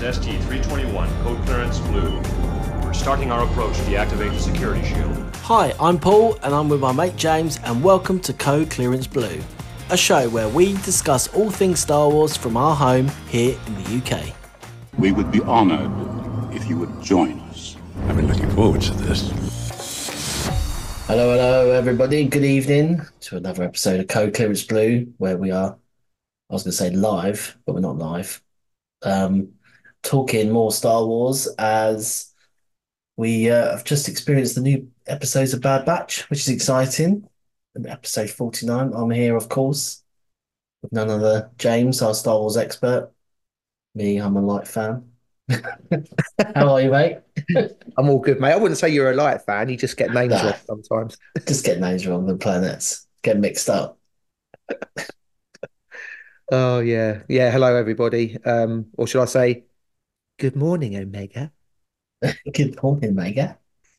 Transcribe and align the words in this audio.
is 0.00 0.18
SG-321, 0.18 1.22
code 1.22 1.44
clearance 1.44 1.78
blue. 1.80 2.20
We're 2.84 2.92
starting 2.92 3.32
our 3.32 3.44
approach 3.44 3.76
to 3.76 3.82
deactivate 3.82 4.32
the 4.32 4.38
security 4.38 4.86
shield. 4.86 5.16
Hi, 5.36 5.74
I'm 5.80 5.98
Paul 5.98 6.38
and 6.42 6.54
I'm 6.54 6.68
with 6.68 6.80
my 6.80 6.92
mate 6.92 7.16
James 7.16 7.58
and 7.64 7.82
welcome 7.82 8.20
to 8.20 8.32
Code 8.32 8.70
Clearance 8.70 9.06
Blue, 9.06 9.40
a 9.90 9.96
show 9.96 10.28
where 10.28 10.48
we 10.48 10.74
discuss 10.82 11.26
all 11.34 11.50
things 11.50 11.80
Star 11.80 12.08
Wars 12.10 12.36
from 12.36 12.56
our 12.56 12.76
home 12.76 13.08
here 13.28 13.58
in 13.66 13.74
the 13.74 13.98
UK. 13.98 14.34
We 14.98 15.10
would 15.10 15.32
be 15.32 15.40
honored 15.40 16.54
if 16.54 16.68
you 16.68 16.76
would 16.76 17.02
join 17.02 17.40
us. 17.40 17.76
I've 18.06 18.16
been 18.16 18.28
looking 18.28 18.50
forward 18.50 18.82
to 18.82 18.94
this. 18.94 19.30
Hello, 21.06 21.30
hello 21.32 21.72
everybody, 21.72 22.24
good 22.24 22.44
evening 22.44 23.00
to 23.22 23.36
another 23.36 23.64
episode 23.64 24.00
of 24.00 24.06
Code 24.08 24.34
Clearance 24.34 24.62
Blue 24.62 25.12
where 25.18 25.36
we 25.36 25.50
are, 25.50 25.76
I 26.50 26.52
was 26.52 26.62
going 26.62 26.72
to 26.72 26.76
say 26.76 26.90
live, 26.90 27.58
but 27.66 27.74
we're 27.74 27.80
not 27.80 27.98
live, 27.98 28.40
um, 29.02 29.54
talking 30.08 30.50
more 30.50 30.72
Star 30.72 31.04
Wars 31.04 31.46
as 31.58 32.32
we 33.18 33.50
uh, 33.50 33.72
have 33.72 33.84
just 33.84 34.08
experienced 34.08 34.54
the 34.54 34.62
new 34.62 34.90
episodes 35.06 35.52
of 35.52 35.60
Bad 35.60 35.84
Batch, 35.84 36.28
which 36.30 36.40
is 36.40 36.48
exciting. 36.48 37.28
And 37.74 37.86
episode 37.86 38.30
49, 38.30 38.92
I'm 38.94 39.10
here, 39.10 39.36
of 39.36 39.50
course, 39.50 40.02
with 40.82 40.92
none 40.92 41.10
other 41.10 41.50
James, 41.58 42.00
our 42.00 42.14
Star 42.14 42.38
Wars 42.38 42.56
expert. 42.56 43.12
Me, 43.94 44.18
I'm 44.18 44.36
a 44.36 44.40
light 44.40 44.66
fan. 44.66 45.10
How 46.54 46.70
are 46.72 46.80
you, 46.80 46.90
mate? 46.90 47.18
I'm 47.98 48.08
all 48.08 48.18
good, 48.20 48.40
mate. 48.40 48.52
I 48.52 48.56
wouldn't 48.56 48.78
say 48.78 48.88
you're 48.88 49.10
a 49.10 49.14
light 49.14 49.42
fan. 49.42 49.68
You 49.68 49.76
just 49.76 49.96
get 49.98 50.12
names 50.12 50.32
Nah. 50.32 50.42
wrong 50.42 50.54
sometimes. 50.66 51.18
Just 51.46 51.64
get 51.64 51.80
names 51.80 52.06
wrong, 52.06 52.26
the 52.26 52.36
planets 52.36 53.06
get 53.22 53.38
mixed 53.38 53.68
up. 53.68 53.98
Oh 56.50 56.80
yeah, 56.80 57.22
yeah. 57.28 57.50
Hello, 57.50 57.74
everybody. 57.76 58.38
Um, 58.44 58.86
or 58.96 59.06
should 59.06 59.22
I 59.22 59.26
say, 59.26 59.64
good 60.38 60.56
morning, 60.56 60.96
Omega. 60.96 61.52
Good 62.52 62.82
morning, 62.82 63.10
Omega. 63.10 63.58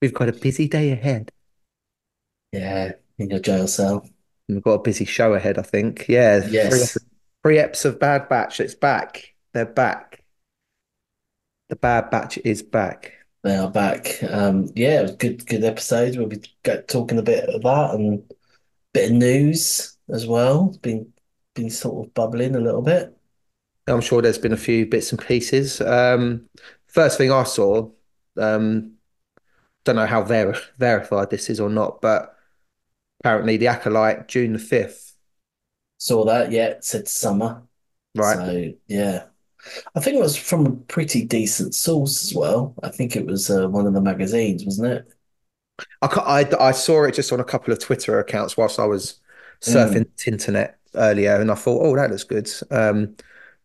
We've 0.00 0.14
got 0.14 0.28
a 0.28 0.32
busy 0.32 0.68
day 0.68 0.90
ahead. 0.92 1.32
Yeah, 2.52 2.92
in 3.18 3.30
your 3.30 3.40
jail 3.40 3.66
cell. 3.66 4.08
We've 4.48 4.62
got 4.62 4.72
a 4.74 4.82
busy 4.82 5.04
show 5.04 5.34
ahead, 5.34 5.58
I 5.58 5.62
think. 5.62 6.06
Yeah, 6.08 6.46
Yes. 6.48 6.96
three 7.42 7.56
eps 7.56 7.84
of 7.84 7.98
Bad 7.98 8.28
Batch. 8.28 8.60
It's 8.60 8.74
back. 8.74 9.34
They're 9.52 9.64
back. 9.64 10.22
The 11.68 11.76
Bad 11.76 12.10
Batch 12.10 12.38
is 12.38 12.62
back. 12.62 13.14
They 13.42 13.56
are 13.56 13.70
back. 13.70 14.22
Um, 14.22 14.68
yeah, 14.76 15.00
it 15.00 15.02
was 15.02 15.12
good, 15.16 15.46
good 15.46 15.64
episode. 15.64 16.16
We'll 16.16 16.28
be 16.28 16.42
talking 16.86 17.18
a 17.18 17.22
bit 17.22 17.48
of 17.48 17.62
that 17.62 17.94
and 17.94 18.18
a 18.20 18.34
bit 18.92 19.10
of 19.10 19.16
news 19.16 19.96
as 20.08 20.26
well. 20.26 20.68
It's 20.68 20.78
been 20.78 21.12
been 21.54 21.70
sort 21.70 22.06
of 22.06 22.14
bubbling 22.14 22.54
a 22.54 22.60
little 22.60 22.82
bit. 22.82 23.16
I'm 23.86 24.00
sure 24.00 24.22
there's 24.22 24.38
been 24.38 24.52
a 24.52 24.56
few 24.56 24.86
bits 24.86 25.10
and 25.12 25.20
pieces. 25.20 25.80
Um, 25.80 26.48
first 26.86 27.18
thing 27.18 27.32
I 27.32 27.42
saw, 27.44 27.90
um, 28.38 28.92
don't 29.84 29.96
know 29.96 30.06
how 30.06 30.22
ver 30.22 30.54
verified 30.78 31.30
this 31.30 31.50
is 31.50 31.60
or 31.60 31.68
not, 31.68 32.00
but 32.00 32.36
apparently 33.20 33.56
the 33.56 33.68
Acolyte, 33.68 34.28
June 34.28 34.52
the 34.52 34.58
5th, 34.58 35.12
Saw 35.98 36.24
that, 36.24 36.50
yeah, 36.50 36.66
it 36.66 36.84
said 36.84 37.06
summer. 37.06 37.62
right? 38.16 38.36
So 38.36 38.72
yeah. 38.88 39.24
I 39.94 40.00
think 40.00 40.16
it 40.16 40.20
was 40.20 40.36
from 40.36 40.66
a 40.66 40.72
pretty 40.72 41.24
decent 41.24 41.74
source 41.74 42.24
as 42.24 42.34
well. 42.34 42.74
I 42.82 42.88
think 42.88 43.14
it 43.14 43.24
was 43.24 43.48
uh, 43.48 43.68
one 43.68 43.86
of 43.86 43.94
the 43.94 44.00
magazines, 44.00 44.64
wasn't 44.64 44.92
it? 44.92 45.14
I, 46.00 46.06
I, 46.60 46.68
I 46.68 46.72
saw 46.72 47.04
it 47.04 47.14
just 47.14 47.32
on 47.32 47.40
a 47.40 47.44
couple 47.44 47.72
of 47.72 47.78
Twitter 47.78 48.18
accounts 48.18 48.56
whilst 48.56 48.78
I 48.78 48.84
was 48.84 49.20
surfing 49.60 50.06
the 50.16 50.30
internet 50.32 50.78
earlier, 50.94 51.40
and 51.40 51.50
I 51.50 51.54
thought, 51.54 51.82
oh, 51.84 51.96
that 51.96 52.10
looks 52.10 52.24
good. 52.24 52.50
Um, 52.70 53.16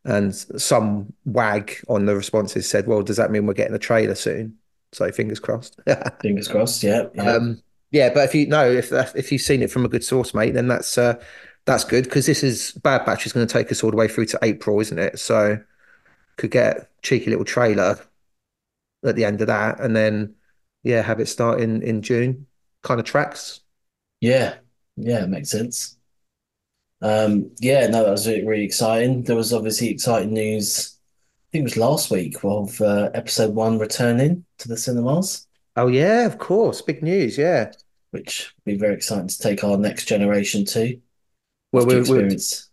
and 0.05 0.33
some 0.35 1.13
wag 1.25 1.83
on 1.89 2.05
the 2.05 2.15
responses 2.15 2.69
said, 2.69 2.87
well, 2.87 3.01
does 3.01 3.17
that 3.17 3.31
mean 3.31 3.45
we're 3.45 3.53
getting 3.53 3.75
a 3.75 3.79
trailer 3.79 4.15
soon? 4.15 4.57
So 4.93 5.11
fingers 5.11 5.39
crossed. 5.39 5.79
Fingers 6.21 6.47
crossed, 6.47 6.81
yeah, 6.81 7.07
yeah. 7.13 7.33
Um, 7.33 7.61
yeah, 7.91 8.13
but 8.13 8.25
if 8.25 8.35
you 8.35 8.47
know 8.47 8.69
if 8.69 8.91
if 9.15 9.31
you've 9.31 9.41
seen 9.41 9.61
it 9.61 9.71
from 9.71 9.85
a 9.85 9.89
good 9.89 10.03
source, 10.03 10.33
mate, 10.33 10.51
then 10.51 10.67
that's 10.67 10.97
uh, 10.97 11.21
that's 11.65 11.83
good 11.83 12.05
because 12.05 12.25
this 12.25 12.43
is 12.43 12.71
Bad 12.83 13.05
Batch 13.05 13.25
is 13.25 13.33
going 13.33 13.45
to 13.45 13.51
take 13.51 13.71
us 13.71 13.83
all 13.83 13.91
the 13.91 13.97
way 13.97 14.07
through 14.07 14.25
to 14.27 14.39
April, 14.41 14.79
isn't 14.79 14.97
it? 14.99 15.19
So 15.19 15.59
could 16.37 16.51
get 16.51 16.77
a 16.77 16.87
cheeky 17.01 17.29
little 17.29 17.45
trailer 17.45 17.99
at 19.05 19.15
the 19.15 19.25
end 19.25 19.41
of 19.41 19.47
that, 19.47 19.79
and 19.79 19.95
then 19.95 20.35
yeah, 20.83 21.01
have 21.01 21.19
it 21.19 21.27
start 21.27 21.61
in 21.61 21.81
in 21.81 22.01
June. 22.01 22.47
Kind 22.83 22.99
of 22.99 23.05
tracks. 23.05 23.61
Yeah, 24.21 24.55
yeah, 24.95 25.23
it 25.23 25.29
makes 25.29 25.49
sense. 25.49 25.96
Um, 27.01 27.51
yeah, 27.59 27.87
no, 27.87 28.03
that 28.03 28.11
was 28.11 28.27
really, 28.27 28.45
really 28.45 28.63
exciting. 28.65 29.23
There 29.23 29.35
was 29.35 29.53
obviously 29.53 29.89
exciting 29.89 30.33
news, 30.33 30.97
I 31.49 31.51
think 31.51 31.61
it 31.63 31.65
was 31.65 31.77
last 31.77 32.11
week 32.11 32.37
of 32.43 32.79
uh, 32.81 33.11
episode 33.13 33.53
one 33.55 33.79
returning 33.79 34.45
to 34.59 34.67
the 34.67 34.77
cinemas, 34.77 35.47
Oh 35.77 35.87
yeah, 35.87 36.25
of 36.25 36.39
course, 36.39 36.81
big 36.81 37.01
news. 37.01 37.37
Yeah. 37.37 37.71
which 38.11 38.53
will 38.65 38.73
be 38.73 38.77
very 38.77 38.93
exciting 38.95 39.27
to 39.27 39.39
take 39.39 39.63
our 39.63 39.77
next 39.77 40.05
generation 40.05 40.65
to 40.65 40.99
Well, 41.71 41.85
to 41.89 41.97
we 41.97 42.01
we 42.03 42.23
experience. 42.23 42.69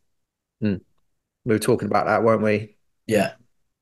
we 1.44 1.54
were 1.54 1.58
talking 1.58 1.88
about 1.88 2.06
that, 2.06 2.22
weren't 2.22 2.42
we? 2.42 2.76
Yeah, 3.06 3.34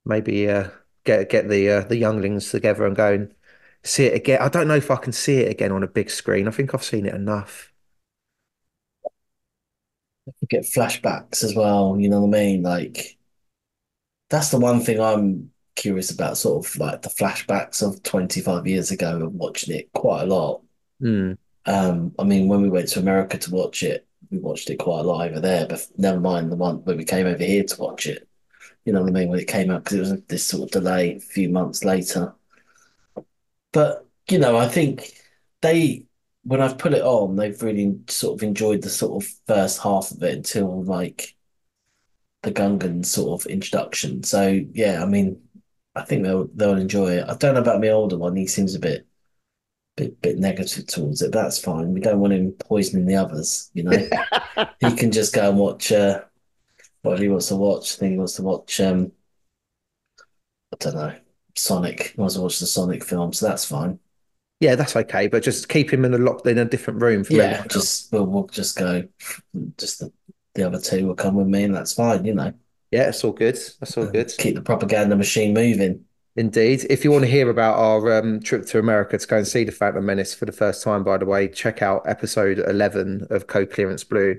Maybe 0.04 0.48
uh, 0.48 0.70
get 1.04 1.28
get 1.30 1.48
the 1.48 1.68
uh, 1.70 1.80
the 1.82 1.96
younglings 1.96 2.50
together 2.50 2.86
and 2.86 2.96
go 2.96 3.12
and 3.14 3.34
see 3.84 4.06
it 4.06 4.14
again. 4.14 4.40
I 4.42 4.48
don't 4.48 4.68
know 4.68 4.76
if 4.76 4.90
I 4.90 4.96
can 4.96 5.12
see 5.12 5.38
it 5.38 5.50
again 5.50 5.72
on 5.72 5.82
a 5.82 5.86
big 5.88 6.10
screen. 6.10 6.48
I 6.48 6.50
think 6.50 6.74
I've 6.74 6.84
seen 6.84 7.06
it 7.06 7.14
enough. 7.14 7.71
Get 10.48 10.64
flashbacks 10.64 11.42
as 11.42 11.54
well, 11.54 11.96
you 11.98 12.08
know 12.08 12.20
what 12.20 12.36
I 12.36 12.40
mean? 12.40 12.62
Like 12.62 13.16
that's 14.30 14.50
the 14.50 14.58
one 14.58 14.80
thing 14.80 15.00
I'm 15.00 15.50
curious 15.76 16.10
about, 16.10 16.36
sort 16.36 16.66
of 16.66 16.76
like 16.78 17.02
the 17.02 17.08
flashbacks 17.08 17.86
of 17.86 18.02
25 18.02 18.66
years 18.66 18.90
ago 18.90 19.16
and 19.16 19.38
watching 19.38 19.74
it 19.74 19.92
quite 19.92 20.22
a 20.22 20.26
lot. 20.26 20.62
Hmm. 21.00 21.32
Um, 21.66 22.12
I 22.18 22.24
mean, 22.24 22.48
when 22.48 22.62
we 22.62 22.70
went 22.70 22.88
to 22.88 23.00
America 23.00 23.38
to 23.38 23.50
watch 23.50 23.82
it, 23.82 24.06
we 24.30 24.38
watched 24.38 24.70
it 24.70 24.78
quite 24.78 25.00
a 25.00 25.02
lot 25.02 25.28
over 25.28 25.40
there, 25.40 25.66
but 25.66 25.86
never 25.98 26.18
mind 26.18 26.50
the 26.50 26.56
one 26.56 26.84
when 26.84 26.96
we 26.96 27.04
came 27.04 27.26
over 27.26 27.42
here 27.42 27.64
to 27.64 27.80
watch 27.80 28.06
it. 28.06 28.28
You 28.84 28.92
know 28.92 29.02
what 29.02 29.10
I 29.10 29.12
mean? 29.12 29.28
When 29.28 29.38
it 29.38 29.46
came 29.48 29.70
out, 29.70 29.84
because 29.84 29.96
it 29.96 30.00
was 30.00 30.22
this 30.24 30.46
sort 30.46 30.64
of 30.64 30.70
delay 30.70 31.16
a 31.16 31.20
few 31.20 31.48
months 31.48 31.84
later. 31.84 32.34
But, 33.72 34.06
you 34.28 34.38
know, 34.38 34.56
I 34.56 34.68
think 34.68 35.12
they, 35.60 36.04
when 36.44 36.60
I've 36.60 36.78
put 36.78 36.94
it 36.94 37.02
on, 37.02 37.36
they've 37.36 37.62
really 37.62 38.00
sort 38.08 38.38
of 38.40 38.42
enjoyed 38.42 38.82
the 38.82 38.90
sort 38.90 39.22
of 39.22 39.30
first 39.46 39.80
half 39.82 40.10
of 40.10 40.22
it 40.22 40.36
until 40.36 40.82
like 40.84 41.36
the 42.42 42.52
Gungan 42.52 43.04
sort 43.04 43.40
of 43.42 43.46
introduction. 43.46 44.22
So, 44.24 44.60
yeah, 44.72 45.02
I 45.02 45.06
mean, 45.06 45.40
I 45.94 46.02
think 46.02 46.24
they'll 46.24 46.48
they'll 46.54 46.76
enjoy 46.76 47.18
it. 47.18 47.28
I 47.28 47.34
don't 47.36 47.54
know 47.54 47.60
about 47.60 47.80
my 47.80 47.88
older 47.90 48.16
one. 48.18 48.36
He 48.36 48.46
seems 48.46 48.74
a 48.74 48.80
bit 48.80 49.06
bit 49.96 50.20
bit 50.22 50.38
negative 50.38 50.86
towards 50.86 51.22
it, 51.22 51.32
but 51.32 51.42
that's 51.42 51.58
fine. 51.60 51.92
We 51.92 52.00
don't 52.00 52.20
want 52.20 52.32
him 52.34 52.52
poisoning 52.52 53.06
the 53.06 53.16
others, 53.16 53.70
you 53.74 53.84
know. 53.84 54.08
He 54.80 54.94
can 54.94 55.12
just 55.12 55.34
go 55.34 55.48
and 55.48 55.58
watch 55.58 55.92
uh 55.92 56.22
whatever 57.02 57.22
he 57.24 57.28
wants 57.30 57.48
to 57.48 57.56
watch. 57.56 57.94
I 57.94 57.98
think 57.98 58.12
he 58.12 58.18
wants 58.18 58.34
to 58.36 58.42
watch 58.42 58.80
um 58.80 59.12
I 60.72 60.76
don't 60.78 60.94
know, 60.94 61.18
Sonic. 61.56 62.12
He 62.14 62.20
wants 62.20 62.34
to 62.34 62.40
watch 62.42 62.58
the 62.58 62.66
Sonic 62.66 63.04
film, 63.04 63.32
so 63.32 63.46
that's 63.46 63.64
fine. 63.64 63.98
Yeah, 64.62 64.76
that's 64.76 64.94
okay, 64.94 65.26
but 65.26 65.42
just 65.42 65.68
keep 65.68 65.92
him 65.92 66.04
in 66.04 66.14
a 66.14 66.18
locked 66.18 66.46
in 66.46 66.56
a 66.56 66.64
different 66.64 67.02
room 67.02 67.24
for 67.24 67.32
Yeah, 67.32 67.66
just 67.66 68.12
we'll 68.12 68.26
we'll 68.26 68.46
just 68.46 68.78
go 68.78 69.02
just 69.76 69.98
the, 69.98 70.12
the 70.54 70.64
other 70.64 70.80
two 70.80 71.04
will 71.08 71.16
come 71.16 71.34
with 71.34 71.48
me 71.48 71.64
and 71.64 71.74
that's 71.74 71.94
fine, 71.94 72.24
you 72.24 72.32
know. 72.32 72.52
Yeah, 72.92 73.08
it's 73.08 73.24
all 73.24 73.32
good. 73.32 73.58
That's 73.80 73.98
all 73.98 74.06
good. 74.06 74.32
Keep 74.38 74.54
the 74.54 74.62
propaganda 74.62 75.16
machine 75.16 75.52
moving. 75.52 76.04
Indeed. 76.36 76.86
If 76.88 77.02
you 77.02 77.10
want 77.10 77.24
to 77.24 77.30
hear 77.30 77.50
about 77.50 77.76
our 77.76 78.20
um, 78.20 78.38
trip 78.38 78.64
to 78.66 78.78
America 78.78 79.18
to 79.18 79.26
go 79.26 79.38
and 79.38 79.48
see 79.48 79.64
the 79.64 79.72
Phantom 79.72 80.06
Menace 80.06 80.32
for 80.32 80.44
the 80.44 80.52
first 80.52 80.84
time, 80.84 81.02
by 81.02 81.18
the 81.18 81.26
way, 81.26 81.48
check 81.48 81.82
out 81.82 82.02
episode 82.06 82.60
11 82.60 83.26
of 83.30 83.48
Co 83.48 83.66
Clearance 83.66 84.04
Blue. 84.04 84.38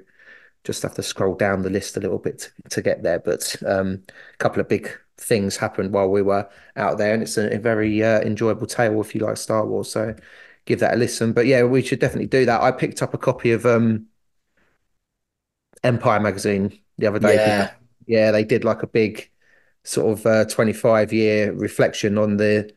Just 0.63 0.83
have 0.83 0.93
to 0.93 1.03
scroll 1.03 1.35
down 1.35 1.63
the 1.63 1.69
list 1.69 1.97
a 1.97 1.99
little 1.99 2.17
bit 2.17 2.39
to, 2.39 2.69
to 2.69 2.81
get 2.81 3.03
there. 3.03 3.19
But 3.19 3.61
um, 3.67 4.03
a 4.33 4.37
couple 4.37 4.61
of 4.61 4.69
big 4.69 4.89
things 5.23 5.57
happened 5.57 5.93
while 5.93 6.09
we 6.09 6.21
were 6.21 6.49
out 6.75 6.97
there, 6.97 7.13
and 7.13 7.23
it's 7.23 7.37
a, 7.37 7.55
a 7.55 7.59
very 7.59 8.03
uh, 8.03 8.21
enjoyable 8.21 8.67
tale 8.67 8.99
if 9.01 9.15
you 9.15 9.21
like 9.21 9.37
Star 9.37 9.65
Wars. 9.65 9.91
So 9.91 10.15
give 10.65 10.79
that 10.81 10.93
a 10.95 10.97
listen. 10.97 11.33
But 11.33 11.47
yeah, 11.47 11.63
we 11.63 11.81
should 11.83 11.99
definitely 11.99 12.27
do 12.27 12.45
that. 12.45 12.61
I 12.61 12.71
picked 12.71 13.01
up 13.01 13.13
a 13.13 13.17
copy 13.17 13.51
of 13.51 13.65
um, 13.65 14.07
Empire 15.83 16.19
magazine 16.19 16.79
the 16.97 17.07
other 17.07 17.19
day. 17.19 17.39
Yeah. 17.39 17.75
Yeah, 18.07 18.31
they 18.31 18.43
did 18.43 18.63
like 18.63 18.83
a 18.83 18.87
big 18.87 19.29
sort 19.83 20.19
of 20.19 20.25
uh, 20.25 20.45
25 20.45 21.13
year 21.13 21.53
reflection 21.53 22.17
on 22.17 22.37
the 22.37 22.73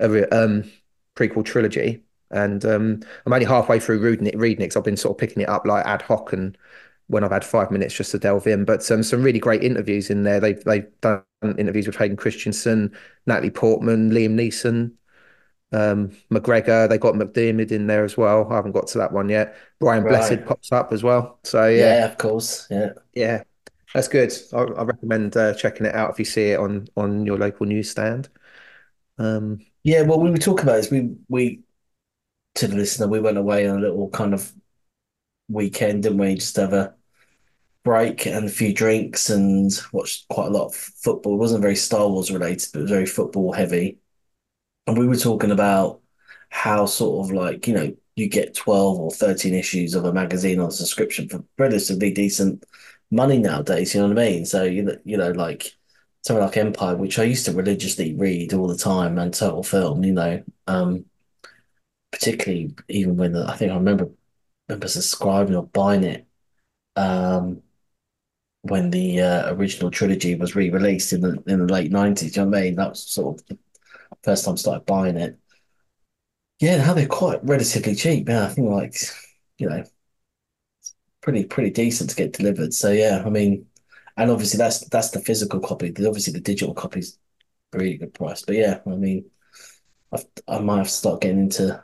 uh, 0.00 0.24
um, 0.32 0.70
prequel 1.16 1.44
trilogy. 1.44 2.04
And 2.30 2.64
um, 2.66 3.00
I'm 3.26 3.32
only 3.32 3.46
halfway 3.46 3.80
through 3.80 4.00
reading 4.00 4.26
it, 4.28 4.38
reading 4.38 4.64
it 4.64 4.68
'cause 4.70 4.76
I've 4.78 4.84
been 4.84 4.96
sort 4.98 5.16
of 5.16 5.20
picking 5.20 5.42
it 5.42 5.48
up 5.48 5.66
like 5.66 5.86
ad 5.86 6.02
hoc 6.02 6.32
and 6.32 6.58
when 7.08 7.24
I've 7.24 7.30
had 7.30 7.44
five 7.44 7.70
minutes 7.70 7.94
just 7.94 8.10
to 8.12 8.18
delve 8.18 8.46
in. 8.46 8.64
But 8.64 8.88
um, 8.90 9.02
some 9.02 9.22
really 9.22 9.38
great 9.38 9.62
interviews 9.62 10.10
in 10.10 10.24
there. 10.24 10.40
They've, 10.40 10.62
they've 10.64 10.88
done 11.00 11.22
interviews 11.58 11.86
with 11.86 11.96
Hayden 11.96 12.16
Christensen, 12.16 12.94
Natalie 13.26 13.50
Portman, 13.50 14.10
Liam 14.10 14.34
Neeson, 14.34 14.92
um, 15.72 16.10
McGregor. 16.30 16.88
They 16.88 16.98
got 16.98 17.14
McDiarmid 17.14 17.70
in 17.70 17.86
there 17.86 18.04
as 18.04 18.16
well. 18.16 18.50
I 18.50 18.56
haven't 18.56 18.72
got 18.72 18.88
to 18.88 18.98
that 18.98 19.12
one 19.12 19.28
yet. 19.28 19.56
Brian 19.78 20.02
Right. 20.02 20.10
Blessed 20.10 20.44
pops 20.46 20.72
up 20.72 20.92
as 20.92 21.02
well. 21.02 21.38
So 21.44 21.66
yeah, 21.66 21.98
Yeah, 21.98 22.06
of 22.06 22.18
course. 22.18 22.66
Yeah. 22.70 22.90
yeah. 23.14 23.42
That's 23.94 24.08
good. 24.08 24.32
I, 24.52 24.58
I 24.58 24.82
recommend 24.82 25.36
uh, 25.36 25.54
checking 25.54 25.86
it 25.86 25.94
out 25.94 26.10
if 26.10 26.18
you 26.18 26.24
see 26.24 26.50
it 26.50 26.58
on 26.60 26.86
on 26.96 27.24
your 27.24 27.38
local 27.38 27.66
newsstand. 27.66 28.28
Um, 29.18 29.60
Yeah, 29.84 30.02
well, 30.02 30.18
when 30.18 30.26
we 30.26 30.32
were 30.32 30.38
talking 30.38 30.64
about 30.64 30.76
this. 30.76 30.90
We 30.90 31.16
we 31.28 31.60
to 32.56 32.68
the 32.68 32.76
listener, 32.76 33.08
we 33.08 33.20
went 33.20 33.38
away 33.38 33.68
on 33.68 33.78
a 33.78 33.80
little 33.80 34.08
kind 34.10 34.34
of 34.34 34.52
weekend, 35.48 36.02
didn't 36.02 36.18
we? 36.18 36.34
Just 36.34 36.56
have 36.56 36.72
a 36.72 36.95
break 37.86 38.26
and 38.26 38.46
a 38.46 38.50
few 38.50 38.74
drinks 38.74 39.30
and 39.30 39.70
watched 39.92 40.28
quite 40.28 40.48
a 40.48 40.50
lot 40.50 40.66
of 40.66 40.74
football. 40.74 41.34
It 41.34 41.38
wasn't 41.38 41.62
very 41.62 41.76
Star 41.76 42.08
Wars 42.08 42.32
related, 42.32 42.68
but 42.72 42.80
it 42.80 42.82
was 42.82 42.90
very 42.90 43.06
football 43.06 43.52
heavy. 43.52 43.98
And 44.88 44.98
we 44.98 45.06
were 45.06 45.16
talking 45.16 45.52
about 45.52 46.00
how 46.50 46.86
sort 46.86 47.24
of 47.24 47.32
like, 47.32 47.68
you 47.68 47.74
know, 47.74 47.96
you 48.16 48.28
get 48.28 48.56
12 48.56 48.98
or 48.98 49.10
13 49.12 49.54
issues 49.54 49.94
of 49.94 50.04
a 50.04 50.12
magazine 50.12 50.58
on 50.58 50.72
subscription 50.72 51.28
for 51.28 51.44
relatively 51.58 52.10
decent 52.12 52.64
money 53.12 53.38
nowadays, 53.38 53.94
you 53.94 54.00
know 54.00 54.08
what 54.08 54.18
I 54.18 54.30
mean? 54.30 54.44
So, 54.46 54.64
you 54.64 54.82
know, 54.82 54.96
you 55.04 55.16
know, 55.16 55.30
like 55.30 55.70
something 56.22 56.44
like 56.44 56.56
Empire, 56.56 56.96
which 56.96 57.20
I 57.20 57.24
used 57.24 57.46
to 57.46 57.52
religiously 57.52 58.14
read 58.16 58.52
all 58.52 58.66
the 58.66 58.76
time, 58.76 59.16
and 59.18 59.32
Total 59.32 59.62
Film, 59.62 60.02
you 60.02 60.12
know, 60.12 60.42
um, 60.66 61.04
particularly 62.10 62.74
even 62.88 63.16
when 63.16 63.32
the, 63.32 63.46
I 63.46 63.56
think 63.56 63.70
I 63.70 63.76
remember 63.76 64.08
remember 64.68 64.88
subscribing 64.88 65.54
or 65.54 65.66
buying 65.68 66.02
it 66.02 66.26
um, 66.96 67.62
when 68.66 68.90
the 68.90 69.20
uh, 69.20 69.54
original 69.54 69.90
trilogy 69.90 70.34
was 70.34 70.54
re-released 70.56 71.12
in 71.12 71.20
the 71.20 71.42
in 71.46 71.66
the 71.66 71.72
late 71.72 71.90
nineties. 71.90 72.36
You 72.36 72.42
know 72.42 72.48
what 72.50 72.58
I 72.58 72.62
mean? 72.62 72.74
That 72.76 72.90
was 72.90 73.02
sort 73.02 73.40
of 73.40 73.46
the 73.46 73.58
first 74.22 74.44
time 74.44 74.54
I 74.54 74.56
started 74.56 74.86
buying 74.86 75.16
it. 75.16 75.38
Yeah, 76.60 76.78
now 76.78 76.94
they're 76.94 77.06
quite 77.06 77.44
relatively 77.44 77.94
cheap. 77.94 78.28
Yeah, 78.28 78.46
I 78.46 78.48
think 78.48 78.70
like 78.70 78.96
you 79.58 79.68
know, 79.68 79.84
pretty 81.20 81.44
pretty 81.44 81.70
decent 81.70 82.10
to 82.10 82.16
get 82.16 82.32
delivered. 82.32 82.72
So 82.72 82.92
yeah, 82.92 83.22
I 83.24 83.30
mean, 83.30 83.66
and 84.16 84.30
obviously 84.30 84.58
that's 84.58 84.86
that's 84.88 85.10
the 85.10 85.20
physical 85.20 85.60
copy. 85.60 85.88
Obviously 85.88 86.32
the 86.32 86.40
digital 86.40 86.74
copy's 86.74 87.18
a 87.72 87.78
really 87.78 87.96
good 87.98 88.14
price. 88.14 88.42
But 88.42 88.56
yeah, 88.56 88.80
I 88.86 88.90
mean, 88.90 89.30
I've, 90.12 90.24
I 90.48 90.58
might 90.60 90.78
have 90.78 90.86
to 90.86 90.92
start 90.92 91.20
getting 91.20 91.40
into 91.40 91.82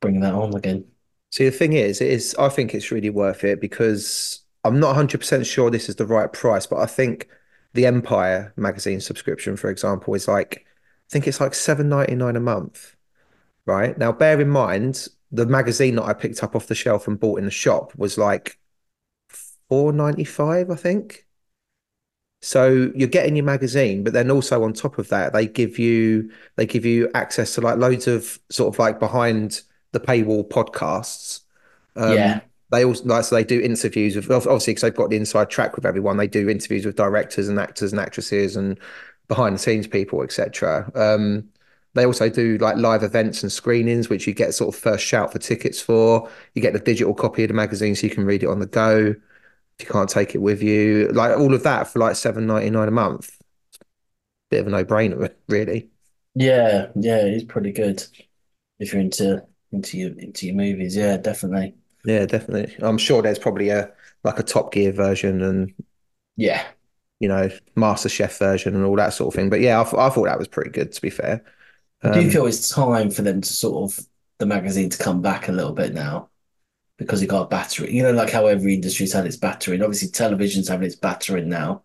bringing 0.00 0.20
that 0.20 0.34
on 0.34 0.54
again. 0.54 0.84
See, 1.30 1.46
the 1.46 1.50
thing 1.50 1.72
is, 1.72 2.00
it 2.00 2.10
is. 2.10 2.34
I 2.38 2.50
think 2.50 2.74
it's 2.74 2.90
really 2.90 3.10
worth 3.10 3.44
it 3.44 3.60
because 3.60 4.41
I'm 4.64 4.78
not 4.80 4.88
100% 4.88 5.46
sure 5.46 5.70
this 5.70 5.88
is 5.88 5.96
the 5.96 6.06
right 6.06 6.32
price, 6.32 6.66
but 6.66 6.78
I 6.78 6.86
think 6.86 7.28
the 7.74 7.86
Empire 7.86 8.52
magazine 8.56 9.00
subscription, 9.00 9.56
for 9.56 9.70
example, 9.70 10.14
is 10.14 10.28
like, 10.28 10.66
I 10.66 11.10
think 11.10 11.26
it's 11.26 11.40
like 11.40 11.54
7.99 11.54 12.36
a 12.36 12.40
month, 12.40 12.96
right? 13.66 13.96
Now, 13.98 14.12
bear 14.12 14.40
in 14.40 14.50
mind, 14.50 15.08
the 15.32 15.46
magazine 15.46 15.96
that 15.96 16.04
I 16.04 16.14
picked 16.14 16.42
up 16.44 16.56
off 16.56 16.68
the 16.68 16.74
shelf 16.76 17.08
and 17.08 17.20
bought 17.20 17.38
in 17.40 17.46
the 17.46 17.52
shop 17.52 17.94
was 17.96 18.18
like 18.18 18.58
4.95, 19.68 20.70
I 20.70 20.76
think. 20.76 21.26
So 22.40 22.90
you're 22.96 23.08
getting 23.08 23.36
your 23.36 23.44
magazine, 23.44 24.02
but 24.02 24.12
then 24.12 24.30
also 24.30 24.64
on 24.64 24.72
top 24.72 24.98
of 24.98 25.08
that, 25.10 25.32
they 25.32 25.46
give 25.46 25.78
you 25.78 26.32
they 26.56 26.66
give 26.66 26.84
you 26.84 27.08
access 27.14 27.54
to 27.54 27.60
like 27.60 27.78
loads 27.78 28.08
of 28.08 28.38
sort 28.50 28.74
of 28.74 28.78
like 28.80 28.98
behind 28.98 29.62
the 29.92 30.00
paywall 30.00 30.48
podcasts. 30.48 31.40
Um, 31.96 32.14
Yeah. 32.14 32.40
They 32.72 32.84
also 32.84 33.04
like 33.04 33.24
so 33.24 33.36
they 33.36 33.44
do 33.44 33.60
interviews 33.60 34.16
with 34.16 34.30
obviously 34.30 34.72
because 34.72 34.82
they've 34.82 34.96
got 34.96 35.10
the 35.10 35.16
inside 35.16 35.50
track 35.50 35.76
with 35.76 35.86
everyone. 35.86 36.16
They 36.16 36.26
do 36.28 36.48
interviews 36.50 36.86
with 36.86 36.96
directors 36.96 37.48
and 37.48 37.58
actors 37.60 37.92
and 37.92 38.00
actresses 38.00 38.56
and 38.56 38.80
behind 39.28 39.54
the 39.56 39.58
scenes 39.60 39.86
people, 39.86 40.22
etc. 40.22 40.90
Um, 40.94 41.48
they 41.94 42.06
also 42.06 42.30
do 42.30 42.58
like 42.58 42.76
live 42.78 43.02
events 43.02 43.42
and 43.42 43.52
screenings, 43.52 44.08
which 44.08 44.26
you 44.26 44.34
get 44.34 44.54
sort 44.54 44.74
of 44.74 44.80
first 44.80 45.04
shout 45.04 45.32
for 45.32 45.38
tickets 45.38 45.80
for. 45.82 46.30
You 46.54 46.62
get 46.62 46.72
the 46.72 46.80
digital 46.80 47.14
copy 47.14 47.44
of 47.44 47.48
the 47.48 47.54
magazine 47.54 47.94
so 47.94 48.06
you 48.06 48.14
can 48.14 48.24
read 48.24 48.42
it 48.42 48.48
on 48.48 48.60
the 48.60 48.66
go 48.66 49.14
if 49.78 49.86
you 49.86 49.86
can't 49.86 50.08
take 50.08 50.34
it 50.34 50.38
with 50.38 50.62
you. 50.62 51.08
Like 51.08 51.36
all 51.38 51.54
of 51.54 51.62
that 51.64 51.88
for 51.88 51.98
like 52.00 52.16
seven 52.16 52.46
ninety 52.46 52.70
nine 52.70 52.88
a 52.88 52.92
month. 52.92 53.38
Bit 54.50 54.60
of 54.60 54.66
a 54.68 54.70
no 54.70 54.84
brainer, 54.84 55.34
really. 55.48 55.90
Yeah, 56.34 56.90
yeah, 56.96 57.18
it's 57.26 57.44
pretty 57.44 57.72
good 57.72 58.02
if 58.78 58.92
you're 58.92 59.02
into 59.02 59.46
into 59.72 59.98
your 59.98 60.18
into 60.18 60.46
your 60.46 60.56
movies. 60.56 60.96
Yeah, 60.96 61.16
definitely. 61.18 61.76
Yeah, 62.04 62.26
definitely. 62.26 62.74
I'm 62.84 62.98
sure 62.98 63.22
there's 63.22 63.38
probably 63.38 63.68
a 63.70 63.92
like 64.24 64.38
a 64.38 64.42
Top 64.42 64.72
Gear 64.72 64.92
version 64.92 65.42
and 65.42 65.74
Yeah, 66.36 66.66
you 67.20 67.28
know 67.28 67.48
Master 67.76 68.08
Chef 68.08 68.38
version 68.38 68.74
and 68.74 68.84
all 68.84 68.96
that 68.96 69.10
sort 69.14 69.32
of 69.34 69.36
thing. 69.38 69.50
But 69.50 69.60
yeah, 69.60 69.80
I, 69.80 69.84
th- 69.84 69.94
I 69.94 70.10
thought 70.10 70.24
that 70.26 70.38
was 70.38 70.48
pretty 70.48 70.70
good. 70.70 70.92
To 70.92 71.00
be 71.02 71.10
fair, 71.10 71.44
I 72.04 72.08
do 72.10 72.28
Um, 72.28 72.30
feel 72.30 72.46
it's 72.46 72.68
time 72.68 73.10
for 73.10 73.22
them 73.22 73.40
to 73.40 73.48
sort 73.48 73.92
of 73.92 74.06
the 74.38 74.46
magazine 74.46 74.90
to 74.90 74.98
come 74.98 75.22
back 75.22 75.48
a 75.48 75.52
little 75.52 75.72
bit 75.72 75.94
now 75.94 76.30
because 76.98 77.22
you 77.22 77.28
got 77.28 77.44
a 77.44 77.48
battering. 77.48 77.94
You 77.94 78.04
know, 78.04 78.12
like 78.12 78.30
how 78.32 78.46
every 78.46 78.74
industry's 78.74 79.12
had 79.14 79.26
its 79.26 79.36
battering. 79.36 79.82
Obviously, 79.82 80.08
television's 80.10 80.68
having 80.68 80.86
its 80.86 80.96
battering 80.96 81.48
now. 81.50 81.84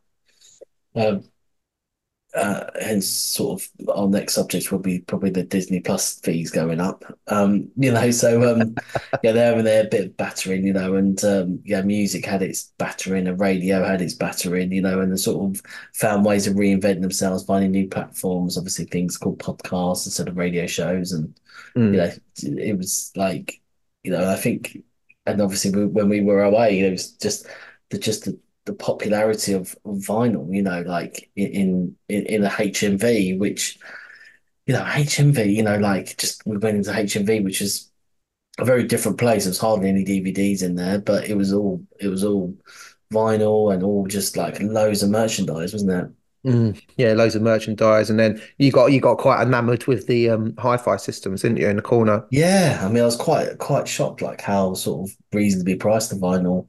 Um, 0.95 1.23
uh, 2.37 2.69
hence, 2.79 3.07
sort 3.09 3.61
of 3.61 3.89
our 3.89 4.07
next 4.07 4.35
subject 4.35 4.71
will 4.71 4.79
be 4.79 4.99
probably 4.99 5.31
the 5.31 5.43
Disney 5.43 5.79
Plus 5.79 6.19
fees 6.19 6.51
going 6.51 6.79
up. 6.79 7.03
Um, 7.27 7.69
you 7.75 7.91
know, 7.91 8.11
so 8.11 8.53
um, 8.53 8.75
yeah, 9.23 9.31
they're 9.31 9.49
having 9.49 9.65
their 9.65 9.87
bit 9.89 10.05
of 10.05 10.17
battering, 10.17 10.65
you 10.65 10.73
know, 10.73 10.95
and 10.95 11.23
um, 11.25 11.59
yeah, 11.65 11.81
music 11.81 12.25
had 12.25 12.43
its 12.43 12.73
battering, 12.77 13.27
and 13.27 13.39
radio 13.39 13.83
had 13.83 14.01
its 14.01 14.13
battering, 14.13 14.71
you 14.71 14.81
know, 14.81 15.01
and 15.01 15.11
they 15.11 15.17
sort 15.17 15.57
of 15.57 15.61
found 15.95 16.25
ways 16.25 16.45
of 16.47 16.55
reinventing 16.55 17.01
themselves, 17.01 17.43
finding 17.43 17.71
new 17.71 17.87
platforms. 17.87 18.57
Obviously, 18.57 18.85
things 18.85 19.17
called 19.17 19.39
podcasts 19.39 20.05
instead 20.05 20.27
of 20.27 20.37
radio 20.37 20.67
shows, 20.67 21.11
and 21.13 21.39
mm, 21.75 21.91
you 21.91 21.97
know, 21.97 22.11
it 22.61 22.77
was 22.77 23.11
like, 23.15 23.61
you 24.03 24.11
know, 24.11 24.29
I 24.29 24.35
think, 24.35 24.77
and 25.25 25.41
obviously 25.41 25.71
we, 25.71 25.85
when 25.85 26.09
we 26.09 26.21
were 26.21 26.43
away, 26.43 26.79
it 26.81 26.91
was 26.91 27.11
just 27.13 27.47
the 27.89 27.97
just 27.97 28.25
the, 28.25 28.39
the 28.67 28.75
popularity 28.75 29.53
of, 29.53 29.75
of 29.85 29.97
vinyl, 29.97 30.53
you 30.55 30.61
know, 30.61 30.83
like 30.83 31.31
in 31.35 31.97
in 32.09 32.25
in 32.27 32.45
a 32.45 32.49
HMV, 32.49 33.37
which 33.39 33.79
you 34.67 34.73
know, 34.73 34.83
HMV, 34.83 35.53
you 35.55 35.63
know, 35.63 35.77
like 35.77 36.17
just 36.17 36.45
we 36.45 36.57
went 36.57 36.77
into 36.77 36.91
HMV, 36.91 37.43
which 37.43 37.61
is 37.61 37.89
a 38.59 38.65
very 38.65 38.83
different 38.85 39.19
place. 39.19 39.45
There's 39.45 39.59
hardly 39.59 39.89
any 39.89 40.05
DVDs 40.05 40.63
in 40.63 40.75
there, 40.75 40.99
but 40.99 41.29
it 41.29 41.35
was 41.37 41.53
all 41.53 41.83
it 41.99 42.07
was 42.09 42.23
all 42.23 42.55
vinyl 43.13 43.73
and 43.73 43.83
all 43.83 44.07
just 44.07 44.37
like 44.37 44.59
loads 44.61 45.03
of 45.03 45.09
merchandise, 45.11 45.73
wasn't 45.73 45.91
it? 45.91 46.11
mm, 46.45 46.81
yeah, 46.97 47.13
loads 47.13 47.35
of 47.35 47.41
merchandise, 47.41 48.09
and 48.09 48.19
then 48.19 48.41
you 48.57 48.71
got 48.71 48.87
you 48.87 48.99
got 48.99 49.17
quite 49.17 49.41
enamored 49.41 49.85
with 49.87 50.07
the 50.07 50.29
um, 50.29 50.55
hi-fi 50.57 50.97
systems, 50.97 51.41
didn't 51.41 51.57
you, 51.57 51.67
in 51.67 51.75
the 51.77 51.81
corner? 51.81 52.25
Yeah, 52.29 52.81
I 52.83 52.89
mean, 52.89 53.03
I 53.03 53.05
was 53.05 53.15
quite 53.15 53.57
quite 53.57 53.87
shocked, 53.87 54.21
like 54.21 54.41
how 54.41 54.73
sort 54.73 55.09
of 55.09 55.17
reasonably 55.33 55.75
priced 55.75 56.09
the 56.09 56.17
vinyl 56.17 56.67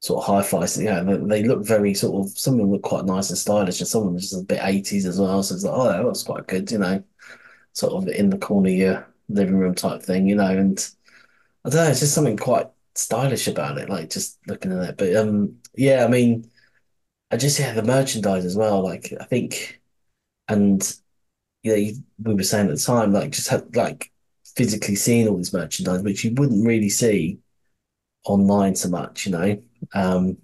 sort 0.00 0.22
of 0.22 0.26
hi-fi. 0.26 0.66
So, 0.66 0.80
yeah, 0.80 1.02
they, 1.02 1.16
they 1.16 1.42
look 1.44 1.64
very 1.64 1.94
sort 1.94 2.26
of. 2.26 2.38
Some 2.38 2.54
of 2.54 2.60
them 2.60 2.72
look 2.72 2.82
quite 2.82 3.04
nice 3.04 3.30
and 3.30 3.38
stylish, 3.38 3.80
and 3.80 3.88
some 3.88 4.02
of 4.02 4.08
them 4.08 4.18
just 4.18 4.34
a 4.34 4.44
bit 4.44 4.60
eighties 4.62 5.06
as 5.06 5.18
well. 5.20 5.42
So 5.42 5.54
it's 5.54 5.64
like, 5.64 5.74
oh, 5.74 5.88
that 5.88 6.04
looks 6.04 6.22
quite 6.22 6.46
good, 6.46 6.70
you 6.70 6.78
know, 6.78 7.02
sort 7.72 7.92
of 7.94 8.08
in 8.08 8.30
the 8.30 8.38
corner 8.38 8.70
your 8.70 9.06
living 9.28 9.56
room 9.56 9.74
type 9.74 10.02
thing, 10.02 10.28
you 10.28 10.36
know. 10.36 10.46
And 10.46 10.78
I 11.64 11.70
don't 11.70 11.84
know, 11.84 11.90
it's 11.90 12.00
just 12.00 12.14
something 12.14 12.36
quite 12.36 12.68
stylish 12.94 13.48
about 13.48 13.78
it, 13.78 13.88
like 13.88 14.10
just 14.10 14.38
looking 14.46 14.72
at 14.72 14.90
it. 14.90 14.96
But 14.96 15.16
um, 15.16 15.56
yeah, 15.74 16.04
I 16.04 16.08
mean, 16.08 16.50
I 17.30 17.36
just 17.36 17.58
yeah, 17.58 17.72
the 17.72 17.82
merchandise 17.82 18.44
as 18.44 18.56
well. 18.56 18.82
Like 18.82 19.12
I 19.20 19.24
think, 19.24 19.80
and 20.48 20.82
you 21.62 21.72
know, 21.72 21.76
you, 21.76 21.94
we 22.22 22.34
were 22.34 22.42
saying 22.42 22.68
at 22.68 22.76
the 22.76 22.80
time, 22.80 23.12
like 23.12 23.32
just 23.32 23.48
had 23.48 23.74
like 23.76 24.12
physically 24.56 24.94
seeing 24.94 25.28
all 25.28 25.36
this 25.36 25.52
merchandise, 25.52 26.02
which 26.02 26.24
you 26.24 26.32
wouldn't 26.34 26.66
really 26.66 26.88
see 26.88 27.38
online 28.24 28.74
so 28.74 28.88
much, 28.88 29.26
you 29.26 29.32
know. 29.32 29.62
Um, 29.94 30.38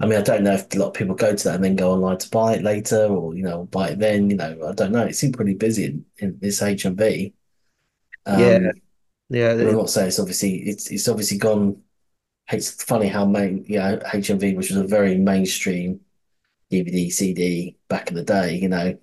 I 0.00 0.06
mean, 0.06 0.18
I 0.18 0.22
don't 0.22 0.44
know 0.44 0.54
if 0.54 0.74
a 0.74 0.78
lot 0.78 0.88
of 0.88 0.94
people 0.94 1.14
go 1.14 1.34
to 1.36 1.44
that 1.44 1.56
and 1.56 1.64
then 1.64 1.76
go 1.76 1.92
online 1.92 2.18
to 2.18 2.30
buy 2.30 2.54
it 2.54 2.62
later, 2.64 3.06
or 3.06 3.34
you 3.34 3.42
know, 3.42 3.66
buy 3.66 3.90
it 3.90 3.98
then. 3.98 4.30
You 4.30 4.36
know, 4.36 4.68
I 4.68 4.72
don't 4.74 4.92
know. 4.92 5.04
It 5.06 5.16
seemed 5.16 5.34
pretty 5.36 5.54
busy 5.54 5.86
in, 5.86 6.06
in 6.18 6.38
this 6.40 6.62
HMV. 6.62 7.34
Yeah, 8.30 8.58
Um, 8.58 8.72
yeah, 9.30 9.54
yeah. 9.54 9.70
I'm 9.70 9.76
not 9.76 9.90
saying 9.90 10.08
it's 10.08 10.18
obviously 10.20 10.56
it's 10.68 10.90
it's 10.90 11.08
obviously 11.08 11.38
gone. 11.38 11.82
It's 12.52 12.82
funny 12.84 13.08
how 13.08 13.26
main 13.26 13.64
you 13.66 13.78
know 13.80 14.00
HMV, 14.14 14.54
which 14.56 14.70
was 14.70 14.78
a 14.78 14.84
very 14.86 15.18
mainstream 15.18 16.00
DVD 16.70 17.10
CD 17.10 17.78
back 17.88 18.10
in 18.10 18.16
the 18.16 18.24
day, 18.24 18.56
you 18.58 18.68
know, 18.70 18.98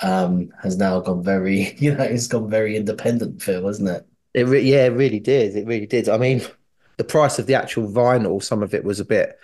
um, 0.00 0.52
has 0.62 0.76
now 0.78 1.00
gone 1.00 1.22
very 1.22 1.74
you 1.78 1.94
know 1.94 2.04
it's 2.04 2.26
gone 2.28 2.48
very 2.50 2.76
independent, 2.76 3.42
Phil, 3.42 3.66
hasn't 3.66 3.88
it? 3.88 4.06
It 4.34 4.44
re 4.46 4.60
yeah, 4.62 4.86
it 4.86 4.88
really 4.90 5.20
did. 5.20 5.56
It 5.56 5.66
really 5.66 5.86
did. 5.86 6.08
I 6.08 6.18
mean, 6.18 6.42
the 7.00 7.04
price 7.04 7.38
of 7.40 7.46
the 7.46 7.54
actual 7.56 7.88
vinyl, 7.90 8.42
some 8.42 8.62
of 8.62 8.74
it 8.74 8.84
was 8.84 9.00
a 9.00 9.06
bit 9.06 9.38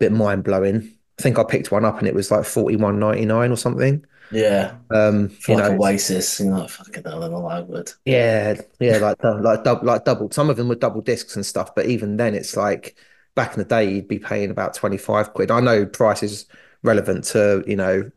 bit 0.00 0.12
mind 0.12 0.44
blowing. 0.44 0.98
I 1.18 1.22
think 1.22 1.38
I 1.38 1.44
picked 1.44 1.72
one 1.72 1.84
up 1.86 1.98
and 2.00 2.08
it 2.08 2.14
was 2.14 2.30
like 2.32 2.44
forty 2.46 2.76
one 2.76 2.98
ninety 3.00 3.26
nine 3.26 3.52
or 3.52 3.56
something. 3.56 4.04
Yeah, 4.30 4.78
Um, 4.90 5.30
for 5.30 5.52
you 5.52 5.56
like 5.56 5.70
know, 5.70 5.70
Oasis, 5.70 6.40
you 6.40 6.46
know, 6.50 6.60
like, 6.60 6.70
fucking 6.70 7.04
hell, 7.04 7.20
then 7.20 7.34
I 7.34 7.60
would. 7.60 7.92
yeah, 8.04 8.60
yeah, 8.80 8.96
like 8.98 9.22
like 9.22 9.64
double 9.64 9.86
like 9.86 10.04
double. 10.04 10.30
Some 10.30 10.48
of 10.50 10.56
them 10.56 10.68
were 10.68 10.74
double 10.74 11.02
discs 11.02 11.36
and 11.36 11.44
stuff, 11.44 11.74
but 11.74 11.86
even 11.86 12.16
then, 12.16 12.34
it's 12.34 12.56
like 12.56 12.96
back 13.34 13.52
in 13.52 13.58
the 13.58 13.64
day, 13.64 13.92
you'd 13.92 14.08
be 14.08 14.18
paying 14.18 14.50
about 14.50 14.74
twenty 14.74 14.96
five 14.96 15.34
quid. 15.34 15.50
I 15.50 15.60
know 15.60 15.84
price 15.86 16.22
is 16.22 16.46
relevant 16.82 17.24
to 17.24 17.62
you 17.66 17.76
know 17.76 18.10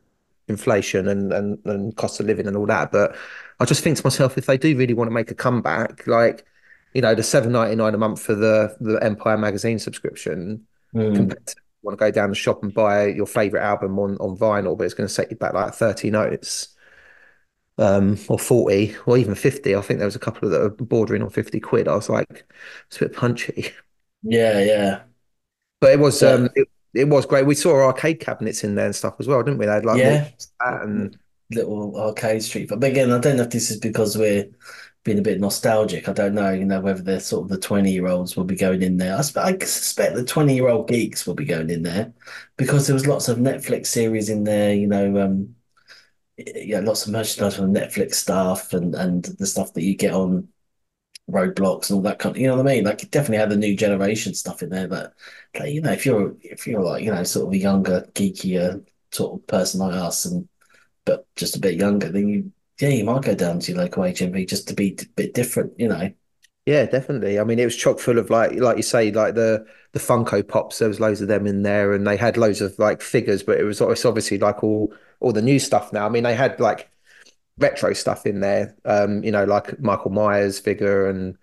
inflation 0.47 1.07
and, 1.07 1.33
and 1.33 1.59
and 1.65 1.95
cost 1.97 2.19
of 2.19 2.27
living 2.27 2.47
and 2.47 2.57
all 2.57 2.67
that, 2.67 2.91
but 2.91 3.15
I 3.59 3.65
just 3.65 3.83
think 3.83 3.97
to 3.97 4.05
myself, 4.05 4.37
if 4.37 4.45
they 4.45 4.57
do 4.57 4.77
really 4.77 4.93
want 4.93 5.09
to 5.09 5.13
make 5.13 5.31
a 5.31 5.35
comeback, 5.35 6.07
like 6.07 6.45
you 6.93 7.01
know, 7.01 7.15
the 7.15 7.23
seven 7.23 7.51
ninety 7.51 7.75
nine 7.75 7.93
a 7.95 7.97
month 7.97 8.21
for 8.21 8.35
the 8.35 8.75
the 8.79 8.97
Empire 9.03 9.37
magazine 9.37 9.79
subscription 9.79 10.67
Mm. 10.93 11.13
compared 11.15 11.45
to 11.47 11.55
want 11.83 11.97
to 11.97 12.05
go 12.05 12.11
down 12.11 12.29
the 12.29 12.35
shop 12.35 12.61
and 12.63 12.73
buy 12.73 13.07
your 13.07 13.25
favorite 13.25 13.61
album 13.63 13.97
on, 13.99 14.17
on 14.17 14.37
vinyl, 14.37 14.77
but 14.77 14.83
it's 14.85 14.93
going 14.93 15.07
to 15.07 15.13
set 15.13 15.31
you 15.31 15.37
back 15.37 15.53
like 15.53 15.73
30 15.73 16.11
notes 16.11 16.75
um, 17.77 18.17
or 18.27 18.37
40 18.39 18.95
or 19.05 19.17
even 19.17 19.35
50. 19.35 19.75
I 19.75 19.81
think 19.81 19.99
there 19.99 20.07
was 20.07 20.15
a 20.15 20.19
couple 20.19 20.49
that 20.49 20.61
are 20.61 20.69
bordering 20.69 21.23
on 21.23 21.29
50 21.29 21.59
quid. 21.59 21.87
I 21.87 21.95
was 21.95 22.09
like, 22.09 22.45
it's 22.87 22.97
a 22.97 23.05
bit 23.05 23.15
punchy. 23.15 23.71
Yeah, 24.23 24.59
yeah. 24.63 25.03
But 25.79 25.93
it 25.93 25.99
was 25.99 26.21
Yeah. 26.21 26.35
um 26.35 26.49
it, 26.55 26.67
it 26.93 27.07
was 27.07 27.25
great. 27.25 27.45
We 27.45 27.55
saw 27.55 27.73
arcade 27.85 28.19
cabinets 28.19 28.63
in 28.63 28.75
there 28.75 28.85
and 28.85 28.95
stuff 28.95 29.15
as 29.19 29.27
well, 29.27 29.41
didn't 29.43 29.59
we? 29.59 29.65
They 29.65 29.71
had 29.73 29.85
like 29.85 29.97
Yeah. 29.97 30.29
that 30.59 30.81
and 30.83 31.17
little 31.51 31.99
arcade 31.99 32.43
street. 32.43 32.69
But 32.69 32.83
again, 32.83 33.11
I 33.11 33.19
don't 33.19 33.37
know 33.37 33.43
if 33.43 33.49
this 33.49 33.71
is 33.71 33.77
because 33.77 34.17
we're 34.17 34.49
being 35.03 35.19
a 35.19 35.21
bit 35.21 35.39
nostalgic. 35.39 36.07
I 36.09 36.13
don't 36.13 36.35
know, 36.35 36.51
you 36.51 36.65
know, 36.65 36.79
whether 36.81 37.01
they're 37.01 37.19
sort 37.19 37.43
of 37.43 37.49
the 37.49 37.57
20 37.57 37.91
year 37.91 38.07
olds 38.07 38.35
will 38.35 38.43
be 38.43 38.55
going 38.55 38.81
in 38.81 38.97
there. 38.97 39.17
I, 39.17 39.21
sp- 39.25 39.39
I 39.39 39.57
suspect 39.59 40.15
the 40.15 40.23
20 40.25 40.55
year 40.55 40.69
old 40.69 40.87
geeks 40.87 41.25
will 41.25 41.35
be 41.35 41.45
going 41.45 41.69
in 41.69 41.83
there 41.83 42.13
because 42.57 42.87
there 42.87 42.93
was 42.93 43.07
lots 43.07 43.27
of 43.29 43.37
Netflix 43.37 43.87
series 43.87 44.29
in 44.29 44.43
there, 44.43 44.73
you 44.73 44.87
know, 44.87 45.19
um, 45.21 45.55
yeah, 46.37 46.79
lots 46.79 47.05
of 47.05 47.11
merchandise 47.11 47.55
from 47.55 47.73
Netflix 47.73 48.15
stuff 48.15 48.73
and, 48.73 48.95
and 48.95 49.25
the 49.39 49.45
stuff 49.45 49.73
that 49.73 49.83
you 49.83 49.95
get 49.95 50.13
on 50.13 50.47
Roblox 51.29 51.89
and 51.89 51.97
all 51.97 52.03
that 52.03 52.19
kind 52.19 52.35
of, 52.35 52.41
you 52.41 52.47
know 52.47 52.57
what 52.57 52.67
I 52.67 52.75
mean? 52.75 52.83
Like, 52.85 53.03
it 53.03 53.11
definitely 53.11 53.37
had 53.37 53.49
the 53.49 53.57
new 53.57 53.75
generation 53.75 54.33
stuff 54.33 54.61
in 54.63 54.69
there. 54.69 54.87
But, 54.87 55.13
like, 55.59 55.73
you 55.73 55.81
know, 55.81 55.91
if 55.91 56.05
you're, 56.05 56.35
if 56.41 56.67
you're 56.67 56.83
like, 56.83 57.03
you 57.03 57.11
know, 57.11 57.23
sort 57.23 57.47
of 57.47 57.53
a 57.53 57.57
younger, 57.57 58.07
geekier 58.13 58.85
sort 59.11 59.39
of 59.39 59.47
person 59.47 59.79
like 59.79 59.95
us 59.95 60.25
and, 60.25 60.47
but 61.05 61.27
just 61.35 61.55
a 61.55 61.59
bit 61.59 61.75
younger, 61.75 62.09
then 62.09 62.27
you, 62.27 62.51
yeah, 62.81 62.89
you 62.89 63.03
might 63.05 63.23
go 63.23 63.35
down 63.35 63.59
to 63.59 63.71
your 63.71 63.81
local 63.81 64.03
HMV 64.03 64.45
just 64.45 64.67
to 64.69 64.73
be 64.73 64.97
a 65.01 65.05
bit 65.15 65.33
different, 65.33 65.73
you 65.79 65.87
know. 65.87 66.11
yeah, 66.65 66.85
definitely. 66.85 67.39
I 67.39 67.43
mean, 67.43 67.59
it 67.59 67.65
was 67.65 67.75
chock 67.75 67.99
full 67.99 68.19
of 68.19 68.29
like 68.29 68.53
like 68.55 68.77
you 68.77 68.83
say, 68.83 69.11
like 69.11 69.33
the 69.35 69.65
the 69.93 69.99
Funko 69.99 70.47
Pops. 70.47 70.77
There 70.79 70.87
was 70.87 70.99
loads 70.99 71.21
of 71.21 71.27
them 71.27 71.47
in 71.47 71.63
there, 71.63 71.93
and 71.93 72.05
they 72.05 72.17
had 72.17 72.37
loads 72.37 72.61
of 72.61 72.77
like 72.79 73.01
figures, 73.01 73.43
but 73.43 73.59
it 73.59 73.63
was 73.63 73.81
it's 73.81 74.05
obviously 74.05 74.37
like 74.37 74.63
all 74.63 74.93
all 75.19 75.33
the 75.33 75.41
new 75.41 75.59
stuff 75.59 75.91
now. 75.91 76.05
I 76.05 76.09
mean, 76.09 76.23
they 76.23 76.35
had 76.35 76.59
like 76.59 76.89
retro 77.59 77.93
stuff 77.93 78.25
in 78.27 78.41
there, 78.41 78.75
um, 78.85 79.23
you 79.23 79.31
know, 79.31 79.45
like 79.45 79.79
Michael 79.81 80.11
Myers 80.11 80.59
figure 80.59 81.07
and 81.07 81.37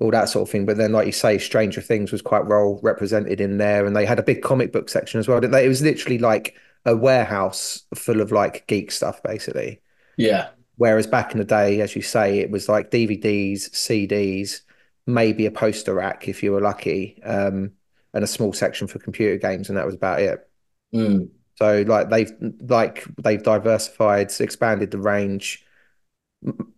all 0.00 0.10
that 0.12 0.28
sort 0.30 0.48
of 0.48 0.52
thing. 0.52 0.66
But 0.66 0.78
then, 0.78 0.92
like 0.92 1.06
you 1.06 1.12
say, 1.12 1.38
Stranger 1.38 1.82
Things 1.82 2.12
was 2.12 2.22
quite 2.22 2.46
well 2.46 2.80
represented 2.82 3.40
in 3.40 3.58
there, 3.58 3.86
and 3.86 3.96
they 3.96 4.06
had 4.06 4.18
a 4.20 4.24
big 4.24 4.42
comic 4.42 4.72
book 4.72 4.88
section 4.90 5.20
as 5.20 5.28
well. 5.28 5.40
Didn't 5.40 5.52
they? 5.52 5.66
It 5.66 5.68
was 5.68 5.82
literally 5.82 6.18
like 6.18 6.56
a 6.86 6.96
warehouse 6.96 7.84
full 7.94 8.20
of 8.20 8.32
like 8.32 8.66
geek 8.68 8.92
stuff, 8.92 9.22
basically. 9.22 9.82
Yeah. 10.16 10.55
Whereas 10.76 11.06
back 11.06 11.32
in 11.32 11.38
the 11.38 11.44
day, 11.44 11.80
as 11.80 11.96
you 11.96 12.02
say, 12.02 12.38
it 12.40 12.50
was 12.50 12.68
like 12.68 12.90
DVDs, 12.90 13.70
CDs, 13.70 14.60
maybe 15.06 15.46
a 15.46 15.50
poster 15.50 15.94
rack 15.94 16.28
if 16.28 16.42
you 16.42 16.52
were 16.52 16.60
lucky, 16.60 17.20
um, 17.24 17.72
and 18.12 18.24
a 18.24 18.26
small 18.26 18.52
section 18.52 18.86
for 18.86 18.98
computer 18.98 19.36
games, 19.38 19.68
and 19.68 19.78
that 19.78 19.86
was 19.86 19.94
about 19.94 20.20
it. 20.20 20.48
Mm. 20.94 21.30
So 21.56 21.82
like 21.86 22.10
they've 22.10 22.32
like 22.68 23.04
they've 23.22 23.42
diversified, 23.42 24.30
expanded 24.38 24.90
the 24.90 24.98
range. 24.98 25.64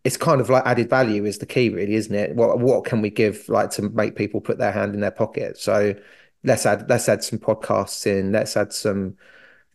It's 0.04 0.16
kind 0.16 0.40
of 0.40 0.48
like 0.48 0.64
added 0.64 0.88
value 0.88 1.24
is 1.24 1.38
the 1.38 1.46
key, 1.46 1.68
really, 1.68 1.94
isn't 1.94 2.14
it? 2.14 2.36
What 2.36 2.60
what 2.60 2.84
can 2.84 3.02
we 3.02 3.10
give 3.10 3.48
like 3.48 3.70
to 3.72 3.82
make 3.82 4.14
people 4.14 4.40
put 4.40 4.58
their 4.58 4.72
hand 4.72 4.94
in 4.94 5.00
their 5.00 5.10
pocket? 5.10 5.58
So 5.58 5.94
let's 6.44 6.64
add 6.64 6.88
let's 6.88 7.08
add 7.08 7.24
some 7.24 7.40
podcasts 7.40 8.06
in. 8.06 8.30
Let's 8.30 8.56
add 8.56 8.72
some 8.72 9.16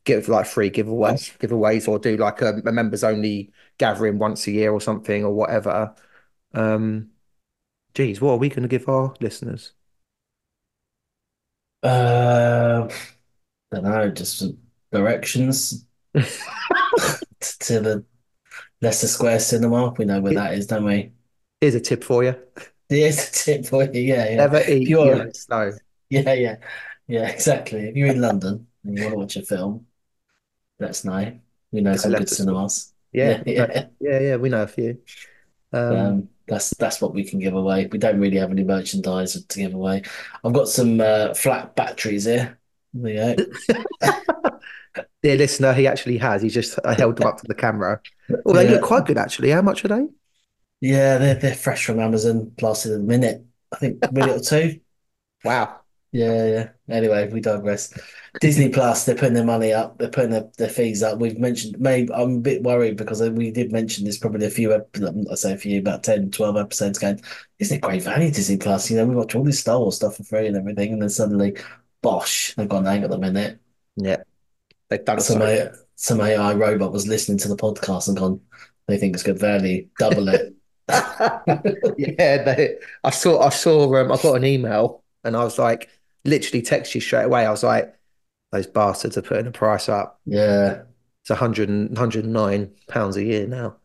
give 0.06 0.30
like 0.30 0.46
free 0.46 0.72
giveaways, 0.72 1.38
giveaways, 1.40 1.88
or 1.88 2.00
do 2.00 2.16
like 2.16 2.42
a, 2.42 2.62
a 2.66 2.72
members 2.72 3.04
only 3.04 3.52
gathering 3.78 4.18
once 4.20 4.48
a 4.48 4.52
year 4.52 4.72
or 4.72 4.82
something 4.82 5.24
or 5.24 5.34
whatever. 5.34 5.96
Um, 6.54 7.10
geez, 7.94 8.22
what 8.22 8.34
are 8.34 8.38
we 8.38 8.50
going 8.50 8.64
to 8.64 8.68
give 8.68 8.88
our 8.88 9.14
listeners? 9.20 9.74
Uh, 11.82 12.90
don't 13.72 13.84
know, 13.84 14.10
just 14.10 14.44
directions 14.92 15.86
to 16.14 17.80
the 17.80 18.06
Leicester 18.82 19.08
Square 19.08 19.40
Cinema. 19.40 19.90
We 19.98 20.06
know 20.06 20.22
where 20.22 20.34
that 20.34 20.54
is, 20.54 20.68
don't 20.68 20.86
we? 20.86 21.12
Here's 21.60 21.76
a 21.76 21.82
tip 21.82 22.04
for 22.04 22.24
you: 22.24 22.36
Here's 22.88 23.30
a 23.30 23.32
tip 23.32 23.66
for 23.66 23.84
you. 23.84 24.02
Yeah, 24.02 24.30
yeah. 24.30 24.36
never 24.36 24.64
eat 24.70 24.88
yellow 24.88 25.30
snow. 25.34 25.74
Yeah, 26.10 26.34
yeah. 26.34 26.56
Yeah, 27.08 27.28
exactly. 27.28 27.90
If 27.90 27.96
you're 27.96 28.10
in 28.10 28.22
London 28.22 28.68
and 28.84 28.98
you 28.98 29.04
want 29.04 29.14
to 29.14 29.20
watch 29.20 29.36
a 29.36 29.42
film, 29.42 29.88
let 30.80 30.92
us 30.92 31.04
know. 31.04 31.38
We 31.72 31.82
know 31.82 31.96
some 31.96 32.14
good 32.14 32.30
cinemas. 32.30 32.93
Yeah, 33.14 33.44
Yeah, 33.46 33.88
yeah, 34.00 34.20
yeah. 34.20 34.36
We 34.38 34.50
know 34.50 34.64
a 34.64 34.68
few. 34.68 35.02
Um, 35.74 36.18
Um, 36.18 36.30
that's 36.48 36.72
that's 36.72 37.02
what 37.02 37.14
we 37.14 37.24
can 37.24 37.40
give 37.40 37.56
away. 37.56 37.88
We 37.88 37.98
don't 38.00 38.20
really 38.20 38.38
have 38.38 38.52
any 38.52 38.64
merchandise 38.64 39.42
to 39.46 39.60
give 39.60 39.74
away. 39.74 40.04
I've 40.44 40.54
got 40.54 40.68
some 40.68 41.00
uh, 41.02 41.34
flat 41.34 41.76
batteries 41.76 42.26
here. 42.26 42.60
There 42.94 43.42
dear 45.24 45.38
listener, 45.38 45.74
he 45.74 45.88
actually 45.88 46.18
has. 46.18 46.42
He 46.42 46.50
just 46.50 46.80
I 46.86 46.94
held 46.94 47.18
them 47.18 47.26
up 47.26 47.38
to 47.40 47.48
the 47.48 47.56
camera. 47.56 48.02
Oh, 48.46 48.54
they 48.54 48.66
Yeah. 48.66 48.70
look 48.70 48.82
quite 48.82 49.06
good 49.06 49.18
actually. 49.18 49.50
How 49.52 49.62
much 49.62 49.84
are 49.86 49.90
they? 49.90 50.08
Yeah, 50.82 51.18
they're 51.18 51.36
they're 51.36 51.56
fresh 51.56 51.86
from 51.86 52.00
Amazon, 52.00 52.54
lasted 52.62 52.94
a 52.94 53.00
minute. 53.00 53.46
I 53.72 53.78
think 53.78 54.04
a 54.10 54.14
minute 54.14 54.38
or 54.38 54.44
two. 54.44 54.80
Wow. 55.44 55.83
Yeah, 56.14 56.46
yeah. 56.46 56.70
Anyway, 56.90 57.28
we 57.30 57.42
digress. 57.42 57.92
Disney 58.40 58.70
Plus, 58.70 59.04
they're 59.04 59.16
putting 59.16 59.34
their 59.34 59.44
money 59.44 59.74
up. 59.74 59.98
They're 59.98 60.12
putting 60.12 60.30
their, 60.30 60.48
their 60.60 60.70
fees 60.70 61.02
up. 61.02 61.18
We've 61.18 61.40
mentioned, 61.40 61.80
maybe 61.80 62.14
I'm 62.14 62.38
a 62.38 62.40
bit 62.40 62.62
worried 62.62 62.98
because 62.98 63.20
we 63.32 63.50
did 63.50 63.72
mention 63.72 64.06
this 64.06 64.20
probably 64.20 64.46
a 64.46 64.52
few, 64.52 64.72
I 64.76 65.36
say 65.36 65.54
a 65.54 65.58
few, 65.58 65.80
about 65.80 66.04
10, 66.04 66.30
12 66.30 66.56
episodes 66.56 67.00
ago. 67.00 67.18
Isn't 67.58 67.78
it 67.78 67.82
great 67.82 68.04
value, 68.04 68.30
Disney 68.32 68.58
Plus? 68.58 68.92
You 68.92 68.98
know, 68.98 69.08
we 69.08 69.16
watch 69.16 69.34
all 69.34 69.44
this 69.44 69.60
Star 69.60 69.80
Wars 69.80 69.96
stuff 69.96 70.18
for 70.18 70.24
free 70.24 70.46
and 70.46 70.56
everything, 70.56 70.94
and 70.94 71.02
then 71.02 71.10
suddenly, 71.10 71.58
bosh, 72.04 72.54
they've 72.54 72.70
gone, 72.70 72.86
hang 72.86 73.04
on 73.04 73.12
a 73.12 73.18
minute. 73.18 73.60
Yeah, 73.96 74.18
they've 74.90 75.04
done 75.04 75.20
Some. 75.20 75.42
AI, 75.42 75.70
some 75.96 76.22
AI 76.22 76.54
robot 76.54 76.92
was 76.92 77.08
listening 77.08 77.40
to 77.40 77.48
the 77.48 77.56
podcast 77.56 78.08
and 78.08 78.18
gone, 78.18 78.40
they 78.88 78.98
think 78.98 79.16
it's 79.16 79.24
good 79.24 79.40
value, 79.40 79.88
double 79.98 80.28
it. 80.30 80.54
yeah, 80.88 82.44
they, 82.44 82.78
I 83.04 83.10
saw. 83.10 83.42
I 83.42 83.50
saw. 83.50 83.96
Um, 83.96 84.12
I 84.12 84.18
got 84.18 84.36
an 84.36 84.46
email, 84.46 85.04
and 85.24 85.36
I 85.36 85.44
was 85.44 85.58
like, 85.58 85.90
literally 86.26 86.62
text 86.62 86.96
you 86.96 87.02
straight 87.02 87.24
away. 87.26 87.46
I 87.46 87.52
was 87.52 87.64
like, 87.64 87.96
those 88.52 88.68
bastards 88.68 89.18
are 89.18 89.22
putting 89.22 89.46
the 89.46 89.52
price 89.52 89.90
up. 89.90 90.22
Yeah, 90.26 90.84
It's 91.22 91.30
100 91.30 91.70
and, 91.70 91.90
109 91.90 92.76
pounds 92.88 93.18
a 93.18 93.24
year 93.24 93.48
now. 93.48 93.78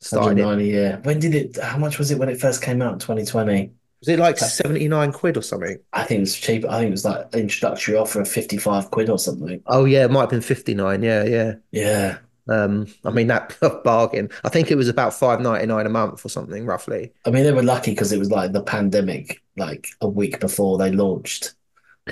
Started 0.00 0.38
it. 0.38 0.46
109 0.46 0.60
a 0.60 0.62
year. 0.62 1.00
When 1.04 1.18
did 1.18 1.34
it, 1.34 1.56
how 1.56 1.78
much 1.78 1.98
was 1.98 2.10
it 2.10 2.18
when 2.18 2.28
it 2.28 2.40
first 2.40 2.62
came 2.62 2.82
out 2.82 2.92
in 2.94 2.98
2020? 2.98 3.72
Was 4.00 4.08
it 4.08 4.18
like 4.18 4.38
79 4.38 5.12
quid 5.12 5.36
or 5.38 5.42
something? 5.42 5.78
I 5.92 6.04
think 6.04 6.18
it 6.18 6.20
was 6.22 6.36
cheap. 6.36 6.64
I 6.66 6.78
think 6.80 6.88
it 6.88 6.90
was 6.92 7.04
like 7.04 7.34
introductory 7.34 7.96
offer 7.96 8.20
of 8.20 8.28
55 8.28 8.90
quid 8.90 9.08
or 9.08 9.18
something. 9.18 9.62
Oh 9.66 9.84
yeah, 9.84 10.04
it 10.04 10.10
might 10.10 10.22
have 10.22 10.30
been 10.30 10.40
59. 10.40 11.02
Yeah, 11.02 11.24
yeah. 11.24 11.54
Yeah. 11.70 12.18
Um, 12.48 12.86
I 13.04 13.10
mean 13.10 13.28
that 13.28 13.56
bargain. 13.84 14.30
I 14.44 14.48
think 14.48 14.70
it 14.70 14.76
was 14.76 14.88
about 14.88 15.12
5.99 15.12 15.86
a 15.86 15.88
month 15.88 16.24
or 16.24 16.28
something, 16.28 16.66
roughly. 16.66 17.12
I 17.24 17.30
mean, 17.30 17.44
they 17.44 17.52
were 17.52 17.62
lucky 17.62 17.92
because 17.92 18.12
it 18.12 18.18
was 18.18 18.30
like 18.30 18.52
the 18.52 18.62
pandemic, 18.62 19.42
like 19.56 19.88
a 20.00 20.08
week 20.08 20.40
before 20.40 20.78
they 20.78 20.90
launched. 20.90 21.54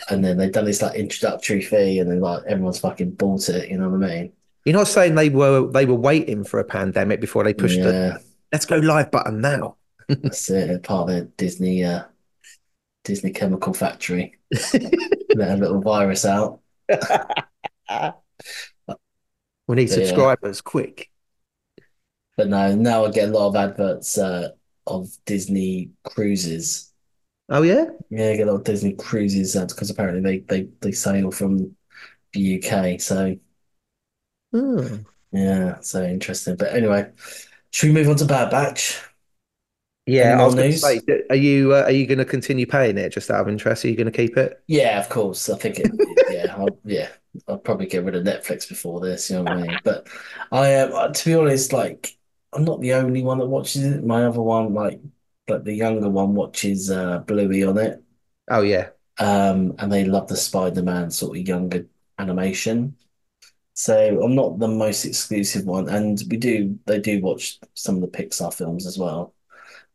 And 0.08 0.24
then 0.24 0.36
they'd 0.36 0.52
done 0.52 0.66
this 0.66 0.82
like 0.82 0.94
introductory 0.94 1.60
fee 1.60 1.98
and 1.98 2.08
then 2.08 2.20
like 2.20 2.44
everyone's 2.46 2.78
fucking 2.78 3.12
bought 3.12 3.48
it, 3.48 3.70
you 3.70 3.78
know 3.78 3.88
what 3.88 4.08
I 4.08 4.14
mean? 4.14 4.32
You're 4.64 4.76
not 4.76 4.88
saying 4.88 5.14
they 5.14 5.30
were 5.30 5.66
they 5.70 5.86
were 5.86 5.94
waiting 5.94 6.44
for 6.44 6.60
a 6.60 6.64
pandemic 6.64 7.20
before 7.20 7.44
they 7.44 7.54
pushed 7.54 7.80
the 7.80 8.22
let's 8.52 8.66
go 8.66 8.76
live 8.76 9.10
button 9.10 9.40
now. 9.40 9.76
that's 10.08 10.48
it. 10.50 10.82
Part 10.82 11.08
of 11.08 11.08
their 11.08 11.24
Disney 11.36 11.82
uh 11.84 12.04
Disney 13.04 13.32
chemical 13.32 13.72
factory. 13.72 14.38
Let 15.34 15.50
a 15.52 15.56
little 15.56 15.80
virus 15.80 16.24
out. 16.24 16.60
We 19.70 19.76
need 19.76 19.86
Yeah. 19.88 20.26
subscribers 20.26 20.60
quick. 20.60 21.10
But 22.36 22.48
no, 22.48 22.74
now 22.74 23.04
I 23.04 23.10
get 23.10 23.28
a 23.28 23.32
lot 23.32 23.48
of 23.48 23.56
adverts 23.56 24.18
uh 24.18 24.50
of 24.86 25.10
Disney 25.26 25.92
cruises. 26.04 26.92
Oh 27.48 27.62
yeah? 27.62 27.86
Yeah, 28.10 28.30
I 28.30 28.36
get 28.36 28.48
a 28.48 28.52
lot 28.52 28.58
of 28.58 28.64
Disney 28.64 28.94
cruises 28.94 29.54
ads 29.56 29.72
because 29.74 29.90
apparently 29.90 30.22
they, 30.22 30.62
they, 30.62 30.68
they 30.80 30.92
sail 30.92 31.30
from 31.30 31.76
the 32.32 32.40
UK. 32.40 32.98
So 32.98 33.36
Hmm. 34.52 35.04
yeah, 35.32 35.80
so 35.80 36.02
interesting. 36.04 36.56
But 36.56 36.74
anyway, 36.74 37.12
should 37.72 37.88
we 37.88 37.94
move 37.94 38.08
on 38.08 38.16
to 38.16 38.24
Bad 38.26 38.50
Batch? 38.50 39.00
Yeah, 40.06 40.40
I 40.40 40.44
was 40.46 40.54
news? 40.54 40.80
say, 40.80 41.02
are 41.30 41.36
you 41.36 41.74
uh, 41.74 41.82
are 41.82 41.90
you 41.90 42.06
going 42.06 42.18
to 42.18 42.24
continue 42.24 42.66
paying 42.66 42.98
it 42.98 43.10
just 43.10 43.30
out 43.30 43.40
of 43.42 43.48
interest? 43.48 43.84
Are 43.84 43.88
you 43.88 43.96
going 43.96 44.10
to 44.10 44.16
keep 44.16 44.36
it? 44.36 44.62
Yeah, 44.66 45.00
of 45.00 45.08
course. 45.08 45.48
I 45.48 45.56
think 45.58 45.78
it, 45.78 46.00
yeah, 46.28 46.54
I'll, 46.56 46.78
yeah, 46.84 47.10
I'll 47.48 47.58
probably 47.58 47.86
get 47.86 48.04
rid 48.04 48.14
of 48.14 48.24
Netflix 48.24 48.68
before 48.68 49.00
this, 49.00 49.28
you 49.30 49.36
know 49.36 49.44
what 49.44 49.52
I 49.54 49.62
mean? 49.62 49.80
But 49.84 50.08
I 50.52 50.76
um, 50.76 51.12
to 51.12 51.24
be 51.24 51.34
honest, 51.34 51.72
like 51.72 52.16
I'm 52.52 52.64
not 52.64 52.80
the 52.80 52.94
only 52.94 53.22
one 53.22 53.38
that 53.38 53.46
watches 53.46 53.84
it. 53.84 54.04
My 54.04 54.24
other 54.24 54.42
one, 54.42 54.72
like, 54.74 55.00
like 55.48 55.64
the 55.64 55.74
younger 55.74 56.08
one, 56.08 56.34
watches 56.34 56.90
uh 56.90 57.18
Bluey 57.20 57.64
on 57.64 57.78
it. 57.78 58.02
Oh 58.48 58.62
yeah, 58.62 58.90
Um, 59.18 59.74
and 59.78 59.92
they 59.92 60.04
love 60.04 60.28
the 60.28 60.36
Spider-Man 60.36 61.10
sort 61.10 61.36
of 61.38 61.46
younger 61.46 61.86
animation. 62.18 62.96
So 63.74 64.22
I'm 64.24 64.34
not 64.36 64.58
the 64.58 64.68
most 64.68 65.04
exclusive 65.06 65.66
one, 65.66 65.88
and 65.88 66.20
we 66.30 66.36
do 66.38 66.78
they 66.86 67.00
do 67.00 67.20
watch 67.22 67.60
some 67.74 67.96
of 67.96 68.02
the 68.02 68.08
Pixar 68.08 68.54
films 68.54 68.86
as 68.86 68.98
well. 68.98 69.34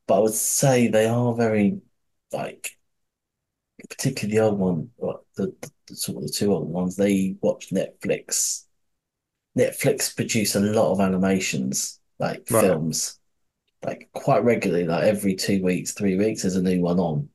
But 0.07 0.17
I 0.17 0.19
would 0.19 0.33
say 0.33 0.87
they 0.87 1.07
are 1.07 1.33
very 1.35 1.81
like, 2.31 2.77
particularly 3.89 4.37
the 4.37 4.43
old 4.43 4.59
one, 4.59 4.89
what, 4.97 5.23
the, 5.35 5.53
the 5.87 5.95
sort 5.95 6.17
of 6.17 6.23
the 6.23 6.33
two 6.33 6.53
old 6.53 6.69
ones, 6.69 6.95
they 6.95 7.35
watch 7.41 7.69
Netflix. 7.69 8.65
Netflix 9.57 10.15
produce 10.15 10.55
a 10.55 10.59
lot 10.61 10.91
of 10.93 11.01
animations, 11.01 11.99
like 12.19 12.47
Right. 12.49 12.79
films, 12.79 13.19
like 13.85 14.09
quite 14.13 14.43
regularly, 14.43 14.85
like 14.85 15.05
every 15.05 15.35
two 15.35 15.63
weeks, 15.63 15.93
three 15.93 16.17
weeks, 16.17 16.43
there's 16.43 16.55
a 16.57 16.61
new 16.63 16.81
one 16.81 16.99
on. 16.99 17.29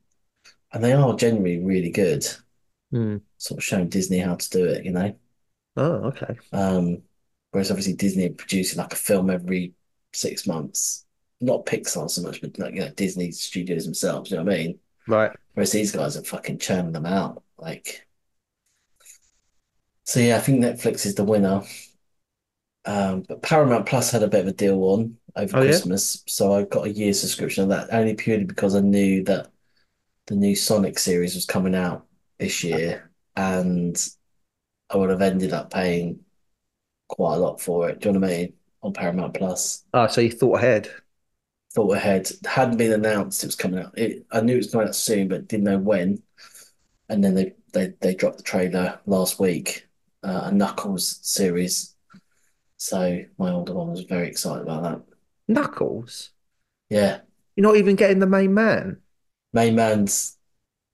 And 0.72 0.84
they 0.84 0.92
are 0.94 1.16
generally 1.16 1.58
really 1.64 1.90
good, 1.90 2.26
Hmm. 2.90 3.20
sort 3.38 3.58
of 3.58 3.64
showing 3.64 3.88
Disney 3.88 4.18
how 4.18 4.36
to 4.36 4.50
do 4.50 4.64
it, 4.66 4.84
you 4.84 4.92
know? 4.92 5.14
Oh, 5.76 6.04
okay. 6.10 6.40
Um, 6.52 7.02
whereas 7.50 7.70
obviously 7.70 7.94
Disney 7.94 8.26
are 8.26 8.34
producing 8.34 8.78
like 8.78 8.92
a 8.92 8.96
film 8.96 9.30
every 9.30 9.74
six 10.12 10.46
months. 10.46 11.04
Not 11.40 11.66
Pixar 11.66 12.10
so 12.10 12.22
much, 12.22 12.40
but 12.40 12.58
like 12.58 12.74
you 12.74 12.80
know, 12.80 12.90
Disney 12.90 13.32
studios 13.32 13.84
themselves, 13.84 14.30
you 14.30 14.36
know 14.36 14.44
what 14.44 14.54
I 14.54 14.58
mean? 14.58 14.80
Right. 15.06 15.32
Whereas 15.54 15.72
these 15.72 15.92
guys 15.92 16.16
are 16.16 16.24
fucking 16.24 16.58
churning 16.58 16.92
them 16.92 17.06
out. 17.06 17.42
Like 17.58 18.06
so 20.04 20.20
yeah, 20.20 20.36
I 20.36 20.40
think 20.40 20.60
Netflix 20.60 21.06
is 21.06 21.14
the 21.14 21.24
winner. 21.24 21.62
Um, 22.86 23.22
but 23.28 23.42
Paramount 23.42 23.86
Plus 23.86 24.10
had 24.10 24.22
a 24.22 24.28
bit 24.28 24.40
of 24.40 24.46
a 24.48 24.52
deal 24.52 24.82
on 24.84 25.18
over 25.36 25.54
Oh, 25.54 25.62
yeah? 25.62 25.80
Christmas, 25.80 26.22
so 26.26 26.52
I 26.54 26.64
got 26.64 26.86
a 26.86 26.90
year 26.92 27.12
subscription 27.12 27.64
of 27.64 27.68
that 27.70 27.92
only 27.92 28.14
purely 28.14 28.44
because 28.44 28.74
I 28.74 28.80
knew 28.80 29.22
that 29.24 29.50
the 30.26 30.36
new 30.36 30.56
Sonic 30.56 30.98
series 30.98 31.34
was 31.34 31.46
coming 31.46 31.74
out 31.74 32.06
this 32.38 32.64
year, 32.64 33.10
and 33.36 33.96
I 34.90 34.96
would 34.96 35.10
have 35.10 35.22
ended 35.22 35.52
up 35.52 35.72
paying 35.72 36.24
quite 37.08 37.36
a 37.36 37.40
lot 37.40 37.60
for 37.60 37.90
it. 37.90 38.00
Do 38.00 38.10
you 38.10 38.14
know 38.14 38.20
what 38.20 38.30
I 38.30 38.36
mean? 38.36 38.54
On 38.82 38.92
Paramount 38.94 39.34
Plus. 39.34 39.84
Oh, 39.92 40.06
so 40.08 40.20
you 40.20 40.30
thought 40.32 40.58
ahead. 40.58 40.90
Thought 41.74 41.96
ahead. 41.96 42.30
Hadn't 42.46 42.78
been 42.78 42.92
announced 42.92 43.44
it 43.44 43.46
was 43.46 43.54
coming 43.56 43.80
out. 43.80 43.96
It, 43.96 44.26
I 44.32 44.40
knew 44.40 44.54
it 44.54 44.58
was 44.58 44.72
coming 44.72 44.88
out 44.88 44.94
soon, 44.96 45.28
but 45.28 45.46
didn't 45.48 45.64
know 45.64 45.78
when. 45.78 46.22
And 47.08 47.22
then 47.24 47.34
they 47.34 47.54
they, 47.72 47.94
they 48.00 48.14
dropped 48.14 48.38
the 48.38 48.42
trailer 48.42 49.00
last 49.06 49.38
week, 49.40 49.88
uh, 50.24 50.42
a 50.46 50.52
Knuckles 50.52 51.20
series. 51.22 51.94
So 52.78 53.24
my 53.38 53.50
older 53.52 53.74
one 53.74 53.90
was 53.90 54.02
very 54.02 54.28
excited 54.28 54.62
about 54.62 54.82
that. 54.84 55.02
Knuckles. 55.48 56.30
Yeah, 56.90 57.20
You're 57.54 57.62
not 57.68 57.76
even 57.76 57.94
getting 57.96 58.18
the 58.18 58.26
main 58.26 58.54
man. 58.54 59.02
main 59.52 59.74
man's 59.76 60.36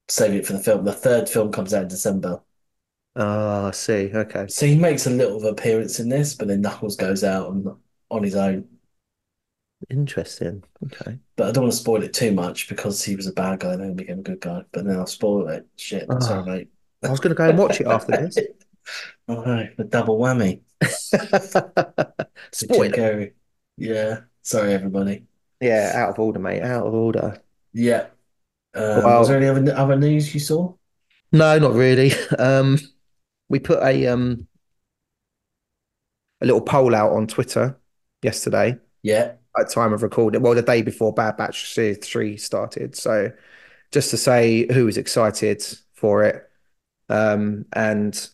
saving 0.08 0.38
it 0.38 0.46
for 0.46 0.54
the 0.54 0.60
film. 0.60 0.84
The 0.84 0.92
third 0.92 1.28
film 1.28 1.52
comes 1.52 1.74
out 1.74 1.82
in 1.84 1.88
December. 1.88 2.42
Oh, 3.16 3.66
I 3.66 3.70
see. 3.72 4.10
Okay. 4.14 4.48
So 4.48 4.66
he 4.66 4.76
makes 4.76 5.06
a 5.06 5.10
little 5.10 5.38
of 5.38 5.44
appearance 5.44 5.98
in 6.00 6.08
this, 6.08 6.34
but 6.34 6.48
then 6.48 6.60
Knuckles 6.60 6.96
goes 6.96 7.24
out 7.24 7.48
on 7.48 7.80
on 8.10 8.22
his 8.22 8.36
own. 8.36 8.75
Interesting. 9.90 10.64
Okay. 10.86 11.18
But 11.36 11.48
I 11.48 11.52
don't 11.52 11.64
want 11.64 11.72
to 11.72 11.78
spoil 11.78 12.02
it 12.02 12.12
too 12.14 12.32
much 12.32 12.68
because 12.68 13.04
he 13.04 13.14
was 13.16 13.26
a 13.26 13.32
bad 13.32 13.60
guy 13.60 13.72
and 13.74 13.82
then 13.82 13.94
became 13.94 14.20
a 14.20 14.22
good 14.22 14.40
guy. 14.40 14.62
But 14.72 14.84
then 14.86 14.96
I'll 14.96 15.06
spoil 15.06 15.48
it. 15.48 15.66
Shit, 15.76 16.06
Oh. 16.08 16.18
sorry, 16.20 16.44
mate. 16.50 16.68
I 17.04 17.10
was 17.10 17.20
going 17.20 17.30
to 17.30 17.36
go 17.36 17.48
and 17.48 17.58
watch 17.58 17.80
it 17.80 17.86
after 17.86 18.12
this. 18.12 18.38
Oh 19.28 19.42
no, 19.42 19.66
the 19.76 19.82
double 19.82 20.16
whammy. 20.16 20.60
Spoiler. 22.52 23.30
Yeah. 23.76 24.20
Sorry, 24.42 24.72
everybody. 24.72 25.24
Yeah, 25.60 25.90
out 25.94 26.10
of 26.10 26.18
order, 26.20 26.38
mate. 26.38 26.62
Out 26.62 26.86
of 26.86 26.94
order. 26.94 27.42
Yeah. 27.72 28.06
Um, 28.74 29.02
Well- 29.02 29.18
was 29.18 29.28
there 29.28 29.38
any 29.38 29.48
other 29.48 29.74
other 29.76 29.96
news 29.96 30.32
you 30.32 30.38
saw? 30.40 30.72
No, 31.32 31.58
not 31.58 31.72
really. 31.72 32.12
Um, 32.38 32.78
we 33.48 33.58
put 33.58 33.82
a 33.82 34.06
um 34.06 34.46
a 36.40 36.46
little 36.46 36.60
poll 36.60 36.94
out 36.94 37.10
on 37.12 37.26
Twitter 37.26 37.76
yesterday 38.22 38.78
Yeah. 39.02 39.32
At 39.58 39.70
time 39.70 39.92
of 39.92 40.02
recording. 40.02 40.42
Well, 40.42 40.54
the 40.54 40.62
day 40.62 40.82
before 40.82 41.12
Bad 41.12 41.36
Batch 41.36 41.72
Series 41.72 41.98
3 41.98 42.36
started. 42.36 42.94
So 42.96 43.32
just 43.92 44.10
to 44.10 44.16
say 44.16 44.72
who 44.72 44.86
was 44.86 44.96
excited 44.96 45.64
for 45.94 46.24
it. 46.24 46.48
Um, 47.08 47.66
and 47.72 48.28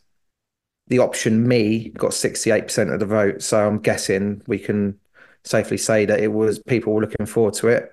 the 0.89 0.99
option 0.99 1.47
me 1.47 1.91
got 1.91 2.11
68% 2.13 2.93
of 2.93 3.01
the 3.01 3.07
vote. 3.07 3.43
So 3.43 3.67
I'm 3.67 3.79
guessing 3.79 4.43
we 4.47 4.59
can 4.59 4.99
safely 5.45 5.77
say 5.79 6.07
that 6.07 6.21
it 6.21 6.33
was 6.33 6.59
people 6.61 6.93
were 6.93 7.01
looking 7.03 7.27
forward 7.27 7.55
to 7.55 7.69
it. 7.69 7.91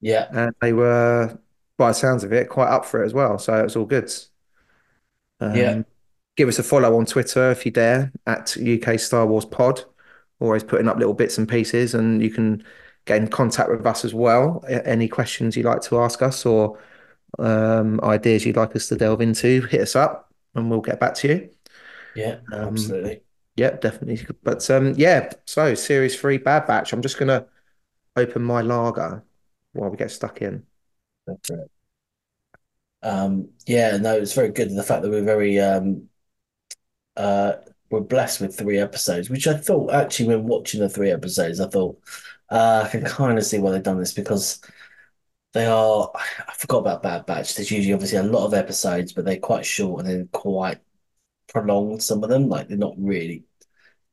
Yeah. 0.00 0.28
And 0.30 0.54
they 0.60 0.72
were, 0.72 1.38
by 1.76 1.88
the 1.88 1.94
sounds 1.94 2.24
of 2.24 2.32
it, 2.32 2.48
quite 2.48 2.68
up 2.68 2.84
for 2.84 3.02
it 3.02 3.06
as 3.06 3.14
well. 3.14 3.38
So 3.38 3.58
it 3.58 3.62
was 3.64 3.76
all 3.76 3.86
good. 3.86 4.12
Um, 5.40 5.54
Yeah. 5.54 5.82
Give 6.36 6.48
us 6.48 6.58
a 6.58 6.62
follow 6.62 6.98
on 6.98 7.06
Twitter 7.06 7.50
if 7.50 7.64
you 7.64 7.72
dare 7.72 8.12
at 8.26 8.56
UK 8.58 9.00
Star 9.00 9.26
Wars 9.26 9.46
Pod. 9.46 9.84
Always 10.38 10.64
putting 10.64 10.88
up 10.88 10.98
little 10.98 11.14
bits 11.14 11.38
and 11.38 11.48
pieces, 11.48 11.94
and 11.94 12.22
you 12.22 12.30
can 12.30 12.62
get 13.06 13.18
in 13.18 13.28
contact 13.28 13.70
with 13.70 13.86
us 13.86 14.04
as 14.04 14.12
well. 14.12 14.64
Any 14.68 15.08
questions 15.08 15.56
you'd 15.56 15.66
like 15.66 15.80
to 15.82 16.00
ask 16.00 16.20
us 16.22 16.44
or 16.44 16.78
um, 17.38 18.00
ideas 18.02 18.44
you'd 18.44 18.56
like 18.56 18.74
us 18.76 18.88
to 18.88 18.96
delve 18.96 19.20
into, 19.20 19.62
hit 19.62 19.80
us 19.80 19.96
up 19.96 20.32
and 20.54 20.70
we'll 20.70 20.80
get 20.80 21.00
back 21.00 21.14
to 21.14 21.28
you. 21.28 21.50
Yeah. 22.14 22.38
Um, 22.52 22.68
Absolutely. 22.68 23.22
Yep, 23.56 23.80
definitely. 23.80 24.26
But 24.42 24.68
um, 24.70 24.94
yeah, 24.96 25.30
so 25.46 25.74
series 25.74 26.18
three, 26.18 26.38
Bad 26.38 26.66
Batch. 26.66 26.92
I'm 26.92 27.02
just 27.02 27.18
gonna 27.18 27.46
open 28.16 28.42
my 28.42 28.60
lager 28.62 29.24
while 29.72 29.90
we 29.90 29.96
get 29.96 30.10
stuck 30.10 30.42
in. 30.42 30.64
For 31.24 31.62
it. 31.62 31.70
Um, 33.02 33.50
yeah, 33.66 33.96
no, 33.98 34.16
it's 34.16 34.34
very 34.34 34.50
good. 34.50 34.74
The 34.74 34.82
fact 34.82 35.02
that 35.02 35.10
we're 35.10 35.22
very 35.24 35.58
um 35.60 36.08
uh 37.16 37.54
we're 37.90 38.00
blessed 38.00 38.40
with 38.40 38.56
three 38.56 38.78
episodes, 38.78 39.30
which 39.30 39.46
I 39.46 39.56
thought 39.56 39.92
actually 39.92 40.28
when 40.28 40.44
watching 40.46 40.80
the 40.80 40.88
three 40.88 41.10
episodes, 41.10 41.60
I 41.60 41.68
thought 41.68 41.98
uh 42.50 42.84
I 42.86 42.88
can 42.90 43.04
kind 43.04 43.38
of 43.38 43.44
see 43.44 43.58
why 43.58 43.72
they've 43.72 43.82
done 43.82 43.98
this 43.98 44.14
because 44.14 44.60
they 45.52 45.66
are 45.66 46.10
I 46.16 46.52
forgot 46.54 46.78
about 46.78 47.02
Bad 47.02 47.26
Batch. 47.26 47.54
There's 47.54 47.70
usually 47.70 47.94
obviously 47.94 48.18
a 48.18 48.22
lot 48.22 48.46
of 48.46 48.54
episodes, 48.54 49.12
but 49.12 49.24
they're 49.24 49.38
quite 49.38 49.66
short 49.66 50.00
and 50.00 50.08
then 50.08 50.28
quite 50.32 50.78
prolonged, 51.48 52.02
some 52.02 52.22
of 52.24 52.30
them. 52.30 52.48
Like 52.48 52.68
they're 52.68 52.76
not 52.76 52.94
really 52.98 53.44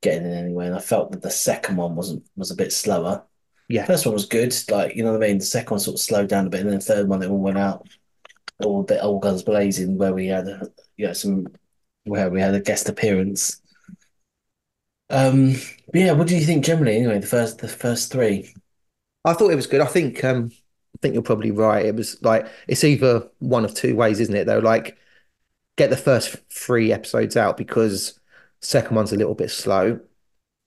getting 0.01 0.25
in 0.27 0.33
anywhere. 0.33 0.67
And 0.67 0.75
I 0.75 0.79
felt 0.79 1.12
that 1.12 1.21
the 1.21 1.31
second 1.31 1.77
one 1.77 1.95
wasn't 1.95 2.25
was 2.36 2.51
a 2.51 2.55
bit 2.55 2.71
slower. 2.73 3.23
Yeah. 3.69 3.86
First 3.86 4.05
one 4.05 4.13
was 4.13 4.25
good, 4.25 4.53
like 4.69 4.95
you 4.95 5.03
know 5.03 5.13
what 5.13 5.23
I 5.23 5.27
mean. 5.27 5.39
The 5.39 5.45
second 5.45 5.71
one 5.71 5.79
sort 5.79 5.95
of 5.95 6.01
slowed 6.01 6.29
down 6.29 6.47
a 6.47 6.49
bit, 6.49 6.62
and 6.62 6.69
then 6.69 6.79
the 6.79 6.86
third 6.86 7.07
one 7.07 7.19
they 7.19 7.27
all 7.27 7.38
went 7.39 7.57
out 7.57 7.88
all 8.63 8.81
a 8.81 8.83
bit 8.83 9.01
all 9.01 9.19
guns 9.19 9.43
blazing, 9.43 9.97
where 9.97 10.13
we 10.13 10.27
had 10.27 10.47
you 10.97 11.07
know 11.07 11.13
some 11.13 11.47
where 12.03 12.29
we 12.29 12.41
had 12.41 12.53
a 12.55 12.62
guest 12.62 12.89
appearance. 12.89 13.62
Um, 15.13 15.54
but 15.91 16.02
yeah, 16.02 16.12
what 16.13 16.28
do 16.28 16.36
you 16.36 16.45
think 16.45 16.65
generally? 16.65 16.97
Anyway, 16.97 17.19
the 17.19 17.28
first 17.28 17.60
the 17.60 17.67
first 17.67 18.12
three. 18.12 18.54
I 19.26 19.34
thought 19.34 19.52
it 19.52 19.56
was 19.56 19.67
good. 19.67 19.82
I 19.82 19.86
think 19.86 20.23
um, 20.23 20.52
I 20.54 20.97
think 21.02 21.13
you're 21.13 21.23
probably 21.23 21.52
right. 21.52 21.86
It 21.86 21.95
was 21.95 22.21
like 22.21 22.47
it's 22.67 22.84
either 22.84 23.30
one 23.39 23.65
of 23.65 23.73
two 23.73 23.95
ways, 23.95 24.19
isn't 24.19 24.36
it? 24.36 24.45
Though, 24.45 24.60
like 24.60 24.97
get 25.78 25.89
the 25.89 25.97
first 25.97 26.38
three 26.52 26.91
episodes 26.93 27.38
out 27.38 27.58
because 27.58 28.19
second 28.62 28.95
one's 28.95 29.13
a 29.13 29.17
little 29.17 29.36
bit 29.36 29.52
slow, 29.52 29.99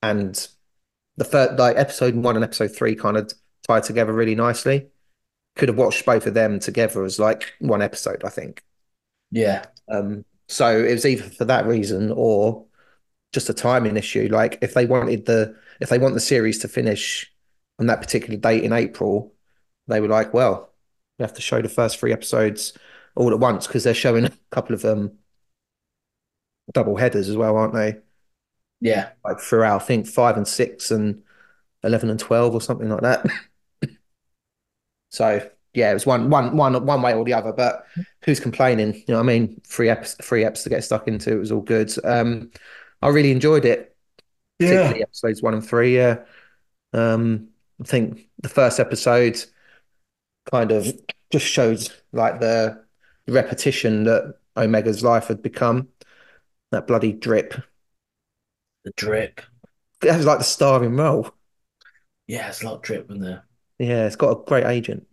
and 0.03 0.49
the 1.17 1.25
third, 1.25 1.59
like 1.59 1.77
episode 1.77 2.17
one 2.17 2.37
and 2.37 2.45
episode 2.45 2.77
three, 2.77 2.97
kind 2.97 3.17
of 3.17 3.33
tie 3.69 3.81
together 3.81 4.13
really 4.13 4.35
nicely. 4.35 4.89
Could 5.57 5.71
have 5.71 5.79
watched 5.79 6.07
both 6.07 6.27
of 6.27 6.35
them 6.35 6.61
together 6.61 7.05
as 7.05 7.19
like 7.19 7.55
one 7.61 7.83
episode, 7.83 8.25
I 8.25 8.31
think. 8.31 8.63
Yeah, 9.31 9.67
Um, 9.89 10.25
so 10.49 10.85
it 10.85 10.93
was 10.93 11.07
either 11.07 11.25
for 11.25 11.45
that 11.47 11.67
reason 11.67 12.13
or 12.15 12.67
just 13.33 13.49
a 13.51 13.55
timing 13.55 13.97
issue. 13.97 14.29
Like 14.31 14.59
if 14.63 14.75
they 14.75 14.87
wanted 14.87 15.27
the 15.27 15.57
if 15.81 15.89
they 15.89 15.99
want 15.99 16.15
the 16.15 16.21
series 16.21 16.59
to 16.61 16.69
finish 16.69 17.33
on 17.79 17.87
that 17.87 18.01
particular 18.01 18.39
date 18.39 18.65
in 18.65 18.73
April, 18.73 19.35
they 19.89 20.01
were 20.01 20.09
like, 20.09 20.33
well, 20.35 20.73
we 21.19 21.23
have 21.25 21.35
to 21.35 21.43
show 21.43 21.61
the 21.63 21.69
first 21.69 21.99
three 21.99 22.13
episodes 22.13 22.73
all 23.15 23.33
at 23.33 23.41
once 23.41 23.67
because 23.67 23.85
they're 23.85 23.95
showing 23.95 24.25
a 24.27 24.33
couple 24.51 24.75
of 24.75 24.85
um 24.85 25.13
double 26.73 26.97
headers 26.97 27.29
as 27.29 27.37
well, 27.37 27.57
aren't 27.57 27.75
they? 27.75 28.01
yeah, 28.81 29.11
Like 29.25 29.41
throughout, 29.41 29.83
I 29.83 29.85
think 29.85 30.07
five 30.07 30.37
and 30.37 30.47
six 30.47 30.91
and 30.91 31.23
eleven 31.85 32.11
and 32.11 32.21
twelve 32.21 32.55
or 32.55 32.61
something 32.61 32.89
like 32.89 33.03
that. 33.03 33.27
so 35.11 35.49
yeah, 35.75 35.91
it 35.91 35.95
was 35.95 36.07
one 36.07 36.31
one 36.31 36.57
one 36.57 36.85
one 36.87 37.03
way 37.03 37.15
or 37.15 37.25
the 37.25 37.35
other. 37.35 37.53
But 37.53 37.87
who's 38.25 38.41
complaining? 38.41 38.95
You 38.95 39.05
know 39.09 39.15
what 39.17 39.21
I 39.25 39.39
mean? 39.39 39.61
Three 39.67 39.89
eps, 39.89 40.23
three 40.23 40.43
eps 40.43 40.63
to 40.65 40.71
get 40.71 40.85
stuck 40.85 41.07
into. 41.09 41.33
It 41.33 41.39
was 41.39 41.53
all 41.53 41.61
good. 41.61 41.93
Um, 42.05 42.51
I 43.03 43.09
really 43.09 43.31
enjoyed 43.33 43.65
it, 43.65 43.97
particularly 44.61 45.03
episodes 45.03 45.43
one 45.43 45.55
and 45.55 45.67
three. 45.67 45.97
Yeah. 45.97 46.25
Um, 46.93 47.49
I 47.83 47.85
think 47.87 48.29
the 48.43 48.49
first 48.49 48.81
episode 48.81 49.39
kind 50.51 50.73
of 50.73 50.87
just 51.31 51.47
showed 51.47 51.89
like 52.13 52.41
the 52.41 52.85
repetition 53.29 54.05
that 54.05 54.37
Omega's 54.57 55.03
life 55.03 55.29
had 55.29 55.43
become. 55.43 55.89
That 56.73 56.87
bloody 56.87 57.13
drip. 57.13 57.55
the 58.85 58.93
drip. 58.97 59.41
That 60.01 60.17
was 60.17 60.27
like 60.27 60.39
the 60.39 60.45
starring 60.45 60.97
role. 60.97 61.31
Yeah, 62.29 62.49
it's 62.49 62.63
a 62.63 62.67
lot 62.67 62.77
of 62.77 62.83
drip 62.83 63.11
in 63.11 63.21
there. 63.21 63.45
Yeah, 63.79 64.07
it's 64.07 64.17
got 64.17 64.31
a 64.31 64.45
great 64.45 64.65
agent. 64.65 65.07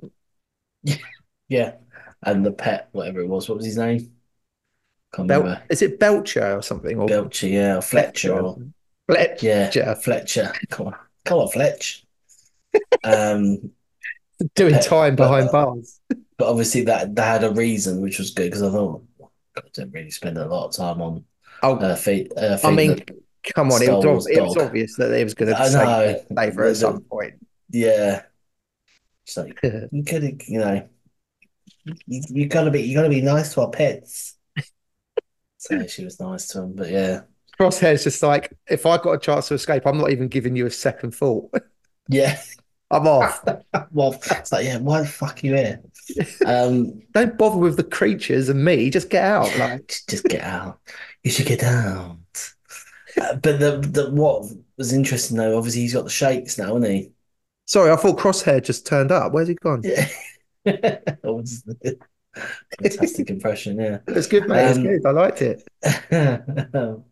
Yeah, 1.47 1.75
and 2.23 2.45
the 2.45 2.51
pet, 2.51 2.89
whatever 2.91 3.21
it 3.21 3.27
was, 3.27 3.47
what 3.47 3.57
was 3.57 3.65
his 3.65 3.77
name? 3.77 4.12
Bel 5.17 5.61
is 5.69 5.81
it 5.81 5.99
Belcher 5.99 6.57
or 6.57 6.61
something? 6.61 6.99
Or 6.99 7.07
Belcher, 7.07 7.47
yeah, 7.47 7.77
or 7.77 7.81
Fletcher, 7.81 8.33
or 8.39 8.57
Fletcher. 9.07 9.71
yeah, 9.75 9.93
Fletcher. 9.95 10.51
Come 10.69 10.87
on, 10.87 10.95
come 11.25 11.39
on, 11.39 11.47
Fletch. 11.49 12.05
Um, 13.03 13.71
Doing 14.55 14.79
time 14.79 15.15
but- 15.15 15.27
behind 15.27 15.51
bars. 15.51 15.99
but 16.37 16.49
obviously 16.49 16.81
that 16.85 17.13
that 17.15 17.41
had 17.41 17.43
a 17.43 17.53
reason, 17.53 18.01
which 18.01 18.17
was 18.17 18.31
good 18.31 18.45
because 18.45 18.63
I 18.63 18.71
thought 18.71 19.03
I 19.55 19.61
didn't 19.73 19.91
really 19.93 20.09
spend 20.09 20.37
a 20.37 20.47
lot 20.47 20.67
of 20.67 20.75
time 20.75 21.01
on 21.01 21.23
Oh, 21.61 21.75
her 21.77 21.95
feet. 21.95 22.31
Her 22.37 22.59
I 22.63 22.71
mean, 22.71 23.03
come 23.53 23.71
on, 23.71 23.81
it 23.83 23.89
was, 23.91 24.27
it 24.27 24.41
was 24.41 24.57
obvious 24.57 24.95
that 24.97 25.07
they 25.07 25.23
was 25.23 25.33
going 25.35 25.53
to 25.53 25.65
save, 25.65 26.29
know. 26.29 26.63
at 26.67 26.75
some 26.75 27.01
point. 27.01 27.35
yeah. 27.69 28.23
It's 29.25 29.37
like 29.37 29.57
you 29.91 30.03
could, 30.03 30.41
you 30.47 30.59
know, 30.59 30.89
you, 31.85 32.21
you 32.29 32.47
gotta 32.47 32.71
be, 32.71 32.81
you 32.81 32.95
gotta 32.95 33.07
be 33.09 33.21
nice 33.21 33.53
to 33.53 33.61
our 33.61 33.69
pets. 33.69 34.35
So 35.63 35.87
she 35.87 36.03
was 36.03 36.19
nice 36.19 36.47
to 36.49 36.61
him, 36.61 36.73
but 36.73 36.89
yeah, 36.89 37.21
Crosshair's 37.59 38.03
just 38.03 38.23
like, 38.23 38.51
if 38.69 38.85
I 38.85 38.97
got 38.97 39.11
a 39.11 39.19
chance 39.19 39.47
to 39.47 39.53
escape, 39.53 39.85
I'm 39.85 39.97
not 39.97 40.11
even 40.11 40.27
giving 40.27 40.55
you 40.55 40.65
a 40.65 40.71
second 40.71 41.15
thought. 41.15 41.51
yeah. 42.09 42.41
I'm 42.91 43.07
off. 43.07 43.43
Well, 43.91 44.13
it's 44.13 44.51
like, 44.51 44.65
yeah, 44.65 44.77
why 44.77 45.01
the 45.01 45.07
fuck 45.07 45.43
are 45.43 45.47
you 45.47 45.55
here? 45.55 45.81
Um, 46.45 47.01
Don't 47.13 47.37
bother 47.37 47.57
with 47.57 47.77
the 47.77 47.83
creatures 47.83 48.49
and 48.49 48.63
me. 48.63 48.89
Just 48.89 49.09
get 49.09 49.23
out. 49.23 49.47
Like, 49.57 49.59
Like, 49.59 49.87
just, 49.87 50.09
just 50.09 50.23
get 50.25 50.41
out. 50.41 50.79
You 51.23 51.31
should 51.31 51.45
get 51.47 51.63
out. 51.63 52.17
Uh, 53.19 53.35
but 53.35 53.59
the, 53.59 53.77
the 53.77 54.11
what 54.11 54.51
was 54.77 54.93
interesting 54.93 55.37
though, 55.37 55.57
obviously 55.57 55.81
he's 55.81 55.93
got 55.93 56.03
the 56.03 56.09
shakes 56.09 56.57
now, 56.57 56.75
hasn't 56.75 56.87
he? 56.91 57.11
sorry, 57.65 57.91
I 57.91 57.95
thought 57.95 58.17
Crosshair 58.19 58.63
just 58.63 58.85
turned 58.85 59.11
up. 59.11 59.31
Where's 59.31 59.47
he 59.47 59.55
gone? 59.55 59.81
Yeah. 59.83 60.99
That 62.35 62.45
a 62.81 62.89
Fantastic 62.89 63.29
impression, 63.29 63.79
yeah. 63.79 63.99
It's 64.07 64.27
good, 64.27 64.47
mate. 64.47 64.69
It's 64.69 64.77
Um, 64.77 64.83
good. 64.83 65.05
I 65.05 65.11
liked 65.11 65.41
it. 65.41 65.67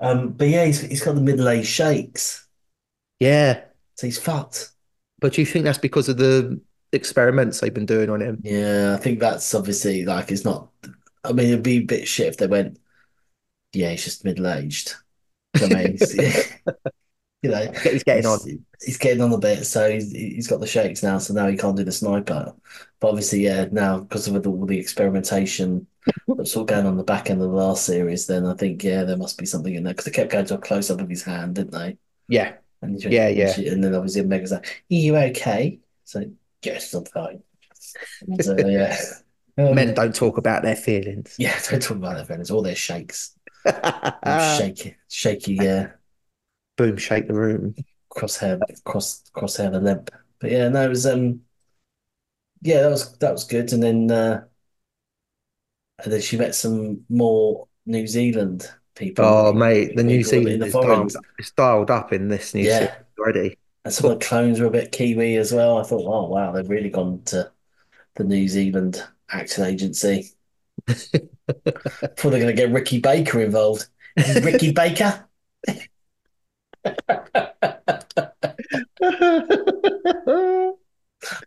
um, 0.00 0.32
but 0.32 0.48
yeah, 0.48 0.64
he's 0.66 0.80
he's 0.80 1.02
got 1.02 1.14
the 1.14 1.20
middle-aged 1.20 1.66
shakes, 1.66 2.46
Yeah. 3.20 3.64
so 3.96 4.06
he's 4.06 4.18
fucked. 4.18 4.70
But 5.20 5.32
do 5.32 5.42
you 5.42 5.46
think 5.46 5.64
that's 5.64 5.78
because 5.78 6.08
of 6.08 6.16
the 6.18 6.60
experiments 6.92 7.60
they've 7.60 7.74
been 7.74 7.86
doing 7.86 8.10
on 8.10 8.20
him? 8.20 8.40
Yeah, 8.42 8.94
I 8.94 9.02
think 9.02 9.20
that's 9.20 9.54
obviously 9.54 10.04
like 10.04 10.30
it's 10.30 10.44
not. 10.44 10.68
I 11.24 11.32
mean, 11.32 11.48
it'd 11.48 11.62
be 11.62 11.78
a 11.78 11.80
bit 11.80 12.06
shit 12.06 12.26
if 12.28 12.36
they 12.36 12.46
went, 12.46 12.78
yeah, 13.72 13.90
he's 13.90 14.04
just 14.04 14.24
middle-aged. 14.24 14.94
I 15.56 15.66
mean, 15.68 15.96
he's- 15.98 16.52
you 17.44 17.50
know, 17.50 17.70
He's 17.82 18.02
getting 18.04 18.26
on. 18.26 18.38
he's, 18.44 18.58
he's 18.84 18.98
getting 18.98 19.22
on 19.22 19.32
a 19.32 19.38
bit, 19.38 19.64
so 19.64 19.90
he's 19.90 20.10
he's 20.12 20.48
got 20.48 20.60
the 20.60 20.66
shakes 20.66 21.02
now, 21.02 21.18
so 21.18 21.34
now 21.34 21.46
he 21.46 21.56
can't 21.56 21.76
do 21.76 21.84
the 21.84 21.92
sniper. 21.92 22.54
But 23.00 23.08
obviously, 23.08 23.40
yeah, 23.40 23.66
now 23.70 24.00
because 24.00 24.26
of 24.26 24.46
all 24.46 24.66
the 24.66 24.78
experimentation 24.78 25.86
that's 26.36 26.56
all 26.56 26.64
going 26.64 26.86
on 26.86 26.96
the 26.96 27.04
back 27.04 27.30
end 27.30 27.42
of 27.42 27.50
the 27.50 27.56
last 27.56 27.84
series, 27.84 28.26
then 28.26 28.46
I 28.46 28.54
think 28.54 28.82
yeah, 28.82 29.04
there 29.04 29.16
must 29.16 29.38
be 29.38 29.46
something 29.46 29.74
in 29.74 29.84
there 29.84 29.92
because 29.92 30.06
they 30.06 30.10
kept 30.10 30.32
going 30.32 30.46
to 30.46 30.54
a 30.54 30.58
close 30.58 30.90
up 30.90 31.00
of 31.00 31.08
his 31.08 31.22
hand, 31.22 31.54
didn't 31.56 31.72
they? 31.72 31.98
Yeah. 32.28 32.54
And 32.82 33.02
Yeah, 33.02 33.28
yeah. 33.28 33.54
And 33.58 33.84
then 33.84 33.94
obviously 33.94 34.22
Omega's 34.22 34.52
like, 34.52 34.66
"Are 34.66 34.94
you 34.94 35.16
okay?" 35.16 35.80
So 36.04 36.24
yes, 36.62 36.92
I'm 36.94 37.04
fine. 37.04 37.42
Uh, 38.28 38.54
yeah, 38.66 38.96
Um, 39.56 39.74
Men 39.76 39.94
don't 39.94 40.14
talk 40.14 40.36
about 40.36 40.62
their 40.64 40.74
feelings. 40.74 41.36
yeah, 41.38 41.56
don't 41.70 41.80
talk 41.80 41.96
about 41.96 42.16
their 42.16 42.24
feelings. 42.24 42.50
All 42.50 42.62
their 42.62 42.74
shakes, 42.74 43.36
shaky, 44.58 44.96
shaky, 45.08 45.54
yeah. 45.54 45.92
Boom, 46.76 46.96
shake 46.96 47.26
the 47.26 47.34
room. 47.34 47.74
crosshair 48.10 48.64
cross 48.84 49.22
crosshair 49.34 49.70
the 49.72 49.80
limp. 49.80 50.10
But 50.38 50.50
yeah, 50.50 50.68
no, 50.68 50.84
it 50.84 50.88
was 50.88 51.06
um 51.06 51.40
yeah, 52.62 52.82
that 52.82 52.90
was 52.90 53.16
that 53.18 53.32
was 53.32 53.44
good. 53.44 53.72
And 53.72 53.82
then 53.82 54.10
uh 54.10 54.46
and 56.02 56.12
then 56.12 56.20
she 56.20 56.36
met 56.36 56.54
some 56.54 57.04
more 57.08 57.68
New 57.86 58.06
Zealand 58.06 58.70
people. 58.94 59.40
Oh, 59.40 59.52
mate, 59.52 59.96
the 59.96 60.02
New 60.04 60.22
Zealand 60.24 60.60
the 60.60 60.66
is 60.66 60.76
dialed, 60.76 61.16
it's 61.38 61.50
dialed 61.52 61.90
up 61.90 62.12
in 62.12 62.28
this 62.28 62.54
new 62.54 62.66
Yeah. 62.66 62.68
series 62.68 62.94
already. 63.18 63.58
And 63.84 63.94
some 63.94 64.10
of 64.10 64.20
the 64.20 64.26
clones 64.26 64.60
were 64.60 64.66
a 64.66 64.70
bit 64.70 64.92
Kiwi 64.92 65.36
as 65.36 65.52
well. 65.52 65.78
I 65.78 65.84
thought, 65.84 66.06
oh 66.06 66.28
wow, 66.28 66.52
they've 66.52 66.68
really 66.68 66.90
gone 66.90 67.22
to 67.26 67.52
the 68.16 68.24
New 68.24 68.48
Zealand 68.48 69.02
action 69.30 69.64
agency. 69.64 70.32
Thought 72.16 72.30
they're 72.30 72.40
gonna 72.40 72.52
get 72.52 72.70
Ricky 72.72 73.00
Baker 73.00 73.40
involved. 73.40 73.86
Ricky 74.26 74.72
Baker. 74.72 75.28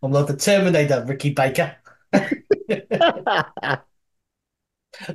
I'm 0.04 0.12
like 0.12 0.28
the 0.28 0.36
Terminator, 0.38 1.04
Ricky 1.08 1.32
Baker. 1.32 1.76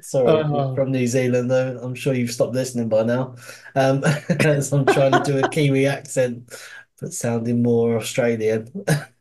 Sorry, 0.00 0.28
Oh. 0.44 0.74
from 0.76 0.92
New 0.92 1.06
Zealand, 1.06 1.50
though. 1.50 1.78
I'm 1.82 1.94
sure 1.94 2.14
you've 2.14 2.30
stopped 2.30 2.54
listening 2.54 2.88
by 2.88 3.02
now. 3.02 3.34
Um, 3.74 4.02
I'm 4.30 4.86
trying 4.86 5.12
to 5.12 5.22
do 5.24 5.38
a 5.44 5.48
Kiwi 5.48 5.86
accent, 5.86 6.54
but 7.00 7.12
sounding 7.12 7.62
more 7.62 7.96
Australian. 7.96 8.68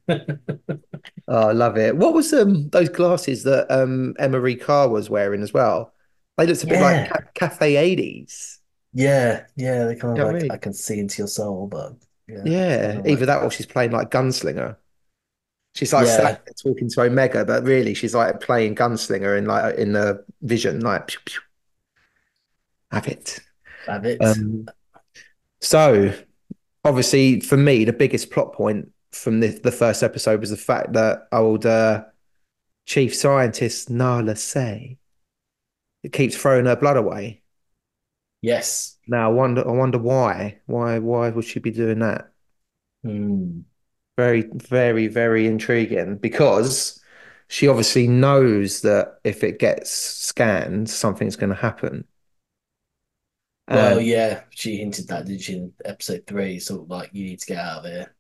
Oh, 1.28 1.48
I 1.50 1.52
love 1.54 1.78
it. 1.78 1.96
What 1.96 2.14
was 2.14 2.34
um 2.34 2.68
those 2.70 2.90
glasses 2.90 3.44
that 3.44 3.72
um 3.72 4.14
Emerie 4.20 4.58
Karr 4.58 4.90
was 4.90 5.10
wearing 5.10 5.42
as 5.42 5.54
well? 5.54 5.94
They 6.38 6.46
looked 6.46 6.64
a 6.64 6.68
bit 6.68 6.82
like 6.82 7.10
ca 7.10 7.20
Cafe 7.34 7.76
80s. 7.76 8.58
Yeah, 8.94 9.46
yeah, 9.56 9.86
they 9.86 9.96
kind 9.96 10.12
of 10.14 10.18
You 10.18 10.24
know 10.24 10.26
what 10.26 10.30
I 10.36 10.40
like 10.40 10.42
mean? 10.44 10.52
I 10.52 10.58
can 10.58 10.74
see 10.74 11.00
into 11.00 11.20
your 11.20 11.28
soul, 11.28 11.68
but 11.68 11.94
yeah, 12.28 12.42
Yeah, 12.46 13.02
either 13.06 13.10
like- 13.10 13.28
that 13.28 13.44
or 13.44 13.52
she's 13.52 13.66
playing 13.66 13.92
like 13.92 14.10
Gunslinger. 14.12 14.76
She's 15.76 15.94
like 15.94 16.08
Yeah. 16.08 16.18
sat 16.18 16.46
there 16.46 16.54
talking 16.62 16.90
to 16.90 17.02
Omega, 17.04 17.46
but 17.46 17.64
really 17.64 17.94
she's 17.94 18.14
like 18.14 18.42
playing 18.42 18.76
Gunslinger 18.76 19.38
in 19.38 19.46
like 19.46 19.78
in 19.78 19.94
the 19.94 20.26
vision, 20.42 20.82
like 20.82 21.08
pew, 21.08 21.20
pew. 21.26 21.40
have 22.92 23.08
it. 23.08 23.40
have 23.88 24.06
it. 24.06 24.22
Um, 24.22 24.68
so 25.62 26.14
obviously 26.84 27.40
for 27.40 27.56
me, 27.56 27.86
the 27.86 27.94
biggest 27.94 28.32
plot 28.32 28.52
point 28.54 28.92
from 29.12 29.40
the, 29.40 29.48
the 29.48 29.72
first 29.72 30.04
episode 30.04 30.42
was 30.42 30.50
the 30.50 30.58
fact 30.58 30.92
that 30.94 31.28
old 31.32 31.66
uh, 31.66 32.04
chief 32.86 33.16
scientist 33.16 33.90
Nala 33.90 34.36
Se 34.36 34.98
it 36.04 36.12
keeps 36.12 36.36
throwing 36.36 36.66
her 36.66 36.76
blood 36.76 36.98
away. 36.98 37.41
Yes. 38.42 38.98
Now 39.06 39.30
I 39.30 39.34
wonder 39.34 39.68
I 39.68 39.72
wonder 39.74 40.00
why. 40.00 40.60
Why 40.66 40.98
why 40.98 41.30
would 41.30 41.46
she 41.46 41.60
be 41.60 41.70
doing 41.70 42.00
that? 42.00 42.34
Hmm. 43.04 43.62
Very, 44.18 44.44
very, 44.56 45.08
very 45.08 45.48
intriguing 45.48 46.18
because 46.18 47.00
she 47.48 47.68
obviously 47.68 48.08
knows 48.08 48.82
that 48.82 49.20
if 49.24 49.44
it 49.44 49.60
gets 49.60 49.90
scanned, 49.92 50.90
something's 50.90 51.36
going 51.36 51.50
to 51.50 51.56
happen. 51.56 52.06
Well, 53.70 54.00
Um, 54.00 54.02
yeah, 54.02 54.44
she 54.52 54.78
hinted 54.78 55.08
that, 55.08 55.26
didn't 55.26 55.42
she, 55.42 55.54
in 55.56 55.74
episode 55.86 56.26
three? 56.28 56.60
Sort 56.60 56.82
of 56.84 56.90
like, 56.90 57.10
you 57.14 57.24
need 57.26 57.40
to 57.40 57.46
get 57.46 57.58
out 57.60 57.86
of 57.86 57.92
here. 57.92 58.16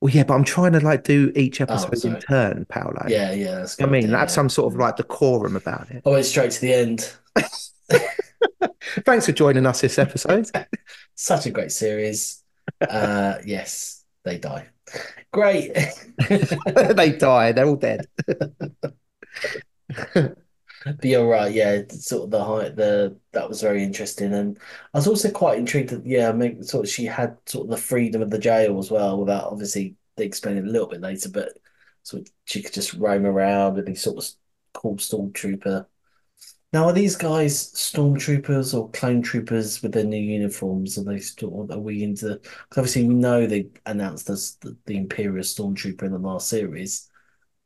well, 0.00 0.10
yeah, 0.12 0.24
but 0.24 0.34
I'm 0.34 0.44
trying 0.44 0.72
to 0.72 0.80
like 0.80 1.04
do 1.04 1.32
each 1.36 1.60
episode 1.60 2.04
in 2.04 2.16
turn, 2.16 2.64
Paolo. 2.66 3.06
Yeah, 3.06 3.32
yeah, 3.32 3.54
that's 3.56 3.76
I 3.80 3.86
mean, 3.86 4.10
yeah. 4.10 4.26
some 4.28 4.48
sort 4.48 4.72
of 4.72 4.78
like 4.80 4.96
decorum 4.96 5.56
about 5.56 5.90
it. 5.90 6.04
I 6.04 6.10
went 6.10 6.26
straight 6.26 6.50
to 6.52 6.60
the 6.60 6.72
end. 6.74 7.14
Thanks 9.04 9.26
for 9.26 9.32
joining 9.32 9.66
us 9.66 9.80
this 9.80 9.98
episode. 9.98 10.46
Such 11.14 11.46
a 11.46 11.50
great 11.50 11.72
series. 11.72 12.42
Uh, 12.80 13.36
yes, 13.44 14.04
they 14.24 14.38
die. 14.38 14.68
Great. 15.32 15.74
they 16.28 17.12
die. 17.12 17.52
They're 17.52 17.66
all 17.66 17.76
dead. 17.76 18.06
But 20.84 21.04
you're 21.04 21.28
right, 21.28 21.52
yeah, 21.52 21.82
sort 21.90 22.24
of 22.24 22.30
the 22.30 22.42
height, 22.42 22.76
the 22.76 23.18
that 23.32 23.48
was 23.48 23.60
very 23.60 23.82
interesting, 23.84 24.32
and 24.32 24.58
I 24.94 24.98
was 24.98 25.06
also 25.06 25.30
quite 25.30 25.58
intrigued 25.58 25.90
that 25.90 26.06
yeah, 26.06 26.30
I 26.30 26.32
mean, 26.32 26.62
sort 26.62 26.86
of 26.86 26.90
she 26.90 27.04
had 27.04 27.36
sort 27.46 27.66
of 27.66 27.70
the 27.70 27.76
freedom 27.76 28.22
of 28.22 28.30
the 28.30 28.38
jail 28.38 28.78
as 28.78 28.90
well, 28.90 29.18
without 29.20 29.52
obviously 29.52 29.96
they 30.16 30.24
explain 30.24 30.56
it 30.56 30.64
a 30.64 30.70
little 30.70 30.88
bit 30.88 31.02
later, 31.02 31.28
but 31.28 31.58
sort 32.02 32.22
of 32.22 32.32
she 32.46 32.62
could 32.62 32.72
just 32.72 32.94
roam 32.94 33.26
around 33.26 33.74
with 33.74 33.86
these 33.86 34.02
sort 34.02 34.24
of 34.24 34.30
cool 34.72 34.96
stormtrooper. 34.96 35.84
Now, 36.72 36.84
are 36.84 36.92
these 36.92 37.16
guys 37.16 37.72
stormtroopers 37.72 38.78
or 38.78 38.90
clone 38.90 39.22
troopers 39.22 39.82
with 39.82 39.92
their 39.92 40.04
new 40.04 40.16
uniforms? 40.16 40.96
Are 40.98 41.04
they 41.04 41.18
still, 41.18 41.66
are 41.70 41.78
we 41.78 42.04
into? 42.04 42.36
Because 42.36 42.78
obviously 42.78 43.04
we 43.04 43.14
know 43.14 43.46
they 43.46 43.70
announced 43.86 44.26
the, 44.26 44.76
the 44.86 44.96
Imperial 44.96 45.42
Stormtrooper 45.42 46.04
in 46.04 46.12
the 46.12 46.18
last 46.18 46.48
series, 46.48 47.10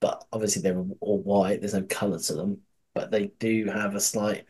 but 0.01 0.25
obviously 0.33 0.63
they're 0.63 0.83
all 1.01 1.21
white. 1.23 1.61
There's 1.61 1.75
no 1.75 1.83
color 1.83 2.19
to 2.19 2.33
them, 2.33 2.63
but 2.95 3.11
they 3.11 3.27
do 3.39 3.67
have 3.67 3.95
a 3.95 4.01
slight 4.01 4.47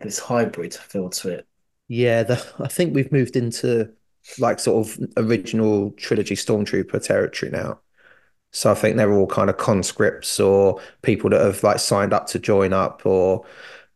this 0.00 0.18
hybrid 0.18 0.72
feel 0.72 1.10
to 1.10 1.28
it. 1.30 1.46
Yeah, 1.88 2.22
the, 2.22 2.54
I 2.60 2.68
think 2.68 2.94
we've 2.94 3.12
moved 3.12 3.36
into 3.36 3.92
like 4.38 4.58
sort 4.58 4.86
of 4.86 5.08
original 5.16 5.90
trilogy 5.92 6.34
Stormtrooper 6.34 7.02
territory 7.04 7.50
now. 7.50 7.80
So 8.52 8.70
I 8.70 8.74
think 8.74 8.96
they're 8.96 9.12
all 9.12 9.26
kind 9.26 9.50
of 9.50 9.58
conscripts 9.58 10.40
or 10.40 10.80
people 11.02 11.28
that 11.30 11.40
have 11.40 11.62
like 11.62 11.78
signed 11.78 12.14
up 12.14 12.26
to 12.28 12.38
join 12.38 12.72
up 12.72 13.04
or 13.04 13.44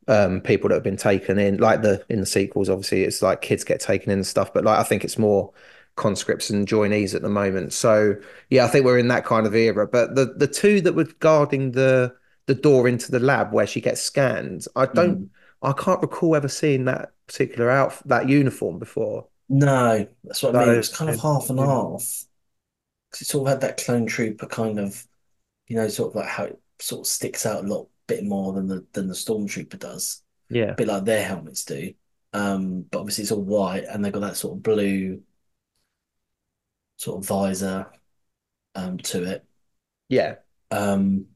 um 0.09 0.41
people 0.41 0.69
that 0.69 0.75
have 0.77 0.83
been 0.83 0.97
taken 0.97 1.39
in 1.39 1.59
like 1.59 1.83
the 1.83 2.05
in 2.09 2.21
the 2.21 2.27
sequels 2.27 2.69
obviously 2.69 3.05
it's 3.05 3.23
like 3.23 3.41
kids 3.41 3.65
get 3.65 3.81
taken 3.81 4.11
in 4.11 4.19
and 4.19 4.27
stuff 4.27 4.53
but 4.53 4.65
like 4.65 4.79
I 4.79 4.83
think 4.83 5.05
it's 5.05 5.19
more 5.19 5.53
conscripts 5.97 6.51
and 6.51 6.67
joinees 6.67 7.15
at 7.15 7.23
the 7.23 7.29
moment 7.29 7.73
so 7.73 8.17
yeah 8.51 8.65
I 8.65 8.69
think 8.69 8.85
we're 8.85 8.99
in 8.99 9.09
that 9.09 9.25
kind 9.25 9.47
of 9.47 9.55
era 9.55 9.87
but 9.87 10.15
the 10.15 10.35
the 10.37 10.47
two 10.49 10.81
that 10.83 10.95
were 10.95 11.05
guarding 11.21 11.73
the 11.73 12.15
the 12.47 12.55
door 12.55 12.89
into 12.89 13.11
the 13.13 13.21
lab 13.21 13.53
where 13.53 13.67
she 13.67 13.81
gets 13.81 14.01
scanned 14.01 14.67
I 14.75 14.87
don't 14.87 15.21
Mm. 15.21 15.31
I 15.63 15.73
can't 15.73 16.01
recall 16.03 16.35
ever 16.35 16.49
seeing 16.49 16.87
that 16.87 17.13
particular 17.29 17.71
outfit, 17.71 18.09
that 18.09 18.29
uniform 18.29 18.79
before. 18.81 19.29
No, 19.49 20.09
that's 20.25 20.43
what 20.43 20.55
I 20.55 20.57
mean. 20.59 20.73
No, 20.73 20.75
It 20.75 20.79
was 20.79 20.89
kind 20.89 21.11
of 21.11 21.21
half 21.21 21.51
and 21.51 21.59
yeah. 21.59 21.67
half. 21.67 22.25
'Cause 23.11 23.23
it 23.23 23.27
sort 23.27 23.47
of 23.49 23.53
had 23.53 23.61
that 23.63 23.79
clone 23.85 24.07
trooper 24.07 24.47
kind 24.47 24.79
of, 24.81 25.07
you 25.69 25.77
know, 25.77 25.89
sort 25.89 26.11
of 26.13 26.17
like 26.17 26.29
how 26.29 26.45
it 26.47 26.61
sort 26.81 27.03
of 27.03 27.09
sticks 27.09 27.47
out 27.47 27.65
a 27.65 27.69
lot 27.69 27.89
bit 28.07 28.25
more 28.25 28.53
than 28.53 28.67
the 28.67 28.87
than 28.93 29.09
the 29.09 29.15
stormtrooper 29.15 29.79
does. 29.79 30.23
Yeah. 30.49 30.73
a 30.73 30.75
bit 30.75 30.89
like 30.89 31.05
their 31.05 31.25
helmets 31.25 31.65
do. 31.65 31.95
Um, 32.35 32.83
but 32.83 33.01
obviously 33.01 33.23
it's 33.23 33.33
all 33.33 33.43
white 33.43 33.85
and 33.85 34.05
they've 34.05 34.13
got 34.13 34.21
that 34.21 34.37
sort 34.37 34.57
of 34.57 34.63
blue 34.63 35.23
sort 36.97 37.19
of 37.19 37.27
visor 37.27 37.91
um 38.75 38.99
to 38.99 39.25
it. 39.25 39.45
Yeah. 40.09 40.37
Um, 40.71 41.27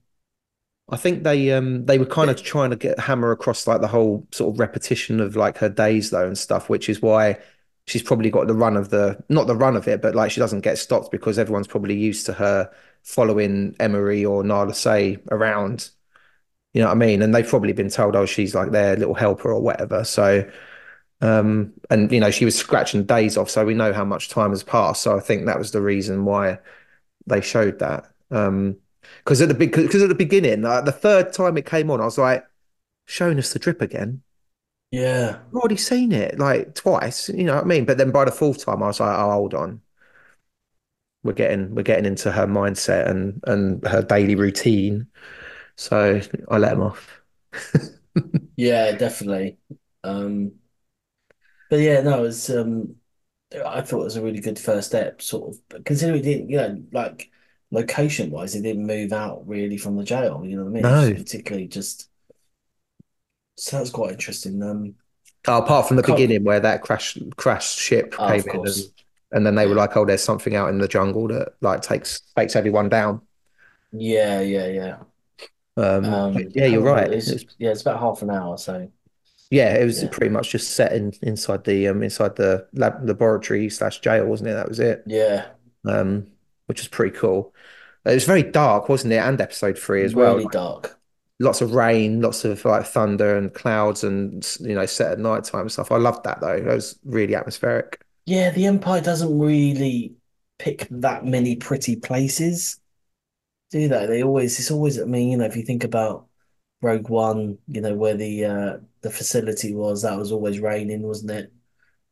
I 0.89 0.97
think 0.97 1.25
they 1.25 1.51
um 1.53 1.85
they 1.87 1.99
were 1.99 2.07
kind 2.07 2.31
of 2.31 2.41
trying 2.43 2.71
to 2.71 2.77
get 2.77 2.99
hammer 3.01 3.33
across 3.33 3.67
like 3.67 3.81
the 3.81 3.89
whole 3.89 4.27
sort 4.33 4.55
of 4.55 4.61
repetition 4.61 5.21
of 5.21 5.35
like 5.35 5.59
her 5.59 5.69
days 5.69 6.11
though 6.11 6.27
and 6.27 6.39
stuff, 6.39 6.69
which 6.69 6.89
is 6.89 7.03
why 7.03 7.39
she's 7.87 8.03
probably 8.03 8.31
got 8.31 8.47
the 8.47 8.55
run 8.55 8.77
of 8.77 8.91
the 8.91 9.23
not 9.29 9.47
the 9.49 9.57
run 9.57 9.77
of 9.77 9.89
it, 9.89 10.01
but 10.01 10.15
like 10.15 10.31
she 10.31 10.41
doesn't 10.41 10.61
get 10.61 10.79
stopped 10.79 11.11
because 11.11 11.39
everyone's 11.39 11.67
probably 11.67 11.97
used 11.97 12.27
to 12.27 12.33
her 12.35 12.71
following 13.03 13.75
Emerie 13.81 14.25
or 14.25 14.45
Nala 14.45 14.75
Se 14.75 15.19
around. 15.31 15.91
You 16.77 16.83
know 16.83 16.89
what 16.89 16.93
I 16.93 16.97
mean? 16.97 17.23
And 17.23 17.35
they've 17.35 17.49
probably 17.49 17.73
been 17.73 17.91
told, 17.91 18.17
oh, 18.17 18.27
she's 18.27 18.55
like 18.55 18.73
their 18.73 18.97
little 18.97 19.15
helper 19.15 19.53
or 19.53 19.63
whatever. 19.63 20.05
So 20.05 20.51
um 21.23 21.73
and 21.91 22.13
you 22.13 22.21
know, 22.21 22.31
she 22.31 22.45
was 22.47 22.57
scratching 22.57 23.05
days 23.07 23.37
off, 23.39 23.51
so 23.51 23.65
we 23.65 23.75
know 23.75 23.93
how 23.93 24.05
much 24.05 24.29
time 24.31 24.51
has 24.51 24.63
passed. 24.65 25.03
So 25.03 25.17
I 25.17 25.21
think 25.21 25.47
that 25.47 25.59
was 25.59 25.73
the 25.73 25.83
reason 25.83 26.25
why 26.27 26.59
they 27.27 27.41
showed 27.43 27.81
that. 27.81 28.13
Um 28.31 28.79
because 29.25 29.43
at 29.43 29.49
the 29.49 29.55
big 29.55 29.73
because 29.73 30.03
at 30.03 30.09
the 30.11 30.17
beginning, 30.17 30.63
like, 30.63 30.85
the 30.87 30.93
third 30.93 31.33
time 31.35 31.57
it 31.59 31.67
came 31.67 31.91
on, 31.91 32.01
I 32.03 32.07
was 32.07 32.19
like, 32.19 32.47
showing 33.07 33.39
us 33.39 33.53
the 33.55 33.59
drip 33.61 33.83
again. 33.83 34.23
yeah, 34.91 35.41
I've 35.51 35.57
already 35.57 35.77
seen 35.77 36.13
it 36.13 36.39
like 36.39 36.75
twice, 36.75 37.29
you 37.29 37.45
know 37.45 37.55
what 37.57 37.65
I 37.65 37.67
mean? 37.67 37.85
But 37.85 37.99
then 37.99 38.11
by 38.13 38.25
the 38.25 38.33
fourth 38.33 38.65
time, 38.65 38.83
I 38.83 38.89
was 38.89 39.01
like, 39.01 39.17
oh, 39.19 39.31
hold 39.31 39.55
on. 39.55 39.83
We're 41.23 41.33
getting 41.33 41.75
we're 41.75 41.83
getting 41.83 42.05
into 42.07 42.31
her 42.31 42.47
mindset 42.47 43.09
and 43.11 43.41
and 43.47 43.85
her 43.87 44.03
daily 44.03 44.37
routine. 44.37 45.09
So 45.77 46.21
I 46.49 46.59
let 46.59 46.73
him 46.73 46.83
off. 46.83 47.21
yeah, 48.57 48.93
definitely. 48.93 49.59
Um, 50.05 50.53
but 51.71 51.77
yeah, 51.81 52.01
no, 52.03 52.19
it 52.19 52.23
was 52.23 52.51
um, 52.51 52.97
I 53.67 53.83
thought 53.83 54.03
it 54.03 54.05
was 54.05 54.17
a 54.17 54.23
really 54.23 54.41
good 54.41 54.59
first 54.59 54.89
step, 54.89 55.23
sort 55.23 55.57
of 55.73 55.85
considering 55.85 56.21
it 56.21 56.25
didn't, 56.25 56.51
you 56.51 56.57
know, 56.59 56.85
like 56.93 57.31
location 57.71 58.31
wise, 58.31 58.55
it 58.55 58.63
didn't 58.63 58.87
move 58.87 59.13
out 59.13 59.47
really 59.49 59.77
from 59.79 59.97
the 59.97 60.05
jail. 60.05 60.43
You 60.45 60.57
know 60.59 60.65
what 60.65 60.71
I 60.71 60.73
mean? 60.73 60.83
No. 60.83 61.15
Particularly 61.15 61.69
just. 61.69 62.11
So 63.57 63.79
that's 63.79 63.91
quite 63.91 64.13
interesting. 64.13 64.63
Um, 64.63 64.95
Oh, 65.49 65.59
apart 65.59 65.87
from 65.87 65.97
the 65.97 66.03
Can't- 66.03 66.17
beginning 66.17 66.45
where 66.45 66.61
that 66.61 66.83
crash 66.83 67.17
crash 67.37 67.75
ship 67.77 68.15
Oh, 68.19 68.29
came 68.29 68.41
of 68.41 68.47
in 68.49 68.67
and, 68.67 68.93
and 69.33 69.47
then 69.47 69.55
they 69.55 69.67
were 69.67 69.77
like, 69.77 69.97
oh, 69.97 70.05
there's 70.05 70.23
something 70.23 70.57
out 70.57 70.71
in 70.71 70.79
the 70.79 70.89
jungle 70.89 71.29
that 71.29 71.55
like 71.61 71.83
takes 71.83 72.21
takes 72.37 72.57
everyone 72.57 72.89
down. 72.89 73.23
yeah, 73.93 74.41
yeah, 74.41 74.67
yeah. 74.67 74.99
Um, 75.77 76.05
Um, 76.07 76.35
yeah, 76.55 76.67
you're 76.67 76.83
right. 76.83 77.11
it? 77.13 77.29
It's- 77.29 77.45
yeah, 77.59 77.71
it's 77.71 77.83
about 77.83 78.01
half 78.01 78.23
an 78.23 78.31
hour. 78.31 78.57
So 78.59 78.89
Yeah, 79.51 79.75
it 79.75 79.85
was 79.85 80.03
Yeah. 80.03 80.09
pretty 80.11 80.31
much 80.31 80.51
just 80.51 80.71
set 80.71 80.93
in 80.93 81.13
inside 81.23 81.65
the 81.65 81.89
um 81.89 82.03
inside 82.03 82.37
the 82.37 82.67
lab 82.73 83.07
laboratory 83.09 83.69
slash 83.71 84.01
jail, 84.01 84.27
wasn't 84.27 84.51
it? 84.51 84.55
That 84.55 84.69
was 84.69 84.81
it. 84.81 85.03
yeah, 85.07 85.47
Um, 85.85 86.27
which 86.67 86.81
was 86.81 86.89
pretty 86.89 87.17
cool. 87.17 87.55
It 88.05 88.15
was 88.15 88.25
very 88.25 88.43
dark, 88.43 88.89
wasn't 88.89 89.13
it? 89.13 89.19
And 89.19 89.41
episode 89.41 89.79
three 89.79 90.03
as 90.05 90.15
well. 90.15 90.37
really 90.37 90.49
dark. 90.51 90.99
lots 91.39 91.61
of 91.61 91.75
rain, 91.75 92.23
lots 92.23 92.45
of 92.47 92.65
like 92.65 92.87
thunder 92.87 93.37
and 93.37 93.53
clouds, 93.53 94.03
and 94.03 94.45
you 94.61 94.75
know, 94.75 94.87
set 94.87 95.13
at 95.13 95.19
night 95.19 95.45
time 95.45 95.63
and 95.63 95.73
stuff. 95.73 95.93
I 95.93 95.97
loved 95.99 96.25
that 96.25 96.41
though. 96.41 96.55
It 96.57 96.65
was 96.65 96.99
really 97.05 97.35
atmospheric. 97.35 98.01
Yeah, 98.25 98.51
the 98.51 98.67
Empire 98.67 99.01
doesn't 99.03 99.39
really 99.39 100.15
pick 100.59 100.89
that 100.91 101.25
many 101.27 101.55
pretty 101.57 101.95
places, 101.97 102.81
do 103.71 103.89
they? 103.89 104.07
They 104.07 104.23
always, 104.23 104.59
it's 104.59 104.71
always, 104.71 105.01
I 105.01 105.05
mean, 105.05 105.31
you 105.31 105.37
know, 105.39 105.45
if 105.47 105.57
you 105.57 105.63
think 105.63 105.85
about 105.85 106.29
Rogue 106.83 107.09
One, 107.09 107.59
you 107.69 107.81
know, 107.81 107.95
where 107.95 108.17
the 108.17 108.45
uh 108.45 108.79
the 109.03 109.11
facility 109.11 109.75
was, 109.75 110.03
that 110.03 110.19
was 110.19 110.33
always 110.33 110.61
raining, 110.61 111.03
wasn't 111.03 111.33
it? 111.33 111.53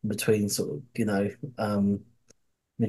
Between 0.07 0.49
sort 0.49 0.71
of, 0.77 0.83
you 0.97 1.07
know, 1.07 1.31
um 1.59 2.01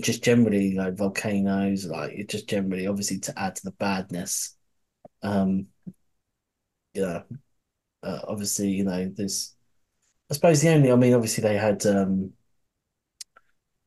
just 0.01 0.23
generally 0.23 0.75
like 0.75 0.95
volcanoes, 0.95 1.86
like 1.88 2.13
it 2.13 2.30
just 2.30 2.47
generally 2.49 2.88
obviously 2.88 3.19
to 3.19 3.39
add 3.39 3.56
to 3.58 3.63
the 3.65 3.71
badness. 3.73 4.56
Um, 5.23 5.67
you 6.93 7.01
know, 7.01 7.23
uh, 8.04 8.19
obviously, 8.28 8.69
you 8.71 8.86
know, 8.86 9.12
there's 9.15 9.56
I 10.32 10.36
suppose 10.36 10.62
the 10.62 10.71
only, 10.71 10.91
I 10.91 10.97
mean, 10.97 11.15
obviously 11.15 11.43
they 11.43 11.58
had 11.58 11.86
um 11.88 12.34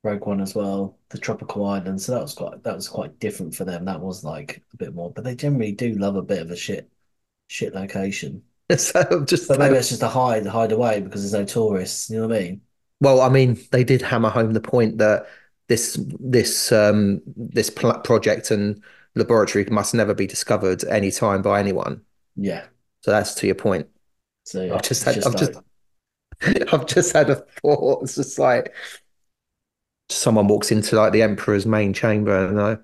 Rogue 0.09 0.27
One 0.27 0.41
as 0.41 0.55
well, 0.55 0.99
the 1.11 1.19
tropical 1.19 1.67
island. 1.67 2.01
So 2.01 2.13
that 2.13 2.23
was 2.23 2.35
quite 2.35 2.63
that 2.63 2.75
was 2.75 2.89
quite 2.89 3.19
different 3.19 3.55
for 3.55 3.65
them. 3.65 3.85
That 3.85 4.01
was 4.01 4.25
like 4.25 4.63
a 4.73 4.77
bit 4.77 4.95
more, 4.95 5.11
but 5.13 5.25
they 5.25 5.35
generally 5.35 5.73
do 5.73 5.95
love 5.95 6.17
a 6.17 6.23
bit 6.23 6.41
of 6.43 6.51
a 6.51 6.57
shit 6.57 6.91
shit 7.49 7.75
location. 7.75 8.43
So 8.77 9.25
just 9.25 9.49
maybe 9.49 9.77
it's 9.77 9.89
just 9.89 10.03
a 10.03 10.09
hide 10.09 10.45
hide 10.45 10.73
away 10.73 11.01
because 11.01 11.23
there's 11.23 11.33
no 11.33 11.47
tourists. 11.47 12.11
You 12.11 12.21
know 12.21 12.29
what 12.29 12.37
I 12.37 12.41
mean? 12.41 12.61
Well, 13.01 13.23
I 13.23 13.31
mean, 13.31 13.59
they 13.71 13.83
did 13.83 14.03
hammer 14.03 14.29
home 14.29 14.53
the 14.53 14.61
point 14.61 14.99
that 14.99 15.27
this 15.69 15.99
this 16.21 16.71
um 16.71 17.23
this 17.35 17.71
pl- 17.71 18.01
project 18.01 18.51
and 18.51 18.83
laboratory 19.15 19.65
must 19.71 19.95
never 19.95 20.13
be 20.13 20.27
discovered 20.27 20.85
any 20.85 21.11
time 21.11 21.41
by 21.41 21.61
anyone. 21.61 22.03
Yeah. 22.37 22.67
So 23.01 23.11
that's 23.11 23.35
to 23.37 23.47
your 23.47 23.55
point. 23.55 23.87
So 24.45 24.63
yeah, 24.63 24.75
I've 24.75 24.83
just 24.83 25.03
had 25.05 25.17
I've 25.19 25.35
like- 25.35 25.37
just 25.39 25.53
I've 26.73 26.87
just 26.87 27.13
had 27.15 27.31
a 27.31 27.37
thought. 27.37 28.03
It's 28.03 28.17
just 28.17 28.39
like 28.39 28.75
someone 30.11 30.49
walks 30.49 30.71
into 30.71 30.97
like 30.97 31.13
the 31.13 31.23
Emperor's 31.23 31.67
main 31.67 31.93
chamber 31.93 32.47
and 32.49 32.59
uh, 32.59 32.77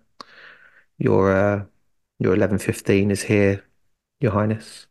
your 0.99 1.35
uh 1.35 1.65
your 2.19 2.35
eleven 2.35 2.59
fifteen 2.59 3.11
is 3.11 3.23
here, 3.23 3.65
Your 4.21 4.33
Highness. 4.33 4.87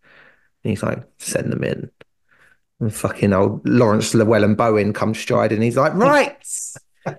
And 0.63 0.69
he's 0.71 0.83
like, 0.83 1.03
send 1.19 1.51
them 1.51 1.63
in. 1.63 1.91
And 2.79 2.93
fucking 2.93 3.33
old 3.33 3.67
Laurence 3.67 4.13
Llewelyn-Bowen 4.13 4.93
comes 4.93 5.19
striding. 5.19 5.61
He's 5.61 5.75
like, 5.77 5.93
right, 5.93 6.37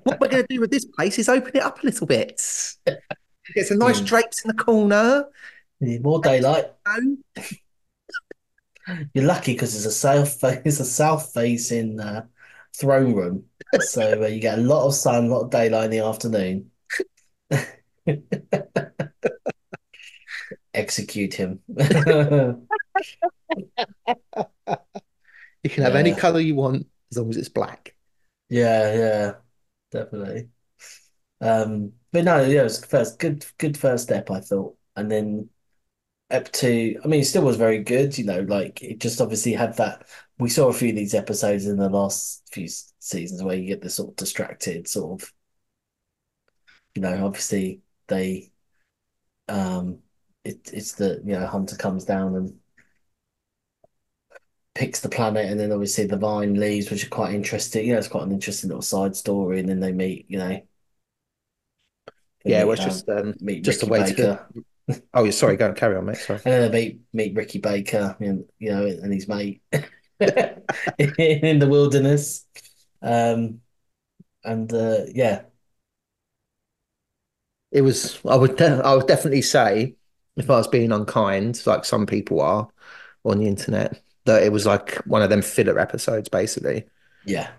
what 0.04 0.18
we're 0.20 0.28
going 0.28 0.44
to 0.44 0.54
do 0.54 0.60
with 0.60 0.70
this 0.70 0.84
place 0.86 1.18
is 1.18 1.28
open 1.28 1.52
it 1.54 1.62
up 1.62 1.82
a 1.82 1.86
little 1.86 2.06
bit. 2.06 2.40
Get 3.54 3.66
some 3.66 3.78
nice 3.78 3.98
Hmm. 4.00 4.06
drapes 4.06 4.44
in 4.44 4.48
the 4.48 4.54
corner. 4.62 5.26
Need 5.80 6.02
more 6.02 6.20
daylight. 6.20 6.66
You're 9.14 9.24
lucky 9.24 9.52
because 9.54 9.74
it's 9.74 9.86
a 9.86 9.92
south 9.92 10.40
fa- 10.40 10.60
it's 10.64 10.80
a 10.80 10.84
south 10.84 11.32
facing 11.32 11.98
uh, 12.00 12.26
throne 12.74 13.14
room, 13.14 13.44
so 13.80 14.22
uh, 14.22 14.26
you 14.26 14.40
get 14.40 14.58
a 14.58 14.62
lot 14.62 14.86
of 14.86 14.94
sun, 14.94 15.26
a 15.26 15.28
lot 15.28 15.42
of 15.42 15.50
daylight 15.50 15.86
in 15.86 15.90
the 15.90 16.00
afternoon. 16.00 16.70
Execute 20.74 21.34
him. 21.34 21.60
You 25.62 25.70
can 25.70 25.82
have 25.84 25.94
any 25.94 26.14
color 26.14 26.40
you 26.40 26.54
want 26.54 26.86
as 27.10 27.18
long 27.18 27.30
as 27.30 27.36
it's 27.36 27.48
black. 27.48 27.94
Yeah, 28.48 28.94
yeah, 28.94 29.32
definitely. 29.90 30.48
Um, 31.40 31.92
but 32.12 32.24
no, 32.24 32.42
yeah, 32.44 32.60
it 32.60 32.64
was 32.64 32.84
first 32.84 33.18
good, 33.18 33.44
good 33.58 33.76
first 33.76 34.04
step, 34.04 34.30
I 34.30 34.40
thought, 34.40 34.76
and 34.96 35.10
then 35.10 35.48
up 36.30 36.50
to, 36.52 36.96
I 37.02 37.06
mean, 37.06 37.20
it 37.20 37.24
still 37.24 37.44
was 37.44 37.56
very 37.56 37.82
good, 37.82 38.16
you 38.18 38.24
know, 38.24 38.40
like 38.40 38.82
it 38.82 38.98
just 38.98 39.20
obviously 39.20 39.52
had 39.52 39.76
that. 39.76 40.06
We 40.38 40.48
saw 40.50 40.68
a 40.68 40.72
few 40.72 40.90
of 40.90 40.96
these 40.96 41.14
episodes 41.14 41.66
in 41.66 41.76
the 41.76 41.88
last 41.88 42.42
few 42.50 42.68
seasons 42.98 43.42
where 43.42 43.56
you 43.56 43.68
get 43.68 43.82
this 43.82 43.94
sort 43.94 44.10
of 44.10 44.16
distracted, 44.16 44.88
sort 44.88 45.22
of, 45.22 45.32
you 46.94 47.02
know, 47.02 47.24
obviously 47.24 47.82
they, 48.08 48.50
um, 49.48 49.98
it 50.44 50.70
it's 50.72 50.92
the 50.92 51.20
you 51.24 51.32
know 51.38 51.46
Hunter 51.46 51.76
comes 51.76 52.04
down 52.04 52.34
and 52.34 52.58
picks 54.74 55.00
the 55.00 55.08
planet, 55.08 55.46
and 55.50 55.58
then 55.58 55.72
obviously 55.72 56.06
the 56.06 56.16
Vine 56.16 56.54
leaves, 56.54 56.90
which 56.90 57.04
are 57.04 57.10
quite 57.10 57.34
interesting. 57.34 57.86
Yeah, 57.86 57.96
it's 57.98 58.08
quite 58.08 58.24
an 58.24 58.32
interesting 58.32 58.68
little 58.68 58.82
side 58.82 59.16
story, 59.16 59.60
and 59.60 59.68
then 59.68 59.80
they 59.80 59.92
meet, 59.92 60.26
you 60.28 60.38
know. 60.38 60.60
Yeah, 62.44 62.58
meet, 62.58 62.64
well, 62.64 62.72
it's 62.72 62.82
um, 62.82 62.88
just 62.88 63.08
um, 63.08 63.34
meet 63.40 63.64
just 63.64 63.82
a 63.82 63.86
Ricky 63.86 63.90
way 63.90 64.12
Baker. 64.12 64.48
to. 64.88 64.98
Oh, 65.14 65.24
yeah, 65.24 65.30
sorry, 65.30 65.56
go 65.56 65.72
carry 65.72 65.96
on, 65.96 66.04
mate. 66.04 66.16
Sorry. 66.18 66.40
And 66.44 66.52
then 66.52 66.70
they 66.70 66.78
meet 66.78 67.00
meet 67.12 67.36
Ricky 67.36 67.58
Baker, 67.58 68.16
and 68.20 68.44
you 68.58 68.70
know, 68.70 68.84
and 68.84 69.12
his 69.12 69.28
mate 69.28 69.62
in 70.98 71.58
the 71.58 71.68
wilderness. 71.68 72.46
Um, 73.02 73.60
and 74.44 74.72
uh, 74.72 75.06
yeah, 75.14 75.44
It 77.70 77.82
was. 77.82 78.20
I 78.28 78.36
would. 78.36 78.56
De- 78.56 78.82
I 78.84 78.94
would 78.94 79.06
definitely 79.06 79.42
say, 79.42 79.96
if 80.36 80.48
I 80.50 80.56
was 80.56 80.68
being 80.68 80.92
unkind, 80.92 81.62
like 81.66 81.84
some 81.84 82.06
people 82.06 82.40
are 82.40 82.68
on 83.24 83.38
the 83.38 83.46
internet, 83.48 84.02
that 84.26 84.42
it 84.42 84.52
was 84.52 84.66
like 84.66 84.96
one 85.06 85.22
of 85.22 85.30
them 85.30 85.42
filler 85.42 85.78
episodes, 85.78 86.28
basically, 86.28 86.84
yeah, 87.24 87.54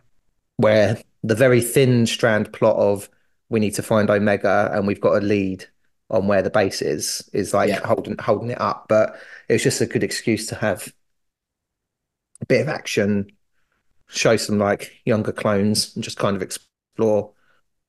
where 0.57 0.97
the 1.23 1.35
very 1.35 1.61
thin 1.61 2.05
strand 2.05 2.51
plot 2.53 2.75
of 2.77 3.09
we 3.49 3.59
need 3.59 3.73
to 3.75 3.83
find 3.83 4.09
Omega 4.09 4.69
and 4.73 4.87
we've 4.87 5.01
got 5.01 5.17
a 5.21 5.25
lead 5.25 5.65
on 6.09 6.27
where 6.27 6.41
the 6.41 6.49
base 6.49 6.81
is 6.81 7.27
is 7.33 7.53
like 7.53 7.69
Yeah. 7.69 7.79
holding 7.79 8.17
holding 8.17 8.51
it 8.51 8.61
up. 8.61 8.85
But 8.87 9.19
it 9.49 9.53
was 9.53 9.63
just 9.63 9.81
a 9.81 9.85
good 9.85 10.03
excuse 10.03 10.47
to 10.47 10.55
have 10.55 10.93
a 12.41 12.45
bit 12.45 12.61
of 12.61 12.69
action, 12.69 13.31
show 14.07 14.37
some 14.37 14.59
like 14.59 15.01
younger 15.05 15.31
clones, 15.31 15.95
and 15.95 16.03
just 16.03 16.17
kind 16.17 16.35
of 16.35 16.41
explore 16.41 17.33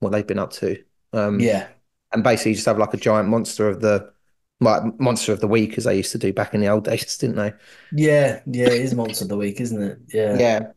what 0.00 0.12
they've 0.12 0.26
been 0.26 0.38
up 0.38 0.52
to. 0.52 0.82
Um, 1.12 1.40
yeah, 1.40 1.68
and 2.12 2.22
basically 2.22 2.54
just 2.54 2.66
have 2.66 2.78
like 2.78 2.94
a 2.94 2.98
giant 2.98 3.28
monster 3.28 3.68
of 3.68 3.80
the 3.80 4.12
like 4.60 4.98
Monster 4.98 5.32
of 5.32 5.40
the 5.40 5.48
Week 5.48 5.76
as 5.76 5.84
they 5.84 5.96
used 5.96 6.12
to 6.12 6.18
do 6.18 6.32
back 6.32 6.54
in 6.54 6.60
the 6.60 6.68
old 6.68 6.84
days, 6.86 7.18
didn't 7.18 7.36
they? 7.36 7.52
Yeah, 7.92 8.40
yeah, 8.46 8.66
it 8.66 8.82
is 8.82 8.94
Monster 8.94 9.24
of 9.24 9.28
the 9.28 9.36
Week, 9.36 9.60
isn't 9.60 9.82
it? 9.82 9.98
Yeah. 10.12 10.36
Yeah. 10.38 10.72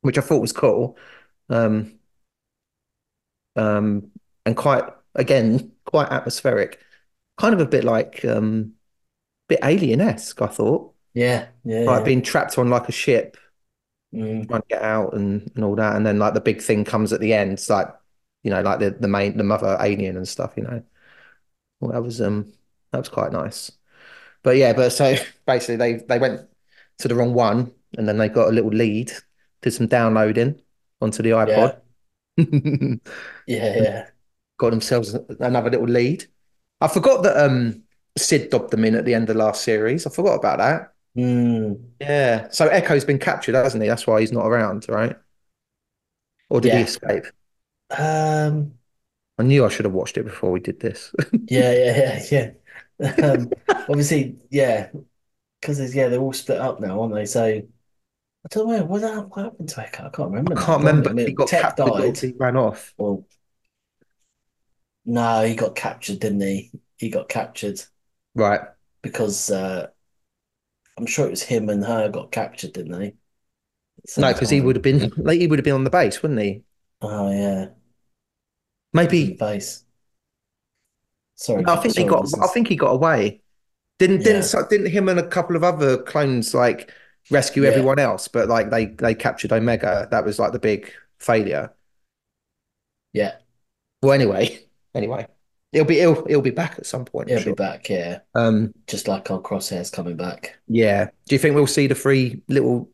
Which 0.00 0.18
I 0.18 0.20
thought 0.20 0.40
was 0.40 0.52
cool. 0.52 0.96
Um, 1.48 1.98
um, 3.56 4.10
and 4.46 4.56
quite 4.56 4.84
again, 5.14 5.72
quite 5.84 6.10
atmospheric. 6.10 6.80
Kind 7.36 7.54
of 7.54 7.60
a 7.60 7.66
bit 7.66 7.84
like 7.84 8.24
um 8.24 8.74
bit 9.48 9.60
alien-esque, 9.62 10.40
I 10.42 10.46
thought. 10.48 10.91
Yeah, 11.14 11.50
yeah, 11.64 11.82
Like 11.84 12.04
yeah. 12.04 12.04
being 12.04 12.22
trapped 12.22 12.58
on 12.58 12.70
like 12.70 12.88
a 12.88 12.92
ship, 12.92 13.36
Mm, 14.12 14.46
trying 14.48 14.62
to 14.62 14.66
get 14.68 14.82
out 14.82 15.14
and, 15.14 15.50
and 15.54 15.64
all 15.64 15.76
that. 15.76 15.96
And 15.96 16.06
then 16.06 16.18
like 16.18 16.34
the 16.34 16.40
big 16.40 16.60
thing 16.62 16.84
comes 16.84 17.12
at 17.12 17.20
the 17.20 17.32
end. 17.34 17.52
It's 17.52 17.70
like, 17.70 17.88
you 18.42 18.50
know, 18.50 18.60
like 18.62 18.80
the, 18.80 18.90
the 18.90 19.08
main 19.08 19.36
the 19.36 19.44
mother 19.44 19.76
alien 19.80 20.16
and 20.16 20.26
stuff, 20.28 20.54
you 20.56 20.64
know. 20.64 20.82
Well, 21.80 21.92
that 21.92 22.02
was 22.02 22.20
um 22.20 22.52
that 22.92 22.98
was 22.98 23.08
quite 23.08 23.32
nice. 23.32 23.72
But 24.42 24.56
yeah, 24.56 24.72
but 24.74 24.90
so 24.90 25.16
basically 25.46 25.76
they 25.76 25.94
they 26.08 26.18
went 26.20 26.48
to 27.00 27.08
the 27.08 27.14
wrong 27.14 27.34
one 27.34 27.72
and 27.98 28.08
then 28.08 28.18
they 28.18 28.28
got 28.28 28.48
a 28.48 28.52
little 28.52 28.70
lead, 28.72 29.12
did 29.62 29.72
some 29.72 29.88
downloading 29.88 30.60
onto 31.02 31.22
the 31.24 31.30
iPod. 31.30 31.72
yeah, 33.46 33.74
yeah. 33.76 34.10
got 34.58 34.70
themselves 34.70 35.14
another 35.40 35.70
little 35.70 35.86
lead. 35.86 36.24
I 36.80 36.88
forgot 36.88 37.22
that 37.24 37.36
um 37.44 37.82
Cid 38.18 38.50
dobbed 38.50 38.70
them 38.70 38.84
in 38.84 38.94
at 38.94 39.04
the 39.04 39.14
end 39.14 39.30
of 39.30 39.36
the 39.36 39.42
last 39.42 39.62
series. 39.64 40.06
I 40.06 40.10
forgot 40.10 40.34
about 40.34 40.58
that. 40.58 40.94
Mm, 41.16 41.92
Yeah. 42.00 42.48
So 42.50 42.66
Echo's 42.68 43.04
been 43.04 43.18
captured, 43.18 43.54
hasn't 43.54 43.82
he? 43.82 43.88
That's 43.88 44.06
why 44.06 44.20
he's 44.20 44.32
not 44.32 44.46
around, 44.46 44.86
right? 44.88 45.16
Or 46.50 46.60
did 46.60 46.72
he 46.72 46.82
escape? 46.82 47.24
um, 47.90 48.78
I 49.38 49.42
knew 49.42 49.64
I 49.64 49.68
should 49.68 49.84
have 49.84 49.94
watched 49.94 50.16
it 50.18 50.24
before 50.24 50.50
we 50.52 50.60
did 50.60 50.80
this. 50.80 51.12
yeah, 51.48 51.72
yeah, 51.72 52.20
yeah, 52.30 52.52
yeah. 53.00 53.32
Um, 53.32 53.54
obviously, 53.88 54.38
yeah, 54.50 54.90
because 55.60 55.94
yeah, 55.94 56.08
they're 56.08 56.20
all 56.20 56.32
split 56.32 56.58
up 56.60 56.80
now, 56.80 57.00
aren't 57.02 57.14
they? 57.14 57.26
So 57.26 57.44
I 57.46 57.62
don't 58.50 58.68
know 58.70 58.84
what, 58.86 59.00
that- 59.02 59.28
what 59.30 59.44
happened 59.44 59.70
to 59.70 59.82
Echo. 59.82 60.06
I 60.06 60.10
can't 60.10 60.30
remember. 60.30 60.54
I 60.56 60.64
can't 60.64 60.78
remember 60.80 61.10
I 61.10 61.14
mean, 61.14 61.26
he 61.26 61.32
got 61.34 61.54
Tech 61.54 61.76
captured 61.84 61.94
died. 61.94 62.20
he 62.20 62.32
ran 62.38 62.56
off. 62.56 62.94
Well, 62.96 63.26
no, 65.04 65.44
he 65.44 65.54
got 65.54 65.74
captured, 65.76 66.20
didn't 66.20 66.40
he? 66.40 66.70
He 66.96 67.10
got 67.10 67.28
captured 67.28 67.80
Right. 68.34 68.60
because 69.02 69.50
uh, 69.50 69.88
I'm 70.96 71.06
sure 71.06 71.26
it 71.26 71.30
was 71.30 71.42
him 71.42 71.68
and 71.68 71.84
her 71.84 72.08
got 72.08 72.32
captured, 72.32 72.72
didn't 72.72 72.92
they? 72.98 73.14
No, 74.16 74.32
because 74.32 74.50
he 74.50 74.60
would 74.60 74.76
have 74.76 74.82
been 74.82 75.12
like 75.16 75.40
he 75.40 75.46
would 75.46 75.58
have 75.58 75.64
been 75.64 75.74
on 75.74 75.84
the 75.84 75.90
base, 75.90 76.22
wouldn't 76.22 76.40
he? 76.40 76.62
Oh 77.02 77.30
yeah, 77.30 77.74
Maybe 78.92 79.34
base. 79.34 79.84
Sorry, 81.34 81.62
No, 81.62 81.72
I 81.74 81.76
think 81.76 81.94
sorry, 81.94 82.08
got. 82.08 82.26
I 82.42 82.46
think 82.48 82.68
he 82.68 82.76
got 82.76 82.90
away. 82.92 83.42
Didn't 83.98 84.20
Yeah. 84.20 84.24
didn't 84.24 84.42
so- 84.44 84.66
didn't 84.68 84.88
him 84.90 85.08
and 85.08 85.18
a 85.20 85.26
couple 85.28 85.56
of 85.56 85.64
other 85.64 86.02
clones 86.02 86.54
like 86.54 86.92
rescue 87.30 87.64
Yeah. 87.64 87.70
everyone 87.70 87.98
else, 87.98 88.28
but 88.28 88.48
like 88.48 88.70
they 88.70 88.86
they 88.86 89.14
captured 89.14 89.52
Omega. 89.52 90.08
That 90.10 90.24
was 90.24 90.38
like 90.38 90.52
the 90.52 90.58
big 90.60 90.92
failure. 91.18 91.72
Yeah, 93.12 93.38
Well, 94.02 94.12
anyway, 94.12 94.66
anyway, 94.94 95.26
he'll 95.72 95.84
be 95.84 95.96
he'll 95.96 96.24
he'll 96.26 96.40
be 96.42 96.50
back 96.50 96.78
at 96.78 96.86
some 96.86 97.04
point. 97.04 97.30
I'm 97.30 97.36
he'll 97.38 97.46
be 97.46 97.52
back. 97.52 97.88
Yeah, 97.88 98.20
Um, 98.34 98.74
just 98.86 99.08
like 99.08 99.30
our 99.30 99.40
Crosshair's 99.40 99.90
coming 99.90 100.16
back. 100.16 100.58
yeah. 100.68 101.06
Do 101.26 101.34
you 101.34 101.38
think 101.38 101.54
we'll 101.54 101.66
see 101.66 101.86
the 101.86 101.94
three 101.94 102.42
little 102.48 102.90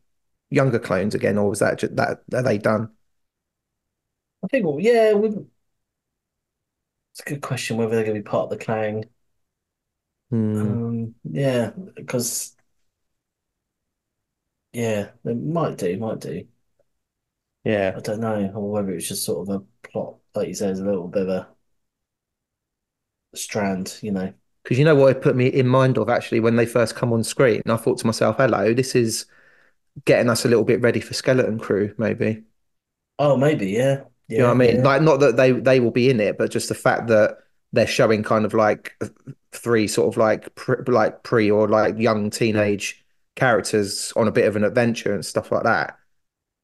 younger 0.50 0.78
clones 0.78 1.14
again, 1.14 1.38
or 1.38 1.48
was 1.48 1.58
that 1.60 1.78
just, 1.78 1.96
that 1.96 2.22
are 2.32 2.42
they 2.42 2.58
done? 2.58 2.90
I 4.44 4.46
think. 4.48 4.66
Well, 4.66 4.80
yeah, 4.80 5.12
we, 5.14 5.28
it's 5.28 7.20
a 7.20 7.24
good 7.24 7.42
question 7.42 7.76
whether 7.76 7.94
they're 7.94 8.04
going 8.04 8.16
to 8.16 8.22
be 8.22 8.28
part 8.28 8.44
of 8.44 8.58
the 8.58 8.64
clan. 8.64 9.04
Hmm. 10.30 10.60
Um, 10.60 11.14
yeah, 11.24 11.70
because 11.94 12.54
yeah, 14.72 15.10
they 15.24 15.34
might 15.34 15.78
do, 15.78 15.96
might 15.98 16.20
do. 16.20 16.46
Yeah. 17.64 17.94
I 17.96 18.00
don't 18.00 18.20
know, 18.20 18.50
or 18.54 18.70
whether 18.70 18.92
it's 18.92 19.08
just 19.08 19.24
sort 19.24 19.48
of 19.48 19.54
a 19.62 19.88
plot, 19.88 20.16
like 20.34 20.48
you 20.48 20.54
say, 20.54 20.68
is 20.70 20.80
a 20.80 20.84
little 20.84 21.08
bit 21.08 21.22
of 21.22 21.28
a 21.28 21.48
strand, 23.34 23.98
you 24.02 24.12
know. 24.12 24.32
Because 24.62 24.78
you 24.78 24.84
know 24.84 24.94
what 24.94 25.16
it 25.16 25.22
put 25.22 25.36
me 25.36 25.46
in 25.46 25.66
mind 25.66 25.96
of 25.98 26.08
actually 26.08 26.40
when 26.40 26.56
they 26.56 26.66
first 26.66 26.94
come 26.94 27.12
on 27.12 27.24
screen. 27.24 27.62
And 27.64 27.72
I 27.72 27.76
thought 27.76 27.98
to 27.98 28.06
myself, 28.06 28.36
hello, 28.36 28.74
this 28.74 28.94
is 28.94 29.26
getting 30.06 30.30
us 30.30 30.44
a 30.44 30.48
little 30.48 30.64
bit 30.64 30.82
ready 30.82 31.00
for 31.00 31.14
Skeleton 31.14 31.58
Crew, 31.60 31.94
maybe. 31.98 32.44
Oh, 33.18 33.36
maybe, 33.36 33.66
yeah, 33.70 34.04
You 34.36 34.42
know 34.44 34.48
what 34.48 34.54
I 34.54 34.58
mean? 34.58 34.82
yeah. 34.82 34.82
Like, 34.82 35.02
not 35.02 35.20
that 35.20 35.36
they 35.36 35.52
they 35.52 35.80
will 35.80 35.90
be 35.90 36.10
in 36.10 36.20
it, 36.20 36.38
but 36.38 36.50
just 36.50 36.68
the 36.68 36.74
fact 36.74 37.08
that 37.08 37.38
they're 37.72 37.86
showing 37.86 38.22
kind 38.22 38.44
of 38.44 38.54
like 38.54 38.96
three 39.52 39.88
sort 39.88 40.08
of 40.14 40.16
like 40.18 40.54
pre, 40.54 40.76
like 40.86 41.22
pre 41.22 41.50
or 41.50 41.68
like 41.68 41.98
young 41.98 42.30
teenage 42.30 43.04
characters 43.36 44.12
on 44.16 44.28
a 44.28 44.32
bit 44.32 44.46
of 44.46 44.56
an 44.56 44.64
adventure 44.64 45.14
and 45.14 45.24
stuff 45.24 45.50
like 45.52 45.64
that. 45.64 45.98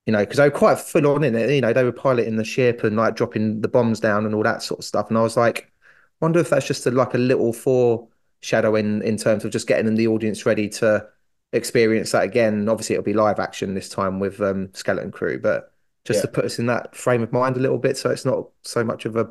You 0.07 0.15
know, 0.15 0.21
because 0.21 0.39
they 0.39 0.45
were 0.47 0.53
quite 0.53 0.81
full 0.81 1.09
on 1.09 1.25
in 1.25 1.37
it. 1.37 1.51
You 1.53 1.63
know, 1.63 1.75
they 1.75 1.85
were 1.85 1.93
piloting 1.93 2.37
the 2.37 2.45
ship 2.45 2.85
and 2.85 2.97
like 2.97 3.17
dropping 3.17 3.63
the 3.63 3.69
bombs 3.69 4.01
down 4.01 4.27
and 4.27 4.35
all 4.37 4.45
that 4.45 4.63
sort 4.65 4.81
of 4.81 4.87
stuff. 4.87 5.11
And 5.11 5.19
I 5.19 5.23
was 5.23 5.37
like, 5.39 5.73
wonder 6.21 6.41
if 6.41 6.51
that's 6.51 6.67
just 6.67 6.87
a, 6.87 6.91
like 6.91 7.15
a 7.15 7.19
little 7.19 7.53
foreshadowing 7.53 9.03
in 9.03 9.17
terms 9.17 9.45
of 9.45 9.53
just 9.53 9.67
getting 9.67 9.95
the 9.95 10.07
audience 10.09 10.47
ready 10.47 10.69
to 10.71 11.07
experience 11.53 12.13
that 12.13 12.25
again. 12.25 12.69
Obviously, 12.69 12.95
it'll 12.95 13.05
be 13.05 13.13
live 13.15 13.39
action 13.41 13.75
this 13.75 13.89
time 13.89 14.21
with 14.21 14.41
um, 14.41 14.73
Skeleton 14.75 15.13
Crew, 15.13 15.39
but 15.41 15.73
just 16.05 16.21
Yeah. 16.21 16.23
to 16.23 16.29
put 16.29 16.45
us 16.45 16.59
in 16.59 16.67
that 16.67 16.95
frame 16.97 17.23
of 17.23 17.33
mind 17.33 17.57
a 17.57 17.61
little 17.61 17.79
bit, 17.79 17.97
so 17.97 18.11
it's 18.11 18.25
not 18.25 18.49
so 18.63 18.85
much 18.85 19.05
of 19.07 19.17
a, 19.17 19.31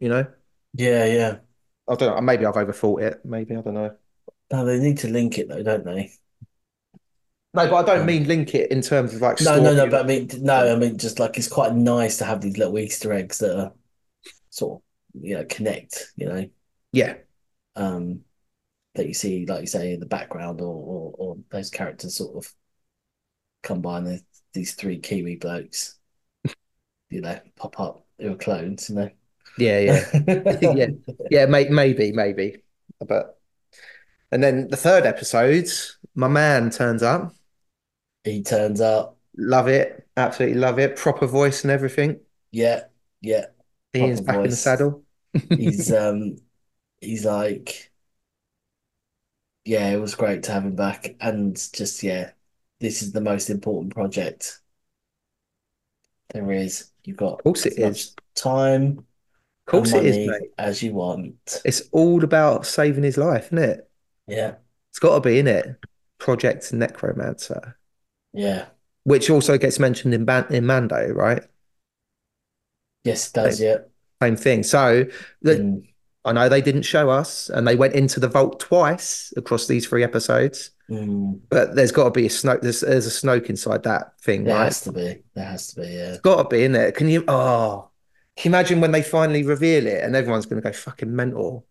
you 0.00 0.08
know, 0.08 0.26
Yeah, 0.72 1.04
yeah. 1.06 1.40
I 1.88 1.94
don't 1.96 2.14
know. 2.14 2.20
Maybe 2.20 2.46
I've 2.46 2.54
overthought 2.54 3.02
it. 3.02 3.24
Maybe 3.24 3.56
I 3.56 3.60
don't 3.62 3.74
know. 3.74 3.96
No, 4.52 4.64
they 4.64 4.78
need 4.78 4.98
to 4.98 5.08
link 5.08 5.38
it 5.38 5.48
though, 5.48 5.62
don't 5.62 5.84
they? 5.84 6.12
No, 7.52 7.68
but 7.68 7.76
I 7.90 7.96
don't 7.96 8.06
Um, 8.06 8.06
mean 8.06 8.28
link 8.28 8.54
it 8.54 8.70
in 8.70 8.80
terms 8.80 9.12
of 9.14 9.20
like 9.20 9.38
No, 9.40 9.58
no, 9.60 9.74
no. 9.74 9.88
But 9.88 10.04
I 10.04 10.06
mean, 10.08 10.28
no, 10.40 10.72
I 10.72 10.76
mean, 10.76 10.98
just 10.98 11.18
like 11.18 11.38
it's 11.38 11.48
quite 11.48 11.74
nice 11.74 12.18
to 12.18 12.24
have 12.26 12.40
these 12.42 12.58
little 12.58 12.78
Easter 12.78 13.12
eggs 13.12 13.38
that 13.38 13.58
are 13.58 13.72
sort 14.50 14.80
of, 14.80 14.84
you 15.14 15.36
know, 15.36 15.44
connect, 15.44 16.12
you 16.16 16.26
know, 16.26 16.48
Yeah, 16.92 17.16
um, 17.76 18.20
that 18.94 19.08
you 19.08 19.14
see, 19.14 19.46
like 19.46 19.62
you 19.62 19.66
say, 19.66 19.94
in 19.94 20.00
the 20.00 20.06
background, 20.06 20.60
or 20.60 20.74
or, 20.74 21.14
or 21.18 21.38
those 21.50 21.70
characters 21.70 22.16
sort 22.16 22.36
of 22.36 22.52
come 23.62 23.80
by 23.80 24.20
these 24.52 24.74
three 24.74 24.98
Kiwi 24.98 25.36
blokes, 25.36 25.98
you 27.10 27.20
know, 27.20 27.38
pop 27.56 27.78
up 27.80 28.06
who 28.18 28.32
are 28.32 28.36
clones, 28.36 28.88
you 28.90 28.96
know. 28.96 29.10
yeah, 29.56 29.78
yeah, 29.78 30.60
yeah, 30.60 30.86
yeah. 31.28 31.46
May, 31.46 31.68
maybe, 31.68 32.12
maybe, 32.12 32.62
but 33.06 33.38
and 34.32 34.42
then 34.42 34.68
the 34.68 34.76
third 34.76 35.06
episode, 35.06 35.68
my 36.14 36.28
man 36.28 36.70
turns 36.70 37.02
up. 37.02 37.34
He 38.24 38.42
turns 38.42 38.80
up. 38.80 39.18
Love 39.36 39.66
it, 39.68 40.06
absolutely 40.16 40.58
love 40.58 40.78
it. 40.78 40.96
Proper 40.96 41.26
voice 41.26 41.62
and 41.64 41.70
everything. 41.70 42.20
Yeah, 42.52 42.84
yeah. 43.20 43.46
Ian's 43.94 44.20
Proper 44.20 44.20
back 44.20 44.44
in 44.44 44.50
the 44.50 44.56
saddle. 44.56 45.04
He's 45.56 45.92
um 45.92 46.36
he's 47.00 47.24
like 47.26 47.92
yeah, 49.64 49.90
it 49.90 49.98
was 50.00 50.14
great 50.14 50.42
to 50.44 50.52
have 50.52 50.64
him 50.64 50.74
back 50.76 51.16
and 51.20 51.56
just 51.72 52.02
yeah, 52.02 52.32
this 52.80 53.02
is 53.02 53.12
the 53.12 53.20
most 53.20 53.50
important 53.50 53.92
project 53.94 54.60
there 56.30 56.50
is. 56.52 56.90
You've 57.04 57.16
got 57.16 57.40
Of 57.40 57.44
course 57.44 57.66
it 57.66 57.72
as 57.72 57.78
much 57.78 57.98
is. 57.98 58.16
time 58.34 59.06
Of 59.66 59.70
course 59.72 59.94
it 59.94 60.04
is, 60.04 60.18
mate. 60.24 60.50
as 60.58 60.82
you 60.82 60.92
want. 60.94 61.64
It's 61.64 61.82
all 61.92 62.22
about 62.24 62.66
saving 62.66 63.02
his 63.04 63.16
life, 63.16 63.46
isn't 63.46 63.58
it? 63.58 63.90
Yeah, 64.26 64.58
It's 64.90 64.98
got 65.00 65.14
to 65.16 65.20
be 65.28 65.38
in 65.38 65.46
it. 65.48 65.76
Project 66.18 66.72
Necromancer, 66.72 67.76
yeah. 68.32 68.70
which 69.04 69.28
also 69.30 69.58
gets 69.58 69.78
mentioned 69.78 70.14
in 70.14 70.24
Ban 70.24 70.46
in 70.50 70.64
Mando, 70.66 71.08
right? 71.12 71.42
Yes, 73.04 73.28
it 73.28 73.34
does, 73.34 73.60
yeah. 73.60 73.78
Same 74.22 74.36
thing. 74.36 74.62
So 74.62 75.04
the, 75.42 75.56
And 75.56 75.86
I 76.24 76.32
know 76.32 76.48
they 76.48 76.60
didn't 76.62 76.82
show 76.82 77.10
us, 77.10 77.48
and 77.50 77.66
they 77.66 77.76
went 77.76 77.94
into 77.94 78.20
the 78.20 78.28
vault 78.28 78.60
twice 78.60 79.32
across 79.36 79.66
these 79.66 79.86
three 79.86 80.04
episodes. 80.04 80.70
mm, 80.88 81.40
But 81.50 81.76
there's 81.76 81.92
got 81.92 82.04
to 82.04 82.10
be 82.12 82.26
a 82.26 82.30
Snoke. 82.30 82.62
There's, 82.62 82.80
there's 82.80 83.06
a 83.06 83.10
Snoke 83.10 83.50
inside 83.50 83.84
that 83.84 84.20
thing, 84.20 84.44
there 84.44 84.54
right? 84.54 84.64
has 84.64 84.80
to 84.82 84.92
be. 84.92 85.22
There 85.34 85.44
has 85.44 85.68
to 85.74 85.80
be, 85.82 85.88
yeah. 85.88 86.10
It's 86.10 86.20
got 86.20 86.42
to 86.42 86.48
be 86.48 86.64
in 86.64 86.72
there. 86.72 86.92
Can 86.92 87.08
you? 87.08 87.24
Oh, 87.28 87.90
can 88.36 88.52
you 88.52 88.56
imagine 88.56 88.80
when 88.80 88.92
they 88.92 89.02
finally 89.02 89.42
reveal 89.44 89.86
it, 89.86 90.02
and 90.04 90.16
everyone's 90.16 90.46
going 90.46 90.62
to 90.62 90.68
go 90.68 90.72
fucking 90.72 91.14
mental? 91.14 91.66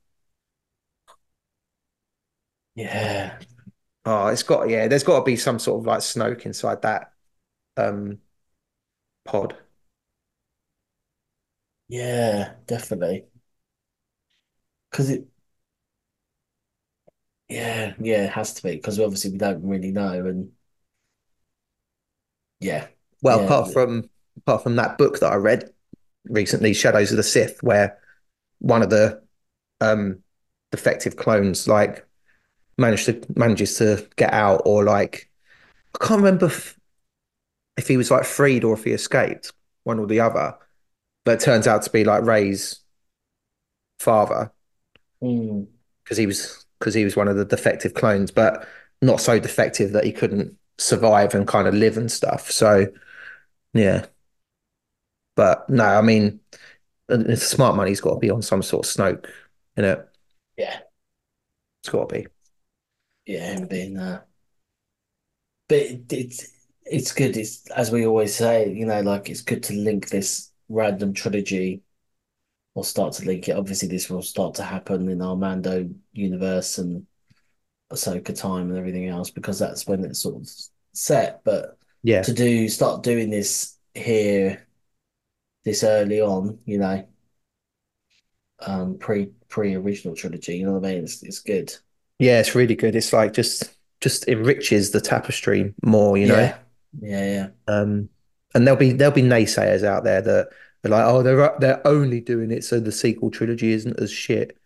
Yeah. 2.75 3.39
Oh, 4.05 4.27
it's 4.27 4.43
got 4.43 4.69
yeah. 4.69 4.87
There's 4.87 5.03
got 5.03 5.19
to 5.19 5.25
be 5.25 5.35
some 5.35 5.59
sort 5.59 5.81
of 5.81 5.85
like 5.87 5.99
Snoke 5.99 6.45
inside 6.45 6.81
that 6.83 7.13
um 7.77 8.19
pod. 9.23 9.55
Yeah, 11.89 12.55
definitely. 12.67 13.27
Because 14.91 15.09
it, 15.09 15.27
yeah, 17.47 17.93
yeah, 17.99 18.25
it 18.25 18.31
has 18.31 18.53
to 18.55 18.63
be. 18.63 18.75
Because 18.75 18.99
obviously 18.99 19.31
we 19.31 19.37
don't 19.37 19.63
really 19.63 19.91
know, 19.91 20.25
and 20.27 20.51
yeah, 22.59 22.87
Well, 23.21 23.39
Yeah. 23.39 23.45
apart 23.45 23.71
from 23.73 24.09
apart 24.37 24.63
from 24.63 24.75
that 24.77 24.97
book 24.97 25.19
that 25.19 25.31
I 25.31 25.35
read 25.35 25.71
recently, 26.25 26.73
Shadows 26.73 27.11
of 27.11 27.17
the 27.17 27.23
Sith, 27.23 27.61
where 27.63 27.99
one 28.59 28.81
of 28.83 28.89
the 28.89 29.23
um 29.81 30.19
defective 30.71 31.17
clones 31.17 31.67
like 31.67 32.07
managed 32.77 33.05
to 33.07 33.21
manages 33.35 33.77
to 33.79 34.07
get 34.17 34.33
out 34.33 34.63
or 34.65 34.83
like 34.85 35.29
I 36.01 36.05
can't 36.05 36.21
remember 36.21 36.47
if, 36.47 36.79
if 37.77 37.87
he 37.87 37.97
was 37.97 38.11
like 38.11 38.25
freed 38.25 38.63
or 38.63 38.73
if 38.73 38.83
he 38.83 38.91
escaped, 38.91 39.53
one 39.83 39.99
or 39.99 40.07
the 40.07 40.19
other. 40.21 40.57
But 41.29 41.41
it 41.41 41.45
turns 41.45 41.67
out 41.67 41.83
to 41.83 41.91
be 41.91 42.03
like 42.03 42.23
Rey's 42.25 42.79
father 43.99 44.51
Mm. 45.21 45.67
because 46.03 46.17
he 46.17 46.25
was 46.25 46.65
because 46.79 46.93
he 46.93 47.03
was 47.03 47.15
one 47.15 47.27
of 47.27 47.35
the 47.35 47.45
defective 47.45 47.93
clones, 47.93 48.31
but 48.31 48.67
not 49.01 49.19
so 49.21 49.39
defective 49.39 49.91
that 49.93 50.05
he 50.05 50.11
couldn't 50.11 50.57
survive 50.77 51.35
and 51.35 51.47
kind 51.47 51.67
of 51.67 51.73
live 51.73 51.97
and 51.97 52.11
stuff. 52.11 52.49
So 52.51 52.87
yeah. 53.73 54.07
But 55.35 55.69
no, 55.69 55.85
I 55.85 56.01
mean 56.01 56.39
it's 57.09 57.47
smart 57.47 57.75
money's 57.75 58.01
got 58.01 58.15
to 58.15 58.19
be 58.19 58.29
on 58.31 58.41
some 58.41 58.63
sort 58.63 58.85
of 58.87 58.91
Snoke, 58.93 59.27
you 59.77 59.83
know. 59.83 60.03
Yeah, 60.57 60.81
It's 61.81 61.89
got 61.91 62.09
to 62.09 62.15
be. 62.23 62.27
yeah, 63.25 63.53
him 63.53 63.67
being 63.67 63.93
there, 63.93 64.25
but 65.67 65.77
it, 65.79 66.11
it's 66.13 66.47
it's 66.85 67.11
good. 67.13 67.37
It's 67.37 67.69
as 67.71 67.91
we 67.91 68.05
always 68.05 68.35
say, 68.35 68.71
you 68.71 68.85
know, 68.85 69.01
like 69.01 69.29
it's 69.29 69.41
good 69.41 69.63
to 69.63 69.73
link 69.73 70.09
this 70.09 70.48
random 70.69 71.13
trilogy 71.13 71.81
or 72.75 72.83
start 72.85 73.13
to 73.13 73.25
link 73.25 73.49
it. 73.49 73.57
Obviously, 73.57 73.87
this 73.87 74.09
will 74.09 74.21
start 74.21 74.55
to 74.55 74.63
happen 74.63 75.09
in 75.09 75.21
our 75.21 75.35
Mando 75.35 75.89
universe 76.13 76.77
and 76.77 77.05
Ahsoka 77.91 78.37
time 78.39 78.69
and 78.69 78.77
everything 78.77 79.07
else 79.07 79.29
because 79.31 79.59
that's 79.59 79.87
when 79.87 80.05
it's 80.05 80.21
sort 80.21 80.35
of 80.37 80.49
set. 80.93 81.43
But 81.43 81.77
Yeah. 82.03 82.21
to 82.23 82.33
do 82.33 82.69
start 82.69 83.03
doing 83.03 83.29
this 83.29 83.77
here 83.95 84.67
this 85.63 85.83
early 85.83 86.21
on, 86.21 86.59
you 86.65 86.77
know, 86.79 87.07
um, 88.65 88.97
pre 88.97 89.27
pre 89.47 89.75
original 89.75 90.15
trilogy, 90.15 90.57
you 90.57 90.65
know 90.65 90.73
what 90.73 90.85
I 90.85 90.93
mean? 90.95 91.03
It's 91.03 91.23
it's 91.23 91.39
good. 91.39 91.73
Yeah, 92.19 92.39
it's 92.39 92.55
really 92.55 92.75
good. 92.75 92.95
It's 92.95 93.13
like 93.13 93.33
just 93.33 93.75
just 94.01 94.27
enriches 94.27 94.91
the 94.91 95.01
tapestry 95.01 95.73
more, 95.83 96.17
you 96.17 96.27
know. 96.27 96.49
Yeah, 96.49 96.59
yeah, 96.99 97.25
yeah. 97.25 97.49
Um, 97.67 98.09
and 98.53 98.65
there'll 98.65 98.79
be 98.79 98.91
there'll 98.91 99.13
be 99.13 99.21
naysayers 99.21 99.83
out 99.83 100.03
there 100.03 100.21
that 100.21 100.49
are 100.83 100.89
like, 100.89 101.05
oh, 101.05 101.23
they're 101.23 101.55
they're 101.59 101.87
only 101.87 102.21
doing 102.21 102.51
it 102.51 102.63
so 102.63 102.79
the 102.79 102.91
sequel 102.91 103.31
trilogy 103.31 103.71
isn't 103.71 103.99
as 103.99 104.11
shit. 104.11 104.57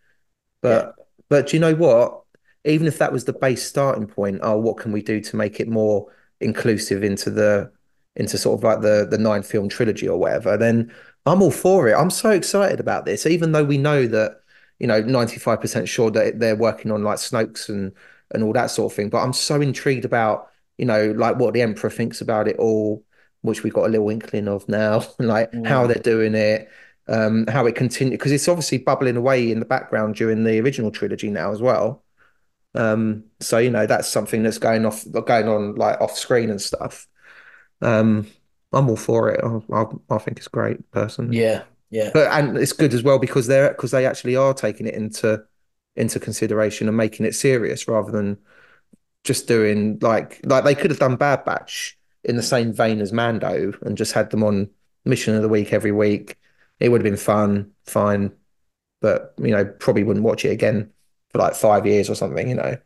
But 0.62 0.94
but 1.28 1.48
do 1.48 1.56
you 1.56 1.60
know 1.60 1.74
what? 1.74 2.22
Even 2.64 2.86
if 2.86 2.98
that 2.98 3.12
was 3.12 3.24
the 3.24 3.32
base 3.32 3.66
starting 3.66 4.06
point, 4.06 4.40
oh, 4.42 4.58
what 4.58 4.78
can 4.78 4.92
we 4.92 5.02
do 5.02 5.20
to 5.20 5.36
make 5.36 5.60
it 5.60 5.68
more 5.68 6.10
inclusive 6.40 7.04
into 7.04 7.30
the 7.30 7.70
into 8.16 8.38
sort 8.38 8.58
of 8.58 8.64
like 8.64 8.80
the 8.80 9.06
the 9.10 9.18
nine 9.18 9.42
film 9.42 9.68
trilogy 9.68 10.08
or 10.08 10.18
whatever? 10.18 10.56
Then 10.56 10.92
I'm 11.26 11.42
all 11.42 11.50
for 11.50 11.88
it. 11.88 11.94
I'm 11.94 12.10
so 12.10 12.30
excited 12.30 12.80
about 12.80 13.04
this, 13.06 13.26
even 13.26 13.52
though 13.52 13.64
we 13.64 13.78
know 13.78 14.06
that 14.06 14.40
you 14.78 14.86
know 14.86 15.02
95% 15.02 15.88
sure 15.88 16.10
that 16.10 16.40
they're 16.40 16.56
working 16.56 16.90
on 16.90 17.02
like 17.02 17.18
Snokes 17.18 17.68
and 17.68 17.92
and 18.32 18.42
all 18.42 18.52
that 18.52 18.70
sort 18.70 18.92
of 18.92 18.96
thing. 18.96 19.10
But 19.10 19.22
I'm 19.22 19.32
so 19.32 19.60
intrigued 19.60 20.04
about 20.04 20.50
you 20.78 20.86
know 20.86 21.12
like 21.12 21.36
what 21.36 21.54
the 21.54 21.62
Emperor 21.62 21.90
thinks 21.90 22.20
about 22.20 22.48
it 22.48 22.56
all, 22.56 23.03
which 23.44 23.62
we've 23.64 23.74
got 23.74 23.86
a 23.86 23.90
little 23.90 24.10
inkling 24.10 24.48
of 24.48 24.68
now, 24.68 25.02
like 25.20 25.52
how 25.66 25.86
Mm. 25.86 25.88
they're 25.88 26.02
doing 26.02 26.34
it, 26.36 26.70
um, 27.08 27.46
how 27.48 27.66
it 27.66 27.76
continues 27.76 28.18
because 28.18 28.32
it's 28.32 28.48
obviously 28.48 28.78
bubbling 28.78 29.16
away 29.18 29.50
in 29.52 29.60
the 29.60 29.66
background 29.66 30.16
during 30.16 30.44
the 30.44 30.60
original 30.60 30.90
trilogy 30.92 31.30
now 31.30 31.52
as 31.52 31.62
well. 31.62 32.04
Um, 32.74 33.24
so 33.40 33.58
you 33.58 33.70
know 33.70 33.86
that's 33.86 34.08
something 34.08 34.42
that's 34.42 34.58
going 34.58 34.86
off, 34.86 35.04
going 35.26 35.48
on 35.48 35.76
like 35.76 36.00
off 36.00 36.16
screen 36.18 36.50
and 36.50 36.60
stuff. 36.62 37.06
Um, 37.82 38.28
I'm 38.72 38.88
all 38.90 38.96
for 38.96 39.30
it. 39.30 39.40
I, 39.44 39.74
I, 39.76 39.86
I 40.16 40.18
think 40.18 40.38
it's 40.38 40.48
great, 40.48 40.90
personally. 40.92 41.40
Yeah, 41.40 41.64
yeah, 41.90 42.12
But 42.12 42.28
and 42.32 42.56
it's 42.58 42.72
good 42.72 42.94
as 42.94 43.02
well 43.02 43.18
because 43.18 43.46
they're 43.46 43.70
because 43.70 43.90
they 43.90 44.06
actually 44.06 44.36
are 44.36 44.54
taking 44.54 44.86
it 44.86 44.94
into 44.94 45.44
into 45.96 46.20
consideration 46.20 46.88
and 46.88 46.96
making 46.96 47.26
it 47.26 47.34
serious 47.34 47.88
rather 47.88 48.12
than 48.12 48.38
just 49.24 49.48
doing 49.48 49.98
like 50.00 50.40
like 50.46 50.64
they 50.64 50.74
could 50.74 50.90
have 50.90 51.00
done 51.00 51.16
Bad 51.16 51.44
Batch 51.44 51.98
in 52.24 52.36
the 52.36 52.42
same 52.42 52.72
vein 52.72 53.00
as 53.00 53.12
Mando 53.12 53.72
and 53.82 53.96
just 53.96 54.12
had 54.12 54.30
them 54.30 54.42
on 54.44 54.70
Mission 55.04 55.34
of 55.34 55.42
the 55.42 55.48
Week 55.48 55.72
every 55.72 55.92
week. 55.92 56.38
It 56.80 56.88
would 56.90 57.00
have 57.00 57.10
been 57.10 57.16
fun, 57.18 57.72
fine, 57.86 58.32
but 59.00 59.34
you 59.38 59.50
know 59.52 59.64
probably 59.66 60.04
wouldn't 60.04 60.24
watch 60.24 60.44
it 60.44 60.50
again 60.50 60.92
for 61.30 61.38
like 61.38 61.54
five 61.54 61.86
years 61.86 62.10
or 62.10 62.14
something, 62.16 62.48
you 62.48 62.56
know. 62.56 62.76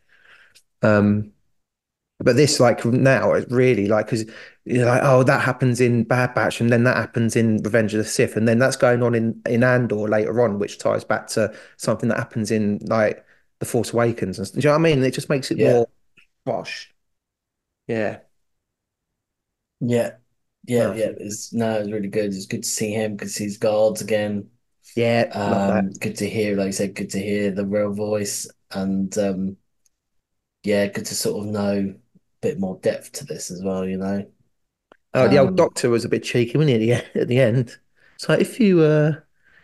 Um, 0.83 1.33
but 2.21 2.37
this 2.37 2.59
like 2.61 2.85
now 2.85 3.33
it's 3.35 3.51
really 3.53 3.87
like 3.89 4.07
because 4.07 4.25
you're 4.65 4.87
like 4.87 5.03
oh 5.05 5.23
that 5.23 5.41
happens 5.43 5.81
in 5.81 6.05
Bad 6.05 6.35
Batch 6.35 6.61
and 6.61 6.71
then 6.71 6.85
that 6.85 6.97
happens 6.97 7.37
in 7.37 7.59
Revenge 7.63 7.95
of 7.95 7.99
the 7.99 8.05
Sith 8.05 8.37
and 8.37 8.49
then 8.49 8.59
that's 8.59 8.77
going 8.77 9.03
on 9.03 9.15
in 9.15 9.41
in 9.47 9.63
Andor 9.65 10.09
later 10.09 10.41
on, 10.43 10.59
which 10.59 10.79
ties 10.79 11.05
back 11.05 11.29
to 11.29 11.55
something 11.77 12.09
that 12.09 12.19
happens 12.19 12.51
in 12.51 12.79
like 12.87 13.25
The 13.61 13.67
Force 13.67 13.93
Awakens 13.93 14.39
and. 14.39 14.51
Do 14.53 14.59
you 14.59 14.65
know 14.65 14.71
what 14.73 14.79
I 14.79 14.83
mean? 14.83 15.03
It 15.05 15.15
just 15.15 15.29
makes 15.31 15.51
it 15.51 15.59
Yeah. 15.59 15.63
more 15.63 15.89
posh. 16.47 16.95
Yeah, 17.89 18.21
yeah, 19.81 20.17
yeah, 20.67 20.95
yeah. 20.95 21.11
It's 21.19 21.53
no, 21.53 21.81
it's 21.81 21.91
really 21.91 22.09
good. 22.09 22.27
It's 22.35 22.47
good 22.47 22.63
to 22.65 22.69
see 22.69 22.93
him. 22.93 23.17
Good 23.17 23.27
to 23.29 23.35
see 23.35 23.45
his 23.45 23.59
guards 23.59 24.03
again. 24.03 24.51
yeah, 24.97 25.37
love 25.47 25.67
Um, 25.67 25.67
that. 25.67 25.93
good 25.95 26.17
to 26.19 26.31
hear, 26.31 26.57
like 26.57 26.69
I 26.69 26.73
said, 26.73 26.95
good 26.97 27.11
to 27.13 27.21
hear 27.21 27.53
the 27.53 27.67
real 27.67 27.93
voice, 27.93 28.49
and 28.73 29.17
um, 29.19 29.59
yeah, 30.63 30.87
good 30.87 31.07
to 31.07 31.15
sort 31.15 31.47
of 31.47 31.53
know 31.53 31.95
a 31.95 32.01
bit 32.41 32.59
more 32.59 32.79
depth 32.81 33.13
to 33.13 33.25
this 33.25 33.51
as 33.51 33.63
well. 33.63 33.87
You 33.87 33.99
know, 33.99 34.31
Oh, 35.15 35.29
the 35.29 35.39
old 35.39 35.55
um, 35.55 35.57
doctor 35.57 35.91
was 35.91 36.05
a 36.05 36.09
bit 36.09 36.23
cheeky, 36.25 36.57
wasn't 36.59 36.81
he? 36.83 36.93
At 36.93 37.13
the, 37.15 37.21
at 37.23 37.29
the 37.29 37.41
end, 37.41 37.79
so 38.19 38.33
if 38.35 38.61
you 38.61 38.81
uh 38.83 39.13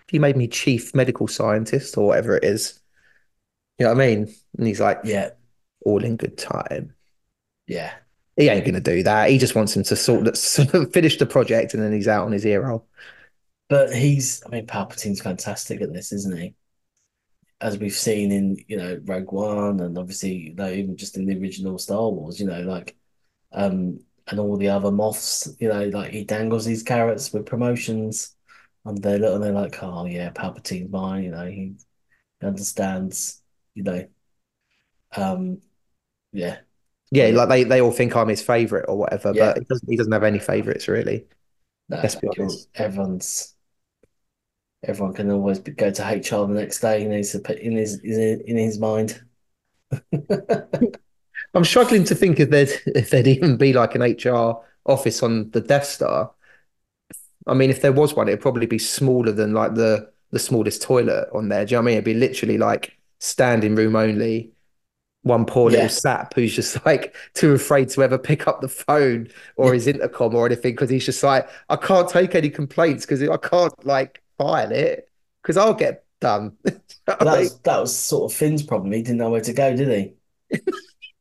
if 0.07 0.12
you 0.12 0.21
made 0.21 0.37
me 0.37 0.49
chief 0.49 0.95
medical 0.95 1.29
scientist 1.29 1.97
or 1.97 2.07
whatever 2.09 2.37
it 2.37 2.45
is, 2.45 2.81
you 3.79 3.87
know 3.87 3.95
what 3.95 4.03
I 4.03 4.07
mean? 4.09 4.35
And 4.59 4.67
he's 4.67 4.81
like, 4.81 5.01
yeah, 5.03 5.31
all 5.85 6.05
in 6.05 6.17
good 6.17 6.39
time. 6.39 6.95
yeah, 7.67 7.95
He 8.37 8.49
ain't 8.49 8.64
gonna 8.64 8.80
do 8.80 9.03
that. 9.05 9.30
He 9.30 9.39
just 9.39 9.55
wants 9.55 9.76
him 9.76 9.85
to 9.85 9.97
sort 9.97 10.26
of 10.74 10.93
finish 10.93 11.18
the 11.18 11.26
project 11.26 11.74
and 11.74 11.82
then 11.82 11.93
he's 11.93 12.09
out 12.09 12.26
on 12.26 12.32
his 12.32 12.43
hero. 12.43 12.85
but 13.68 13.95
he's. 13.95 14.43
I 14.47 14.49
mean, 14.51 14.66
Palpatine's 14.66 15.20
fantastic 15.20 15.80
at 15.82 15.93
this, 15.93 16.12
isn't 16.12 16.37
he? 16.39 16.55
As 17.61 17.78
we've 17.78 17.93
seen 17.95 18.32
in 18.32 18.57
you 18.68 18.76
know 18.76 19.01
Rogue 19.05 19.32
One, 19.32 19.80
and 19.80 19.97
obviously 19.97 20.32
you 20.35 20.55
know 20.55 20.68
even 20.70 20.97
just 20.97 21.16
in 21.16 21.24
the 21.26 21.39
original 21.39 21.78
Star 21.78 22.11
Wars, 22.11 22.39
you 22.41 22.47
know, 22.47 22.61
like 22.62 22.97
um, 23.53 24.01
and 24.28 24.41
all 24.41 24.57
the 24.59 24.68
other 24.70 24.91
Moffs, 24.91 25.49
you 25.61 25.68
know, 25.68 25.85
like 25.89 26.12
he 26.12 26.24
dangles 26.24 26.64
these 26.66 26.82
carrots 26.85 27.32
with 27.32 27.47
promotions, 27.47 28.37
and 28.87 29.03
they 29.03 29.18
look 29.18 29.35
and 29.37 29.45
they're 29.45 29.53
like, 29.53 29.82
oh 29.82 30.07
yeah, 30.07 30.30
Palpatine's 30.32 30.91
mine, 30.93 31.24
you 31.24 31.32
know, 31.32 31.47
he 31.47 31.76
understands, 32.43 33.43
you 33.74 33.85
know, 33.85 34.09
um, 35.16 35.61
yeah, 36.32 36.61
Yeah, 37.15 37.29
like 37.29 37.49
they, 37.49 37.65
they 37.65 37.81
all 37.81 37.93
think 37.93 38.17
I'm 38.17 38.29
his 38.29 38.43
favorite 38.43 38.87
or 38.89 38.97
whatever, 38.99 39.33
Yeah. 39.35 39.53
but 39.55 39.59
he 39.59 39.65
doesn't 39.65 39.89
he 39.91 39.97
doesn't 39.97 40.12
have 40.12 40.25
any 40.25 40.39
favorites 40.39 40.89
really. 40.89 41.27
no, 41.89 41.99
Let's 41.99 42.15
be 42.17 42.29
everyone- 42.29 42.51
honest. 42.51 42.69
everyone's 42.75 43.55
everyone 44.87 45.15
can 45.15 45.31
always 45.31 45.59
be, 45.61 45.73
go 45.73 45.91
to 45.91 46.03
HR 46.03 46.47
the 46.47 46.55
next 46.61 46.81
day, 46.81 47.03
you 47.03 47.09
know, 47.09 47.23
to 47.23 47.39
put 47.39 47.59
in 47.59 47.77
his 47.77 48.01
in, 48.01 48.43
in 48.47 48.57
his 48.57 48.79
mind. 48.79 49.23
I'm 51.55 51.65
struggling 51.65 52.05
to 52.05 52.15
think 52.15 52.41
if 52.41 52.51
there'd 52.51 52.71
if 52.87 53.11
there'd 53.11 53.27
even 53.27 53.57
be 53.57 53.73
like 53.73 53.95
an 53.95 54.03
HR 54.03 54.61
office 54.87 55.23
on 55.23 55.51
the 55.51 55.61
Death 55.61 55.87
Star. 55.87 56.33
I 57.47 57.55
mean, 57.55 57.71
if 57.71 57.83
there 57.83 57.93
was 57.93 58.15
one, 58.15 58.29
it'd 58.29 58.41
probably 58.41 58.67
be 58.67 58.79
smaller 58.79 59.33
than 59.33 59.53
like 59.53 59.75
the 59.75 60.11
the 60.31 60.39
smallest 60.39 60.83
toilet 60.83 61.29
on 61.33 61.49
there. 61.49 61.65
Do 61.65 61.73
you 61.73 61.77
know 61.77 61.83
what 61.83 61.85
I 61.85 61.87
mean? 61.87 61.95
It'd 61.95 62.05
be 62.05 62.15
literally 62.15 62.59
like 62.59 62.99
standing 63.21 63.75
room 63.77 63.97
only. 63.97 64.53
One 65.25 65.45
poor 65.45 65.70
Yeah. 65.70 65.83
little 65.83 65.89
sap 65.97 66.35
who's 66.35 66.55
just 66.55 66.85
like 66.87 67.14
too 67.35 67.53
afraid 67.53 67.89
to 67.91 68.03
ever 68.03 68.16
pick 68.18 68.47
up 68.47 68.61
the 68.61 68.68
phone 68.68 69.29
or 69.57 69.75
his 69.75 69.87
intercom 69.87 70.35
or 70.35 70.47
anything 70.47 70.72
because 70.75 70.89
he's 70.91 71.05
just 71.07 71.22
like, 71.22 71.49
I 71.68 71.77
can't 71.77 72.09
take 72.09 72.35
any 72.35 72.49
complaints 72.51 73.05
because 73.05 73.22
I 73.22 73.37
can't 73.39 73.85
like 73.87 74.22
file 74.39 74.70
it 74.70 75.11
because 75.43 75.57
I'll 75.57 75.75
get 75.75 76.05
done. 76.20 76.57
That 77.07 77.20
was 77.20 77.59
that 77.64 77.81
was 77.81 77.95
sort 77.99 78.33
of 78.33 78.37
Finn's 78.39 78.62
problem. 78.62 78.91
He 78.93 79.03
didn't 79.03 79.18
know 79.18 79.29
where 79.29 79.43
to 79.43 79.53
go, 79.53 79.77
did 79.77 80.14
he? 80.51 80.59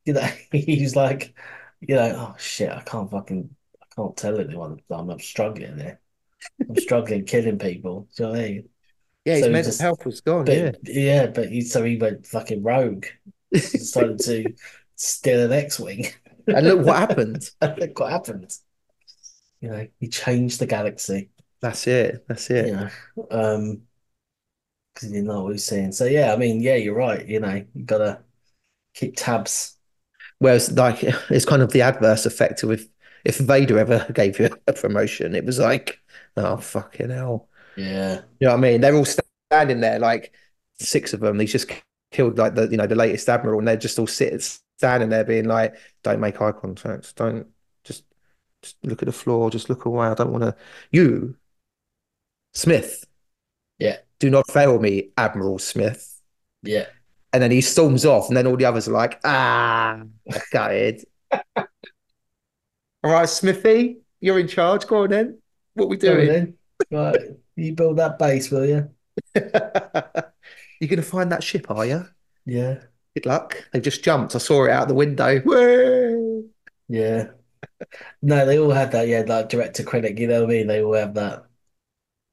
You 0.05 0.13
know, 0.13 0.27
he 0.51 0.81
was 0.81 0.95
like, 0.95 1.33
you 1.81 1.95
know, 1.95 2.13
oh 2.17 2.35
shit, 2.37 2.69
I 2.71 2.81
can't 2.81 3.09
fucking, 3.11 3.49
I 3.81 3.85
can't 3.95 4.15
tell 4.15 4.39
anyone 4.39 4.79
I'm, 4.89 5.09
I'm 5.09 5.19
struggling 5.19 5.75
there. 5.77 5.99
I'm 6.69 6.75
struggling 6.77 7.25
killing 7.25 7.57
people. 7.59 8.07
Do 8.15 8.23
you 8.23 8.27
know 8.27 8.31
what 8.33 8.39
I 8.39 8.47
mean? 8.49 8.69
yeah, 9.25 9.33
his 9.35 9.41
so 9.43 9.47
he 9.47 9.53
mental 9.53 9.69
just- 9.71 9.81
health 9.81 10.05
was 10.05 10.21
gone. 10.21 10.47
Yeah. 10.47 10.71
Yeah, 10.83 11.27
but 11.27 11.49
he 11.49 11.61
so 11.61 11.83
he 11.83 11.97
went 11.97 12.25
fucking 12.27 12.63
rogue. 12.63 13.05
Decided 13.53 14.19
to 14.19 14.53
steal 14.95 15.45
an 15.45 15.53
X-wing. 15.53 16.07
And 16.47 16.67
look 16.67 16.85
what 16.85 16.97
happened. 16.97 17.49
Look 17.61 17.99
what 17.99 18.11
happened. 18.11 18.51
You 19.61 19.69
know, 19.69 19.87
he 19.99 20.09
changed 20.09 20.59
the 20.59 20.65
galaxy. 20.65 21.29
That's 21.61 21.87
it. 21.87 22.25
That's 22.27 22.49
it. 22.49 22.67
You 22.67 22.73
know, 22.73 22.89
um, 23.31 23.81
because 24.93 25.09
didn't 25.09 25.25
know 25.25 25.43
what 25.43 25.53
was 25.53 25.65
saying. 25.65 25.93
So 25.93 26.05
yeah, 26.05 26.33
I 26.33 26.37
mean, 26.37 26.61
yeah, 26.61 26.75
you're 26.75 26.95
right. 26.95 27.25
You 27.25 27.39
know, 27.39 27.65
you 27.73 27.83
gotta 27.83 28.19
keep 28.93 29.15
tabs. 29.15 29.77
Whereas, 30.39 30.71
like, 30.71 31.03
it's 31.29 31.45
kind 31.45 31.61
of 31.61 31.71
the 31.71 31.81
adverse 31.81 32.25
effect 32.25 32.63
of 32.63 32.71
if 32.71 32.87
if 33.23 33.37
Vader 33.37 33.79
ever 33.79 34.05
gave 34.13 34.39
you 34.39 34.49
a 34.67 34.73
promotion, 34.73 35.35
it 35.35 35.45
was 35.45 35.59
like, 35.59 35.99
oh 36.37 36.57
fucking 36.57 37.09
hell. 37.09 37.47
Yeah, 37.75 38.21
You 38.39 38.47
know 38.47 38.51
what 38.51 38.57
I 38.57 38.61
mean? 38.61 38.81
They're 38.81 38.95
all 38.95 39.05
standing 39.05 39.81
there, 39.81 39.99
like 39.99 40.33
six 40.79 41.13
of 41.13 41.21
them. 41.21 41.39
He's 41.39 41.51
just 41.51 41.71
killed 42.13 42.37
like 42.37 42.55
the 42.55 42.67
you 42.69 42.77
know 42.77 42.87
the 42.87 42.95
latest 42.95 43.27
admiral, 43.27 43.59
and 43.59 43.67
they're 43.67 43.75
just 43.75 43.99
all 43.99 44.07
sitting 44.07 44.39
standing 44.77 45.09
there 45.09 45.25
being 45.25 45.45
like, 45.45 45.75
"Don't 46.03 46.21
make 46.21 46.41
eye 46.41 46.53
contact. 46.53 47.15
Don't 47.17 47.47
just 47.83 48.05
just 48.61 48.77
look 48.85 49.01
at 49.01 49.07
the 49.07 49.11
floor. 49.11 49.49
Just 49.49 49.69
look 49.69 49.85
away. 49.85 50.07
I 50.07 50.13
don't 50.13 50.31
want 50.31 50.43
to." 50.43 50.55
You, 50.91 51.35
Smith. 52.53 53.05
Yeah. 53.79 53.97
Do 54.19 54.29
not 54.29 54.49
fail 54.49 54.79
me, 54.79 55.09
Admiral 55.17 55.59
Smith. 55.59 56.21
Yeah. 56.61 56.85
And 57.33 57.41
then 57.41 57.51
he 57.51 57.61
storms 57.61 58.05
off, 58.05 58.27
and 58.29 58.37
then 58.37 58.47
all 58.47 58.55
the 58.55 58.65
others 58.65 58.87
are 58.87 58.91
like, 58.91 59.19
"Ah, 59.25 60.03
gutted." 60.51 61.03
all 61.57 61.65
right, 63.03 63.27
Smithy, 63.27 63.97
you're 64.21 64.39
in 64.39 64.47
charge. 64.47 64.87
Go 64.87 65.03
on 65.03 65.09
then. 65.09 65.39
What 65.73 65.89
we 65.89 65.97
Go 65.97 66.15
doing? 66.15 66.27
then. 66.27 66.57
Right. 66.91 67.19
You 67.55 67.73
build 67.73 67.97
that 67.97 68.19
base, 68.19 68.51
will 68.51 68.65
you? 68.65 68.89
You're 70.83 70.89
gonna 70.89 71.01
find 71.01 71.31
that 71.31 71.43
ship, 71.43 71.71
are 71.71 71.85
you? 71.85 72.05
Yeah. 72.45 72.79
Good 73.15 73.25
luck. 73.25 73.69
They've 73.71 73.81
just 73.81 74.03
jumped. 74.03 74.35
I 74.35 74.39
saw 74.39 74.65
it 74.65 74.71
out 74.71 74.89
the 74.89 74.93
window. 74.93 75.39
Whee! 75.39 76.49
Yeah. 76.89 77.27
No, 78.21 78.45
they 78.45 78.59
all 78.59 78.71
had 78.71 78.91
that, 78.91 79.07
yeah, 79.07 79.23
like 79.25 79.47
director 79.49 79.83
Krennic, 79.83 80.19
you 80.19 80.27
know 80.27 80.41
what 80.41 80.49
I 80.49 80.53
mean? 80.53 80.67
They 80.67 80.83
all 80.83 80.93
have 80.93 81.13
that 81.13 81.45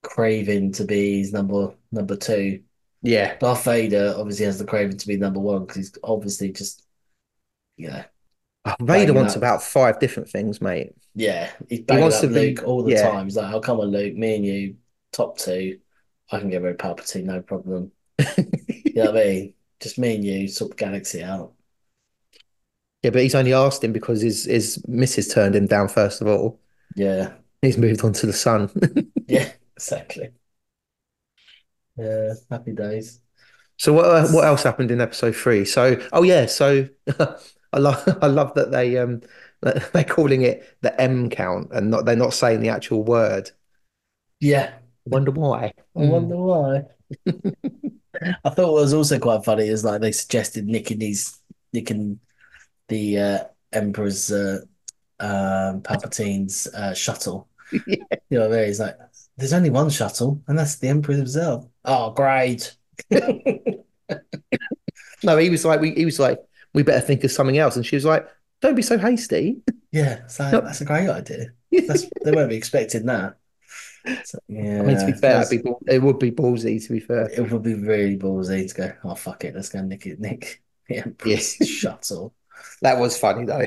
craving 0.03 0.72
to 0.72 0.84
be 0.84 1.18
his 1.18 1.32
number 1.32 1.74
number 1.92 2.16
two. 2.16 2.62
Yeah. 3.03 3.36
Darth 3.38 3.64
Vader 3.64 4.14
obviously 4.16 4.46
has 4.46 4.59
the 4.59 4.64
craving 4.64 4.98
to 4.98 5.07
be 5.07 5.16
number 5.16 5.38
one 5.38 5.61
because 5.61 5.76
he's 5.76 5.98
obviously 6.03 6.51
just 6.53 6.84
yeah. 7.76 8.07
Oh, 8.64 8.74
Vader 8.80 9.12
wants 9.12 9.34
up. 9.34 9.38
about 9.38 9.62
five 9.62 10.01
different 10.01 10.28
things, 10.28 10.61
mate. 10.61 10.94
Yeah. 11.14 11.51
He's 11.68 11.80
banging 11.80 12.03
wants 12.03 12.20
to 12.20 12.26
be- 12.26 12.34
Luke 12.34 12.64
all 12.64 12.82
the 12.82 12.92
yeah. 12.92 13.11
time. 13.11 13.26
He's 13.26 13.36
like, 13.36 13.53
Oh 13.55 13.61
come 13.61 13.80
on, 13.80 13.90
Luke, 13.90 14.14
me 14.14 14.36
and 14.36 14.44
you, 14.44 14.76
top 15.12 15.38
two. 15.38 15.78
I 16.32 16.38
can 16.40 16.51
get 16.51 16.62
rid 16.62 16.72
of 16.72 16.78
Palpatine, 16.78 17.24
no 17.24 17.42
problem. 17.42 17.92
You 18.85 19.05
know 19.05 19.12
what 19.12 19.21
I 19.23 19.25
mean? 19.25 19.55
Just 19.81 19.99
me 19.99 20.14
and 20.16 20.25
you, 20.25 20.49
sort 20.49 20.73
the 20.73 20.77
galaxy 20.77 21.23
out. 21.23 21.53
Yeah, 23.03 23.11
but 23.11 23.23
he's 23.23 23.35
only 23.35 23.55
asked 23.55 23.83
him 23.83 23.93
because 23.93 24.21
his 24.21 24.45
his 24.45 24.85
missus 24.87 25.33
turned 25.33 25.55
him 25.55 25.66
down 25.66 25.89
first 25.89 26.21
of 26.21 26.27
all. 26.27 26.61
Yeah. 26.95 27.33
He's 27.62 27.79
moved 27.79 28.05
on 28.05 28.12
to 28.14 28.27
the 28.27 28.33
son. 28.33 28.71
Yeah, 29.27 29.53
exactly. 29.77 30.31
Yeah, 31.97 32.33
happy 32.51 32.73
days. 32.73 33.21
So 33.77 33.93
what 33.93 34.07
uh, 34.07 34.27
what 34.29 34.45
else 34.45 34.62
happened 34.62 34.91
in 34.91 35.01
episode 35.01 35.37
three? 35.37 35.64
So 35.64 36.01
oh 36.12 36.23
yeah, 36.23 36.47
so 36.47 36.89
I 37.73 37.79
love 37.79 38.18
I 38.23 38.27
love 38.27 38.55
that 38.55 38.71
they 38.71 38.97
um 38.97 39.21
they're 39.61 40.05
calling 40.05 40.43
it 40.43 40.77
the 40.81 40.99
M 41.01 41.29
count 41.29 41.73
and 41.73 41.91
not 41.91 42.07
they're 42.07 42.16
not 42.16 42.33
saying 42.33 42.61
the 42.61 42.71
actual 42.71 43.05
word. 43.05 43.51
Yeah. 44.41 44.73
I 44.75 44.81
Wonder 45.07 45.31
why? 45.31 45.73
I 45.97 46.05
wonder 46.05 46.37
why. 46.37 46.85
I 48.23 48.51
thought 48.51 48.73
what 48.73 48.83
was 48.83 48.95
also 48.95 49.18
quite 49.18 49.45
funny 49.45 49.68
is 49.68 49.85
like 49.85 50.01
they 50.01 50.12
suggested 50.12 50.66
nicking 50.66 50.99
these 50.99 51.39
nicking 51.73 52.21
the 52.89 53.18
uh, 53.18 53.45
Emperor's 53.73 54.31
uh, 54.33 54.61
um, 55.21 55.83
Palpatine's 55.83 56.66
uh, 56.68 56.95
shuttle. 56.95 57.49
Yeah. 57.87 58.03
You 58.31 58.39
know 58.39 58.49
what 58.49 58.55
I 58.55 58.61
mean? 58.62 58.66
He's 58.66 58.81
like, 58.81 58.97
there's 59.37 59.53
only 59.53 59.71
one 59.71 59.91
shuttle, 59.91 60.43
and 60.49 60.59
that's 60.59 60.77
the 60.77 60.89
Emperor 60.89 61.14
himself. 61.14 61.66
Oh, 61.85 62.11
great. 62.11 62.75
No, 65.23 65.37
he 65.37 65.51
was 65.51 65.64
like 65.64 65.81
we 65.81 65.93
he 65.93 66.05
was 66.05 66.18
like 66.18 66.39
we 66.73 66.83
better 66.83 67.01
think 67.05 67.25
of 67.25 67.31
something 67.31 67.59
else, 67.59 67.77
and 67.77 67.85
she 67.85 67.97
was 67.97 68.05
like, 68.05 68.27
"Don't 68.61 68.75
be 68.75 68.83
so 68.83 68.99
hasty." 68.99 69.59
Yeah, 69.93 70.27
so 70.29 70.51
No. 70.51 70.61
that's 70.61 70.81
a 70.81 70.85
great 70.85 71.09
idea. 71.09 71.53
That's 71.87 72.07
they 72.25 72.33
won't 72.33 72.49
be 72.51 72.57
expecting 72.57 73.07
that. 73.07 73.37
Yeah, 74.48 74.80
I 74.80 74.82
mean, 74.82 74.98
to 74.98 75.07
be 75.07 75.12
fair, 75.12 75.46
be, 75.48 75.59
ball- 75.59 75.82
it 75.86 76.01
would 76.03 76.18
be 76.18 76.30
ballsy. 76.32 76.84
To 76.86 76.92
be 76.92 77.01
fair, 77.01 77.28
it 77.30 77.51
would 77.51 77.62
be 77.62 77.74
really 77.74 78.18
ballsy 78.18 78.68
to 78.68 78.74
go, 78.74 78.92
oh 79.05 79.14
fuck 79.14 79.44
it, 79.44 79.55
let's 79.55 79.68
go 79.68 79.82
nick 79.82 80.07
it, 80.07 80.20
nick 80.20 80.62
Yeah. 80.88 81.05
shuttle. 81.38 82.34
that 82.82 82.98
was 82.98 83.18
funny 83.18 83.44
though. 83.46 83.66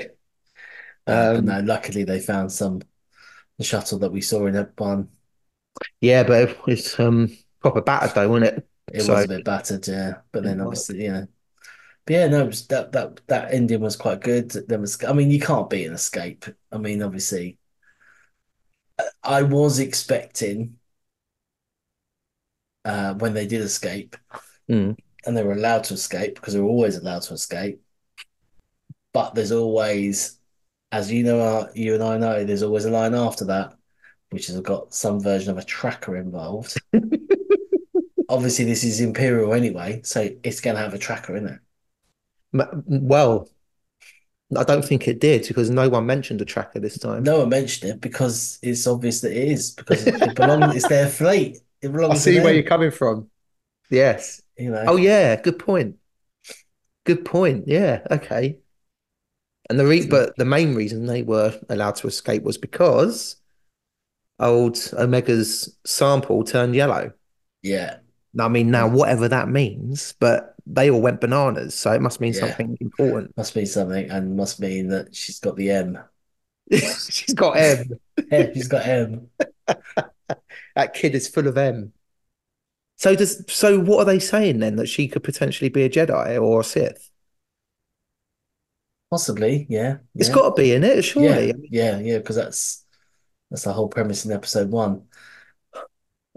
Uh, 1.07 1.35
Um, 1.37 1.45
no, 1.45 1.59
luckily 1.61 2.03
they 2.03 2.19
found 2.19 2.51
some 2.51 2.81
the 3.57 3.63
shuttle 3.65 3.99
that 3.99 4.11
we 4.11 4.21
saw 4.21 4.45
in 4.47 4.53
that 4.55 4.79
one. 4.79 5.09
Yeah, 6.01 6.23
but 6.23 6.49
it 6.49 6.65
was 6.65 6.99
um 6.99 7.35
proper 7.61 7.81
battered 7.81 8.15
though, 8.15 8.29
wasn't 8.29 8.57
it? 8.57 8.67
It 8.91 9.01
So- 9.01 9.13
was 9.15 9.25
a 9.25 9.27
bit 9.27 9.45
battered, 9.45 9.87
yeah. 9.87 10.21
But 10.31 10.43
then 10.43 10.61
obviously, 10.61 11.03
you 11.03 11.11
know. 11.11 11.27
But 12.05 12.13
yeah, 12.13 12.27
no, 12.27 12.45
was, 12.45 12.67
that 12.67 12.91
that 12.93 13.21
that 13.27 13.53
ending 13.53 13.81
was 13.81 13.95
quite 13.95 14.21
good. 14.21 14.51
There 14.51 14.79
was, 14.79 15.03
I 15.05 15.13
mean, 15.13 15.31
you 15.31 15.39
can't 15.39 15.69
beat 15.69 15.85
an 15.85 15.93
escape. 15.93 16.45
I 16.71 16.77
mean, 16.77 17.01
obviously, 17.01 17.59
I- 19.23 19.43
was 19.43 19.79
expecting 19.79 20.77
uh, 22.85 23.13
when 23.15 23.33
they 23.33 23.47
did 23.47 23.61
escape, 23.61 24.15
Mm. 24.69 24.97
and 25.25 25.37
they 25.37 25.43
were 25.43 25.53
allowed 25.53 25.85
to 25.85 25.93
escape 25.93 26.35
because 26.35 26.53
they 26.53 26.59
were 26.59 26.69
always 26.69 26.97
allowed 26.97 27.21
to 27.23 27.33
escape. 27.33 27.81
But 29.13 29.35
there's 29.35 29.51
always, 29.51 30.39
as 30.91 31.11
you 31.11 31.23
know, 31.23 31.39
uh, 31.39 31.71
you 31.73 31.93
and 31.93 32.03
I 32.03 32.17
know, 32.17 32.43
there's 32.43 32.63
always 32.63 32.85
a 32.85 32.91
line 32.91 33.13
after 33.13 33.45
that, 33.45 33.75
which 34.29 34.47
has 34.47 34.59
got 34.61 34.93
some 34.93 35.21
version 35.21 35.51
of 35.51 35.57
a 35.57 35.63
tracker 35.63 36.17
involved. 36.17 36.75
Obviously, 38.29 38.65
this 38.65 38.83
is 38.83 39.01
Imperial 39.01 39.53
anyway, 39.53 40.01
so 40.03 40.29
it's 40.43 40.61
going 40.61 40.75
to 40.75 40.81
have 40.81 40.93
a 40.93 40.97
tracker 40.99 41.35
in 41.35 41.47
it. 41.47 41.59
Well, 42.85 43.49
I 44.57 44.63
don't 44.63 44.83
think 44.83 45.07
it 45.07 45.19
did 45.19 45.47
because 45.47 45.69
no 45.69 45.89
one 45.89 46.05
mentioned 46.05 46.41
a 46.41 46.45
tracker 46.45 46.79
this 46.79 46.97
time. 46.97 47.23
No 47.23 47.39
one 47.39 47.49
mentioned 47.49 47.91
it 47.91 48.01
because 48.01 48.59
it's 48.61 48.87
obvious 48.87 49.21
that 49.21 49.31
it 49.31 49.49
is 49.49 49.71
because 49.71 50.05
it 50.05 50.35
belongs. 50.35 50.75
it's 50.75 50.87
their 50.87 51.09
fleet. 51.09 51.57
It 51.81 51.93
I 51.93 52.13
see 52.15 52.35
to 52.35 52.41
where 52.41 52.53
you're 52.53 52.63
coming 52.63 52.91
from. 52.91 53.29
Yes. 53.89 54.41
You 54.57 54.71
know. 54.71 54.83
Oh 54.87 54.95
yeah, 54.95 55.35
good 55.39 55.59
point. 55.59 55.97
Good 57.05 57.25
point. 57.25 57.67
Yeah, 57.67 58.01
okay. 58.09 58.57
And 59.69 59.79
the 59.79 59.85
re 59.85 60.03
hmm. 60.03 60.09
but 60.09 60.35
the 60.37 60.45
main 60.45 60.75
reason 60.75 61.05
they 61.05 61.23
were 61.23 61.57
allowed 61.69 61.95
to 61.97 62.07
escape 62.07 62.43
was 62.43 62.57
because 62.57 63.37
old 64.39 64.77
Omega's 64.97 65.77
sample 65.85 66.43
turned 66.43 66.75
yellow. 66.75 67.11
yeah. 67.61 67.97
I 68.39 68.47
mean, 68.47 68.71
now 68.71 68.89
hmm. 68.89 68.95
whatever 68.95 69.27
that 69.27 69.49
means, 69.49 70.15
but 70.19 70.52
they 70.65 70.89
all 70.89 71.01
went 71.01 71.21
bananas, 71.21 71.75
so 71.75 71.91
it 71.91 72.01
must 72.01 72.21
mean 72.21 72.33
Yeah. 72.33 72.39
something 72.39 72.77
important. 72.79 73.35
Must 73.37 73.55
mean 73.55 73.65
something, 73.65 74.09
and 74.09 74.35
must 74.37 74.59
mean 74.59 74.87
that 74.89 75.15
she's 75.15 75.39
got 75.39 75.55
the 75.55 75.71
M. 75.71 75.99
She's 76.71 77.33
got 77.33 77.57
M. 77.57 77.99
Yeah, 78.31 78.53
she's 78.53 78.67
got 78.67 78.85
M. 78.87 79.29
That 80.75 80.93
kid 80.93 81.15
is 81.15 81.27
full 81.27 81.47
of 81.47 81.57
M. 81.57 81.93
So 82.97 83.15
does 83.15 83.43
so 83.51 83.79
what 83.79 83.99
are 83.99 84.05
they 84.05 84.19
saying 84.19 84.59
then? 84.59 84.75
That 84.77 84.87
she 84.87 85.07
could 85.07 85.23
potentially 85.23 85.69
be 85.69 85.83
a 85.83 85.89
Jedi 85.89 86.41
or 86.41 86.61
a 86.61 86.63
Sith? 86.63 87.09
Possibly, 89.09 89.67
yeah. 89.69 89.97
It's 90.15 90.29
yeah. 90.29 90.35
got 90.35 90.55
to 90.55 90.61
be 90.61 90.73
in 90.73 90.83
it, 90.83 91.03
Yeah, 91.15 91.35
surely. 91.35 91.53
yeah, 91.69 91.99
yeah, 91.99 92.17
because 92.17 92.35
that's 92.35 92.85
that's 93.51 93.63
the 93.63 93.73
whole 93.73 93.89
premise 93.89 94.25
in 94.25 94.31
episode 94.31 94.69
one. 94.71 95.07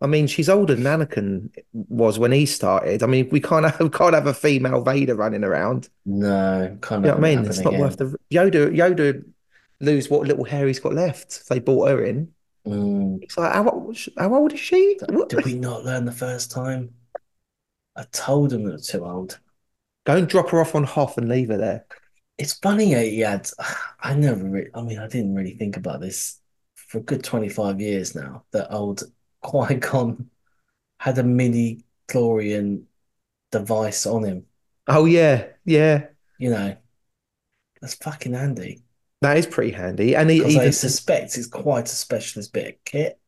I 0.03 0.07
mean, 0.07 0.27
she's 0.27 0.49
older 0.49 0.75
than 0.75 0.85
Anakin 0.85 1.51
was 1.73 2.19
when 2.19 2.33
he 2.33 2.45
started. 2.45 3.03
I 3.03 3.07
mean, 3.07 3.29
we 3.31 3.41
can't 3.41 3.65
have 3.71 3.81
we 3.81 3.89
can't 3.89 4.15
have 4.15 4.27
a 4.27 4.35
female 4.35 4.83
Vader 4.83 5.15
running 5.15 5.45
around. 5.45 5.89
No, 6.05 6.77
can't 6.83 7.05
You 7.05 7.11
know 7.11 7.17
what 7.17 7.25
I 7.25 7.37
mean? 7.37 7.45
It's 7.47 7.61
not 7.61 7.75
worth 7.75 7.97
the 7.97 8.17
Yoda. 8.31 8.75
Yoda 8.75 9.25
lose 9.81 10.11
what 10.11 10.27
little 10.27 10.45
hair 10.45 10.67
he's 10.67 10.81
got 10.81 10.95
left. 10.95 11.49
They 11.49 11.61
brought 11.61 11.89
her 11.89 12.05
in. 12.05 12.33
Mm. 12.67 13.23
It's 13.23 13.39
like 13.39 13.53
how, 13.53 13.93
how 14.19 14.35
old 14.35 14.53
is 14.53 14.61
she? 14.61 14.99
What? 15.09 15.29
Did 15.29 15.45
we 15.45 15.55
not 15.59 15.85
learn 15.85 16.05
the 16.05 16.13
first 16.13 16.51
time? 16.51 16.93
I 17.95 18.05
told 18.13 18.53
him 18.53 18.67
it 18.67 18.73
was 18.73 18.89
too 18.89 19.05
old. 19.05 19.39
Go 20.05 20.17
and 20.17 20.29
drop 20.29 20.51
her 20.51 20.61
off 20.61 20.75
on 20.75 20.85
Hoth 20.85 21.17
and 21.17 21.29
leave 21.29 21.49
her 21.49 21.57
there. 21.57 21.87
It's 22.39 22.53
funny 22.55 22.95
eh, 22.95 23.27
had. 23.27 23.49
I 24.01 24.15
never. 24.15 24.45
Re 24.45 24.69
I 24.75 24.83
mean, 24.83 24.99
I 24.99 25.09
didn't 25.09 25.35
really 25.35 25.55
think 25.55 25.79
about 25.79 26.01
this 26.01 26.39
for 26.75 26.99
a 26.99 27.03
good 27.03 27.25
twenty 27.25 27.49
five 27.49 27.81
years 27.81 28.15
now. 28.15 28.45
That 28.53 28.73
old 28.73 29.03
Qui 29.47 29.75
Gon 29.77 30.29
had 30.99 31.19
a 31.19 31.23
mini 31.23 31.85
chlorian 32.09 32.83
device 33.53 34.07
on 34.07 34.25
him. 34.25 34.45
Oh 34.89 35.05
yeah, 35.05 35.45
yeah. 35.65 36.07
You 36.39 36.51
know, 36.51 36.77
that's 37.81 37.95
fucking 37.95 38.35
handy 38.35 38.83
That 39.23 39.37
is 39.39 39.47
pretty 39.47 39.71
handy. 39.73 40.17
And 40.17 40.29
he 40.31 40.39
because 40.41 40.57
I 40.57 40.61
even 40.61 40.73
suspect 40.73 41.39
it's 41.39 41.47
quite 41.47 41.85
a 41.87 41.89
specialist 41.89 42.53
bit 42.53 42.69
of 42.75 42.85
kit. 42.85 43.21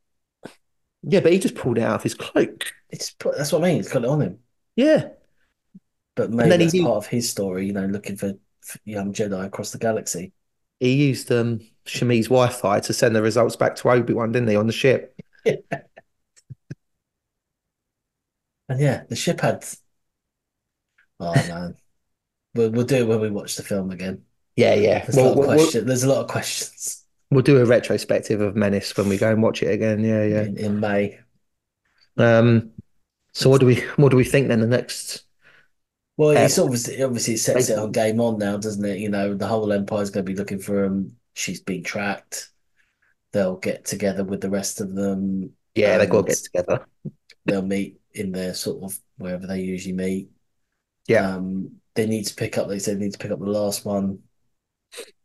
yeah, 1.02 1.20
but 1.20 1.32
he 1.32 1.38
just 1.38 1.54
pulled 1.54 1.78
it 1.78 1.82
out 1.84 1.94
of 1.96 2.02
his 2.02 2.14
cloak. 2.14 2.72
It's 2.90 3.10
put- 3.12 3.36
that's 3.36 3.52
what 3.52 3.62
I 3.62 3.68
mean. 3.68 3.76
He's 3.76 3.88
got 3.92 4.02
it 4.04 4.08
on 4.08 4.20
him, 4.22 4.38
Yeah. 4.74 5.10
but 6.16 6.30
maybe 6.30 6.48
then 6.50 6.60
he 6.60 6.66
that's 6.66 6.74
used- 6.74 6.86
part 6.86 6.96
of 6.96 7.06
his 7.06 7.30
story. 7.30 7.66
You 7.66 7.72
know, 7.74 7.86
looking 7.86 8.16
for, 8.16 8.32
for 8.62 8.78
young 8.84 9.12
Jedi 9.12 9.44
across 9.46 9.70
the 9.70 9.78
galaxy. 9.78 10.32
He 10.80 10.94
used 10.94 11.30
um 11.30 11.60
Shmi's 11.86 12.26
Wi-Fi 12.26 12.80
to 12.80 12.92
send 12.92 13.14
the 13.14 13.22
results 13.22 13.56
back 13.56 13.76
to 13.76 13.88
Obi-Wan, 13.90 14.32
didn't 14.32 14.48
he, 14.48 14.56
on 14.56 14.66
the 14.66 14.72
ship? 14.72 15.14
And 18.68 18.80
yeah, 18.80 19.04
the 19.08 19.16
ship 19.16 19.40
had. 19.40 19.64
Oh 21.20 21.42
man, 21.48 21.76
we'll 22.54 22.70
we'll 22.72 22.86
do 22.86 22.96
it 22.96 23.08
when 23.08 23.20
we 23.20 23.30
watch 23.30 23.56
the 23.56 23.62
film 23.64 23.90
again. 23.90 24.26
Yeah, 24.56 24.74
yeah. 24.74 25.04
There's 25.06 25.16
Well, 25.16 25.26
a 25.32 25.34
lot 25.34 25.38
of 25.38 25.46
we'll, 25.46 25.56
we'll. 25.56 25.84
There's 25.84 26.04
a 26.04 26.08
lot 26.08 26.22
of 26.22 26.28
questions 26.28 27.04
we'll 27.30 27.42
do 27.42 27.58
a 27.60 27.64
retrospective 27.64 28.40
of 28.40 28.56
Menace 28.56 28.96
when 28.96 29.08
we 29.08 29.18
go 29.18 29.30
and 29.30 29.42
watch 29.42 29.62
it 29.62 29.70
again. 29.72 30.00
Yeah, 30.04 30.24
yeah. 30.24 30.42
in, 30.42 30.56
in 30.56 30.80
May. 30.80 31.20
Um, 32.16 32.72
so 33.34 33.50
what 33.50 33.60
do 33.60 33.66
we 33.66 33.76
what 33.96 34.10
do 34.10 34.16
we 34.16 34.24
think 34.24 34.48
then? 34.48 34.60
The 34.60 34.66
next 34.66 35.24
Well, 36.16 36.30
Um, 36.30 36.44
it's 36.44 36.58
obviously 36.58 37.02
obviously 37.02 37.34
it 37.34 37.38
sets 37.38 37.70
it 37.70 37.78
on 37.78 37.92
game 37.92 38.20
on 38.20 38.38
now, 38.38 38.56
doesn't 38.56 38.84
it? 38.84 38.98
You 38.98 39.08
know, 39.08 39.34
the 39.34 39.46
whole 39.46 39.72
empire's 39.72 40.10
going 40.10 40.24
to 40.26 40.32
be 40.32 40.36
looking 40.36 40.58
for 40.58 40.84
him. 40.84 41.16
She's 41.34 41.60
been 41.60 41.84
tracked. 41.84 42.50
They'll 43.32 43.56
get 43.58 43.84
together 43.86 44.24
with 44.24 44.40
the 44.42 44.50
rest 44.50 44.80
of 44.80 44.94
them. 44.94 45.54
Yeah, 45.74 46.04
got 46.06 46.26
to 46.26 46.34
get 46.34 46.42
together. 46.44 46.86
They'll 47.46 47.62
meet 47.62 48.00
in 48.18 48.32
their 48.32 48.54
sort 48.54 48.82
of 48.82 48.98
wherever 49.16 49.46
they 49.46 49.60
usually 49.60 49.94
meet. 49.94 50.28
Yeah. 51.06 51.34
Um, 51.34 51.76
they 51.94 52.06
need 52.06 52.26
to 52.26 52.34
pick 52.34 52.58
up. 52.58 52.68
They 52.68 52.78
said 52.78 52.98
they 52.98 53.04
need 53.04 53.12
to 53.12 53.18
pick 53.18 53.30
up 53.30 53.40
the 53.40 53.46
last 53.46 53.84
one. 53.84 54.20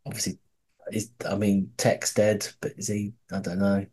Obviously, 0.06 0.40
is 0.92 1.12
I 1.28 1.36
mean, 1.36 1.72
Tech's 1.78 2.14
dead, 2.14 2.48
but 2.62 2.74
is 2.78 2.88
he? 2.88 3.14
I 3.32 3.40
don't 3.40 3.60
know. 3.60 3.86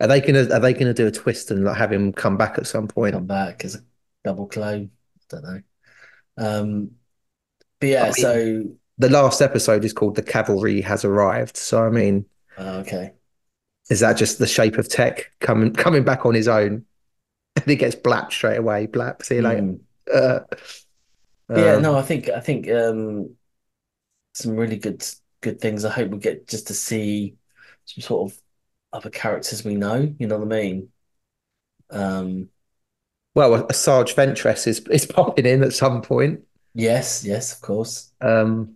Are 0.00 0.06
they 0.06 0.20
gonna 0.20 0.48
Are 0.54 0.60
they 0.60 0.74
gonna 0.74 0.94
do 0.94 1.06
a 1.06 1.10
twist 1.10 1.50
and 1.50 1.64
like 1.64 1.76
have 1.76 1.92
him 1.92 2.12
come 2.12 2.36
back 2.36 2.58
at 2.58 2.66
some 2.66 2.86
point? 2.88 3.14
Come 3.14 3.26
back 3.26 3.64
as 3.64 3.74
a 3.76 3.80
double 4.24 4.46
clone. 4.46 4.90
I 5.16 5.22
don't 5.28 5.42
know. 5.44 5.62
Um, 6.38 6.90
but 7.80 7.88
yeah, 7.88 8.02
I 8.02 8.06
mean- 8.06 8.12
so 8.14 8.64
The 8.98 9.10
last 9.10 9.40
episode 9.40 9.84
is 9.84 9.92
called 9.92 10.16
"The 10.16 10.22
Cavalry 10.22 10.80
Has 10.82 11.04
Arrived." 11.04 11.56
So 11.56 11.82
I 11.84 11.90
mean, 11.90 12.26
uh, 12.58 12.82
okay. 12.84 13.12
is 13.90 14.00
that 14.00 14.16
just 14.16 14.38
the 14.38 14.46
shape 14.46 14.76
of 14.78 14.88
Tech 14.88 15.32
coming 15.40 15.72
coming 15.72 16.04
back 16.04 16.26
on 16.26 16.34
his 16.34 16.48
own? 16.48 16.84
And 17.62 17.64
he 17.66 17.76
gets 17.76 17.94
blapped 17.94 18.32
straight 18.32 18.58
away. 18.58 18.86
Blap. 18.86 19.22
See 19.24 19.36
you 19.36 19.42
later. 19.42 19.66
Mm. 19.66 19.80
Uh, 20.12 20.40
Yeah, 21.54 21.76
um, 21.76 21.82
no, 21.82 21.96
I 21.96 22.02
think 22.02 22.28
I 22.28 22.40
think 22.40 22.68
um 22.70 23.36
some 24.34 24.56
really 24.56 24.76
good 24.78 25.04
good 25.40 25.60
things. 25.60 25.84
I 25.84 25.90
hope 25.90 26.10
we 26.10 26.18
get 26.18 26.48
just 26.48 26.68
to 26.68 26.74
see 26.74 27.36
some 27.86 28.02
sort 28.02 28.32
of 28.32 28.40
other 28.92 29.10
characters 29.10 29.64
we 29.64 29.74
know, 29.76 30.14
you 30.18 30.26
know 30.26 30.38
what 30.38 30.52
I 30.52 30.62
mean? 30.62 30.92
Um 31.90 32.50
Well, 33.36 33.64
Asajj 33.68 34.14
Ventress 34.14 34.66
is 34.66 34.80
is 34.90 35.06
popping 35.06 35.46
in 35.46 35.62
at 35.62 35.72
some 35.74 36.02
point, 36.02 36.40
yes, 36.74 37.24
yes, 37.24 37.52
of 37.54 37.60
course. 37.60 38.12
um, 38.20 38.74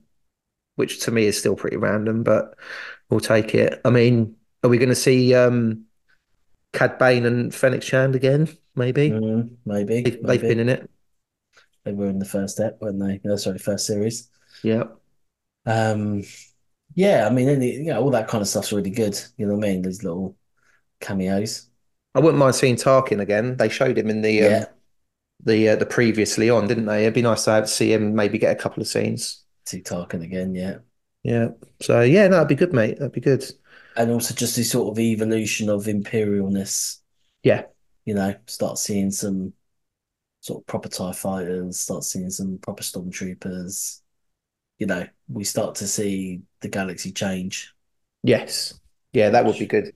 which 0.77 1.01
to 1.05 1.11
me 1.11 1.27
is 1.27 1.39
still 1.39 1.57
pretty 1.57 1.77
random, 1.79 2.23
but 2.23 2.57
we'll 3.11 3.21
take 3.21 3.55
it. 3.55 3.81
I 3.85 3.91
mean, 3.91 4.37
are 4.65 4.71
we 4.71 4.79
going 4.79 4.91
to 4.91 4.95
see 4.95 5.35
um, 5.35 5.87
Cad 6.75 6.99
Bane 6.99 7.27
and 7.27 7.55
Fennec 7.55 7.83
Shand 7.83 8.17
again? 8.17 8.49
Maybe 8.75 9.23
Mm, 9.23 9.57
maybe, 9.67 10.03
they've, 10.05 10.21
they've 10.27 10.47
been 10.47 10.59
in 10.61 10.69
it. 10.69 10.91
They 11.85 11.93
were 11.93 12.09
in 12.09 12.19
the 12.19 12.25
first 12.25 12.55
step, 12.55 12.81
weren't 12.81 13.01
they? 13.01 13.21
No, 13.25 13.37
sorry, 13.37 13.59
first 13.59 13.87
series. 13.87 14.31
Yeah, 14.63 14.85
Um 15.67 16.23
yeah, 16.95 17.27
I 17.27 17.31
mean 17.31 17.49
any, 17.49 17.73
you 17.75 17.85
know, 17.87 18.03
all 18.03 18.11
that 18.13 18.29
kind 18.29 18.43
of 18.43 18.49
stuff's 18.49 18.73
really 18.73 18.91
good. 18.91 19.19
You 19.37 19.47
know 19.47 19.57
what 19.57 19.67
I 19.67 19.73
mean? 19.73 19.83
These 19.83 20.05
little 20.05 20.37
cameos. 21.01 21.69
I 22.15 22.21
wouldn't 22.21 22.39
mind 22.39 22.55
seeing 22.55 22.77
Tarkin 22.77 23.21
again. 23.21 23.57
They 23.57 23.69
showed 23.69 23.97
him 23.99 24.11
in 24.11 24.23
the 24.23 24.45
um, 24.45 24.57
Yeah, 24.57 24.67
the 25.45 25.71
uh, 25.71 25.77
the 25.77 25.87
previously 25.87 26.51
on, 26.51 26.69
didn't 26.69 26.87
they? 26.87 27.03
It'd 27.05 27.15
be 27.15 27.23
nice 27.23 27.45
to 27.47 27.53
have, 27.53 27.71
see 27.71 27.93
him 27.93 28.15
maybe 28.15 28.39
get 28.39 28.57
a 28.57 28.61
couple 28.61 28.83
of 28.83 28.89
scenes. 28.89 29.45
see 29.65 29.83
Tarkin 29.83 30.23
again, 30.23 30.55
yeah. 30.55 30.79
Yeah. 31.23 31.49
So 31.81 32.01
yeah, 32.03 32.25
no, 32.29 32.37
that'd 32.37 32.49
be 32.49 32.55
good, 32.55 32.73
mate. 32.73 32.99
That'd 32.99 33.13
be 33.13 33.21
good. 33.21 33.45
And 33.95 34.11
also 34.11 34.35
just 34.35 34.57
this 34.57 34.73
sort 34.73 34.91
of 34.91 34.99
evolution 34.99 35.69
of 35.69 35.85
imperialness. 35.85 36.99
Yeah. 37.43 37.67
You 38.11 38.17
know, 38.17 38.35
start 38.49 38.77
seeing 38.77 39.13
some 39.13 39.53
sort 40.41 40.63
of 40.63 40.67
proper 40.67 40.89
TIE 40.89 41.13
fighters, 41.13 41.79
start 41.79 42.03
seeing 42.03 42.29
some 42.29 42.59
proper 42.59 42.83
stormtroopers. 42.83 44.01
You 44.81 44.89
know, 44.89 45.07
we 45.29 45.45
start 45.45 45.77
to 45.77 45.87
see 45.87 46.43
the 46.61 46.69
galaxy 46.69 47.13
change. 47.13 47.73
Yes. 48.25 48.81
Yeah, 49.13 49.31
that 49.31 49.45
would 49.45 49.61
be 49.61 49.67
good. 49.67 49.95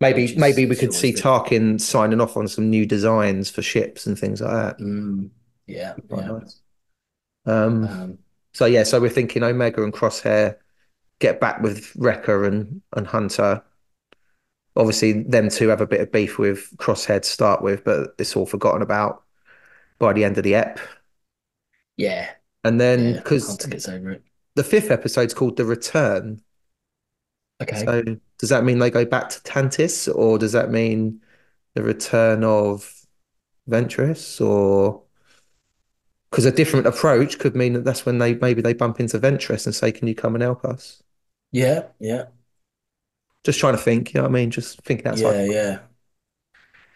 Maybe 0.00 0.34
maybe 0.38 0.64
we 0.64 0.74
could 0.74 0.94
see 0.94 1.12
good. 1.12 1.22
Tarkin 1.22 1.78
signing 1.78 2.22
off 2.22 2.38
on 2.38 2.48
some 2.48 2.70
new 2.70 2.86
designs 2.86 3.50
for 3.50 3.60
ships 3.60 4.06
and 4.06 4.18
things 4.18 4.40
like 4.40 4.52
that. 4.52 4.78
Mm, 4.78 5.28
yeah, 5.66 5.96
yeah. 6.08 6.32
nice. 6.32 6.60
Um, 7.44 7.88
Um, 7.90 8.18
so 8.54 8.64
yeah, 8.64 8.84
so 8.84 9.00
we're 9.00 9.10
thinking 9.10 9.42
Omega 9.42 9.82
and 9.82 9.92
Crosshair 9.92 10.56
get 11.20 11.40
back 11.40 11.60
with 11.60 11.94
Wrecker 11.96 12.46
and, 12.46 12.82
and 12.96 13.06
Hunter. 13.06 13.62
Obviously, 14.80 15.24
them 15.24 15.50
two 15.50 15.68
have 15.68 15.82
a 15.82 15.88
bit 15.88 16.02
of 16.02 16.12
beef 16.12 16.38
with 16.38 16.76
Crosshair 16.78 17.22
to 17.22 17.28
start 17.28 17.62
with, 17.62 17.84
but 17.84 18.16
it's 18.18 18.36
all 18.36 18.46
forgotten 18.46 18.82
about 18.82 19.24
by 19.98 20.12
the 20.14 20.24
end 20.24 20.38
of 20.38 20.44
the 20.44 20.54
ep. 20.56 20.80
yeah, 21.96 22.34
And 22.64 22.80
then 22.80 23.14
because 23.14 23.46
Hunter 23.46 23.68
gets 23.68 23.88
over 23.88 24.10
it. 24.12 24.24
the 24.56 24.64
fifth 24.64 24.90
episode's 24.90 25.34
called 25.34 25.56
The 25.56 25.64
Return. 25.64 26.42
Okay. 27.60 27.86
So 27.86 28.02
does 28.38 28.48
that 28.50 28.64
mean 28.64 28.78
they 28.78 28.90
go 28.90 29.04
back 29.04 29.28
to 29.30 29.40
Tantiss, 29.42 30.08
or 30.12 30.38
does 30.38 30.52
that 30.52 30.70
mean 30.70 31.20
the 31.74 31.82
return 31.82 32.44
of 32.44 33.06
Ventress, 33.68 34.40
or 34.44 35.04
because 36.30 36.44
a 36.44 36.50
different 36.52 36.86
approach 36.86 37.38
could 37.38 37.54
mean 37.56 37.72
that 37.74 37.84
that's 37.84 38.04
when 38.06 38.18
they 38.18 38.34
maybe 38.34 38.62
they 38.62 38.72
bump 38.74 39.00
into 39.00 39.18
Ventress 39.18 39.66
and 39.66 39.74
say, 39.74 39.92
"Can 39.92 40.08
you 40.08 40.14
come 40.14 40.34
and 40.34 40.42
help 40.42 40.64
us?" 40.64 41.02
yeah, 41.52 41.88
yeah, 41.98 42.26
Just 43.44 43.58
trying 43.58 43.74
to 43.74 43.78
think, 43.78 44.12
you 44.12 44.18
know 44.18 44.24
what 44.24 44.30
I 44.30 44.34
mean? 44.34 44.50
Just 44.50 44.80
thinking 44.82 45.06
outside. 45.06 45.34
yeah, 45.34 45.44
yeah. 45.44 45.78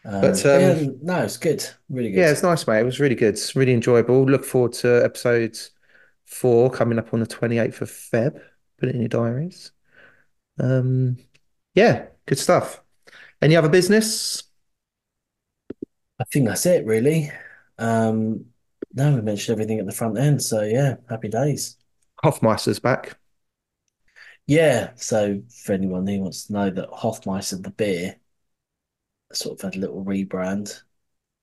Um, 0.05 0.21
But, 0.21 0.45
yeah, 0.45 0.73
um, 0.75 0.99
no, 1.03 1.23
it's 1.23 1.39
good. 1.39 1.67
Really 1.89 2.11
good. 2.11 2.21
Yeah, 2.21 2.31
it's 2.31 2.43
nice, 2.43 2.67
mate. 2.67 2.81
It 2.81 2.85
was 2.85 3.01
really 3.01 3.15
good. 3.15 3.35
It's 3.35 3.57
really 3.57 3.73
enjoyable. 3.73 4.25
Look 4.25 4.45
forward 4.45 4.73
to 4.75 5.03
episode 5.05 5.59
four 6.27 6.71
coming 6.71 6.99
up 6.99 7.13
on 7.15 7.21
the 7.21 7.27
28th 7.27 7.81
of 7.81 7.91
Feb. 7.91 8.41
Put 8.79 8.89
it 8.91 8.95
in 8.95 9.01
your 9.01 9.09
diaries. 9.09 9.73
Um, 10.61 11.17
yeah, 11.75 12.07
good 12.27 12.39
stuff. 12.39 12.83
Any 13.43 13.57
other 13.57 13.69
business? 13.69 14.45
I 16.21 16.25
think 16.33 16.47
that's 16.47 16.67
it, 16.67 16.87
really. 16.87 17.31
Um, 17.79 18.47
no, 18.93 19.15
we 19.17 19.21
mentioned 19.23 19.55
everything 19.55 19.81
at 19.81 19.87
the 19.87 19.93
front 19.93 20.19
end, 20.19 20.43
so 20.43 20.63
yeah, 20.63 20.97
happy 21.09 21.29
days. 21.29 21.77
Hofmeister's 22.25 22.81
back. 22.81 23.17
Yeah, 24.47 24.91
so 24.97 25.43
for 25.49 25.73
anyone 25.73 26.07
who 26.07 26.21
wants 26.21 26.47
to 26.47 26.53
know 26.53 26.71
that 26.71 26.91
Hofmeister 26.91 27.63
the 27.63 27.71
beer 27.71 28.17
sort 29.33 29.59
of 29.59 29.63
had 29.63 29.77
a 29.77 29.81
little 29.81 30.05
rebrand. 30.05 30.83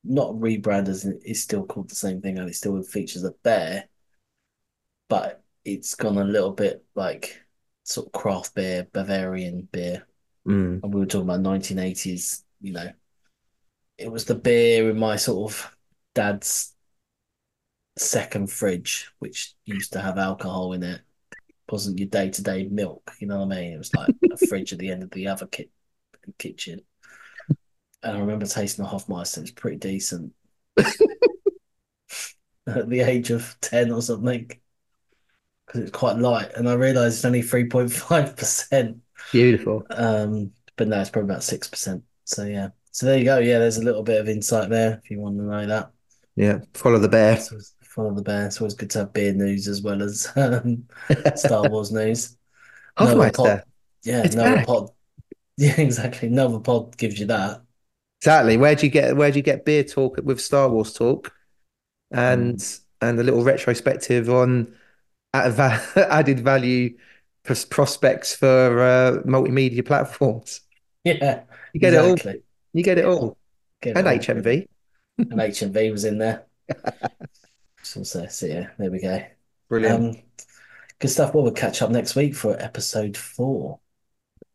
Not 0.03 0.33
rebrand 0.33 0.87
as 0.87 1.05
in 1.05 1.19
it's 1.23 1.41
still 1.41 1.65
called 1.65 1.89
the 1.89 1.95
same 1.95 2.21
thing 2.21 2.37
and 2.37 2.49
it 2.49 2.55
still 2.55 2.81
features 2.83 3.23
a 3.23 3.31
bear, 3.43 3.87
but 5.09 5.43
it's 5.63 5.95
gone 5.95 6.17
a 6.17 6.23
little 6.23 6.51
bit 6.51 6.83
like 6.95 7.39
sort 7.83 8.07
of 8.07 8.13
craft 8.13 8.55
beer, 8.55 8.87
Bavarian 8.91 9.67
beer. 9.71 10.07
Mm. 10.47 10.81
And 10.83 10.93
we 10.93 10.99
were 10.99 11.05
talking 11.05 11.29
about 11.29 11.41
1980s, 11.41 12.43
you 12.61 12.73
know. 12.73 12.91
It 13.97 14.11
was 14.11 14.25
the 14.25 14.35
beer 14.35 14.89
in 14.89 14.97
my 14.97 15.15
sort 15.15 15.51
of 15.51 15.77
dad's 16.15 16.75
second 17.97 18.51
fridge, 18.51 19.11
which 19.19 19.53
used 19.65 19.93
to 19.93 20.01
have 20.01 20.17
alcohol 20.17 20.73
in 20.73 20.81
it 20.81 21.01
wasn't 21.71 21.99
your 21.99 22.07
day 22.07 22.29
to 22.29 22.43
day 22.43 22.67
milk. 22.69 23.11
You 23.19 23.27
know 23.27 23.39
what 23.39 23.55
I 23.55 23.61
mean? 23.61 23.73
It 23.73 23.77
was 23.77 23.93
like 23.93 24.13
a 24.31 24.37
fridge 24.37 24.73
at 24.73 24.79
the 24.79 24.91
end 24.91 25.03
of 25.03 25.11
the 25.11 25.27
other 25.27 25.47
ki- 25.47 25.69
kitchen. 26.37 26.81
And 28.03 28.17
I 28.17 28.19
remember 28.19 28.45
tasting 28.45 28.83
the 28.83 28.89
Hofmeister. 28.89 29.37
It 29.37 29.41
was 29.41 29.51
pretty 29.51 29.77
decent 29.77 30.33
at 32.67 32.89
the 32.89 33.01
age 33.01 33.29
of 33.29 33.55
10 33.61 33.91
or 33.91 34.01
something 34.01 34.49
because 35.65 35.81
it's 35.81 35.91
quite 35.91 36.17
light. 36.17 36.51
And 36.55 36.67
I 36.67 36.73
realised 36.73 37.17
it's 37.17 37.25
only 37.25 37.41
3.5%. 37.41 38.99
Beautiful. 39.31 39.85
Um, 39.89 40.51
but 40.75 40.87
no, 40.87 40.99
it's 40.99 41.09
probably 41.09 41.29
about 41.31 41.41
6%. 41.41 42.01
So 42.25 42.45
yeah. 42.45 42.69
So 42.91 43.05
there 43.05 43.17
you 43.17 43.25
go. 43.25 43.37
Yeah, 43.39 43.59
there's 43.59 43.77
a 43.77 43.83
little 43.83 44.03
bit 44.03 44.19
of 44.19 44.27
insight 44.27 44.69
there 44.69 44.99
if 45.03 45.09
you 45.09 45.19
want 45.19 45.37
to 45.37 45.43
know 45.43 45.65
that. 45.67 45.91
Yeah, 46.35 46.59
follow 46.73 46.99
the 46.99 47.07
bear. 47.07 47.39
It's 47.91 47.95
follow 47.95 48.13
the 48.13 48.21
bear. 48.21 48.47
It's 48.47 48.61
always 48.61 48.73
good 48.73 48.89
to 48.91 48.99
have 48.99 49.13
beer 49.13 49.33
news 49.33 49.67
as 49.67 49.81
well 49.81 50.01
as 50.01 50.31
um, 50.35 50.85
Star 51.35 51.63
Wars 51.69 51.91
news. 51.91 52.37
Hofmeister. 52.97 53.33
Pod, 53.35 53.63
yeah, 54.03 54.23
It's 54.23 54.35
Noah 54.35 54.55
back. 54.55 54.65
Pod. 54.67 54.89
Yeah, 55.57 55.79
exactly. 55.79 56.29
Noah 56.29 56.59
Pod 56.61 56.97
gives 56.97 57.19
you 57.19 57.27
that. 57.27 57.61
Exactly. 58.21 58.57
Where 58.57 58.75
do 58.75 58.85
you 58.85 58.91
get 58.91 59.15
where 59.15 59.31
do 59.31 59.37
you 59.39 59.43
get 59.43 59.65
beer 59.65 59.83
talk 59.83 60.19
with 60.23 60.39
Star 60.41 60.69
Wars 60.69 60.93
talk, 60.93 61.33
and 62.11 62.63
and 63.01 63.19
a 63.19 63.23
little 63.23 63.43
retrospective 63.43 64.29
on 64.29 64.73
added 65.33 66.39
value 66.39 66.97
prospects 67.43 68.35
for 68.35 68.79
uh, 68.81 69.21
multimedia 69.25 69.85
platforms. 69.85 70.61
Yeah, 71.03 71.43
You 71.73 71.79
get 71.79 71.93
it 71.93 71.97
all. 71.97 72.13
exactly. 72.13 72.43
You 72.73 72.83
get 72.83 72.97
it 72.97 73.05
all. 73.05 73.37
Get 73.81 73.97
And 73.97 74.07
it 74.07 74.09
all. 74.09 74.13
HMV. 74.13 74.67
And 75.17 75.41
HMV 75.41 75.91
was 75.91 76.05
in 76.05 76.17
there. 76.19 76.45
So, 77.83 78.03
so, 78.03 78.25
so 78.27 78.45
yeah, 78.45 78.67
there 78.77 78.91
we 78.91 79.01
go. 79.01 79.23
Brilliant. 79.69 80.17
Um, 80.17 80.21
good 80.99 81.09
stuff. 81.09 81.33
Well, 81.33 81.43
we'll 81.43 81.53
catch 81.53 81.81
up 81.81 81.89
next 81.89 82.15
week 82.15 82.35
for 82.35 82.55
episode 82.61 83.17
four. 83.17 83.79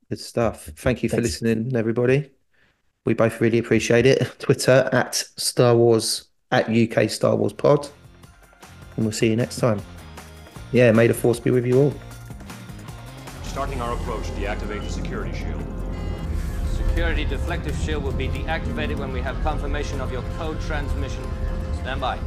Good 0.09 0.21
stuff. 0.21 0.67
Thank 0.77 1.03
you 1.03 1.09
for 1.09 1.21
listening, 1.21 1.75
everybody. 1.75 2.31
We 3.05 3.15
both 3.15 3.41
really 3.41 3.59
appreciate 3.59 4.07
it. 4.07 4.39
Twitter 4.39 4.89
at 4.93 5.15
Star 5.15 5.77
Wars 5.77 6.29
at 6.51 6.69
UK 6.69 7.11
Star 7.11 7.35
Wars 7.37 7.53
Pod. 7.53 7.89
And 8.97 9.05
we'll 9.05 9.13
see 9.13 9.29
you 9.29 9.37
next 9.37 9.59
time. 9.59 9.81
Yeah, 10.73 10.93
may 10.93 11.07
the 11.07 11.15
force 11.15 11.41
be 11.41 11.51
with 11.51 11.67
you 11.67 11.81
all. 11.81 11.95
Starting 13.45 13.81
our 13.81 13.95
approach, 13.95 14.25
deactivate 14.33 14.83
the 14.85 14.91
security 14.91 15.37
shield. 15.37 15.63
Security 16.73 17.25
deflective 17.25 17.75
shield 17.85 18.05
will 18.05 18.13
be 18.13 18.29
deactivated 18.29 18.99
when 18.99 19.13
we 19.13 19.21
have 19.21 19.41
confirmation 19.43 20.01
of 20.01 20.13
your 20.13 20.23
code 20.37 20.61
transmission. 20.61 21.23
Stand 21.81 22.01
by. 22.01 22.19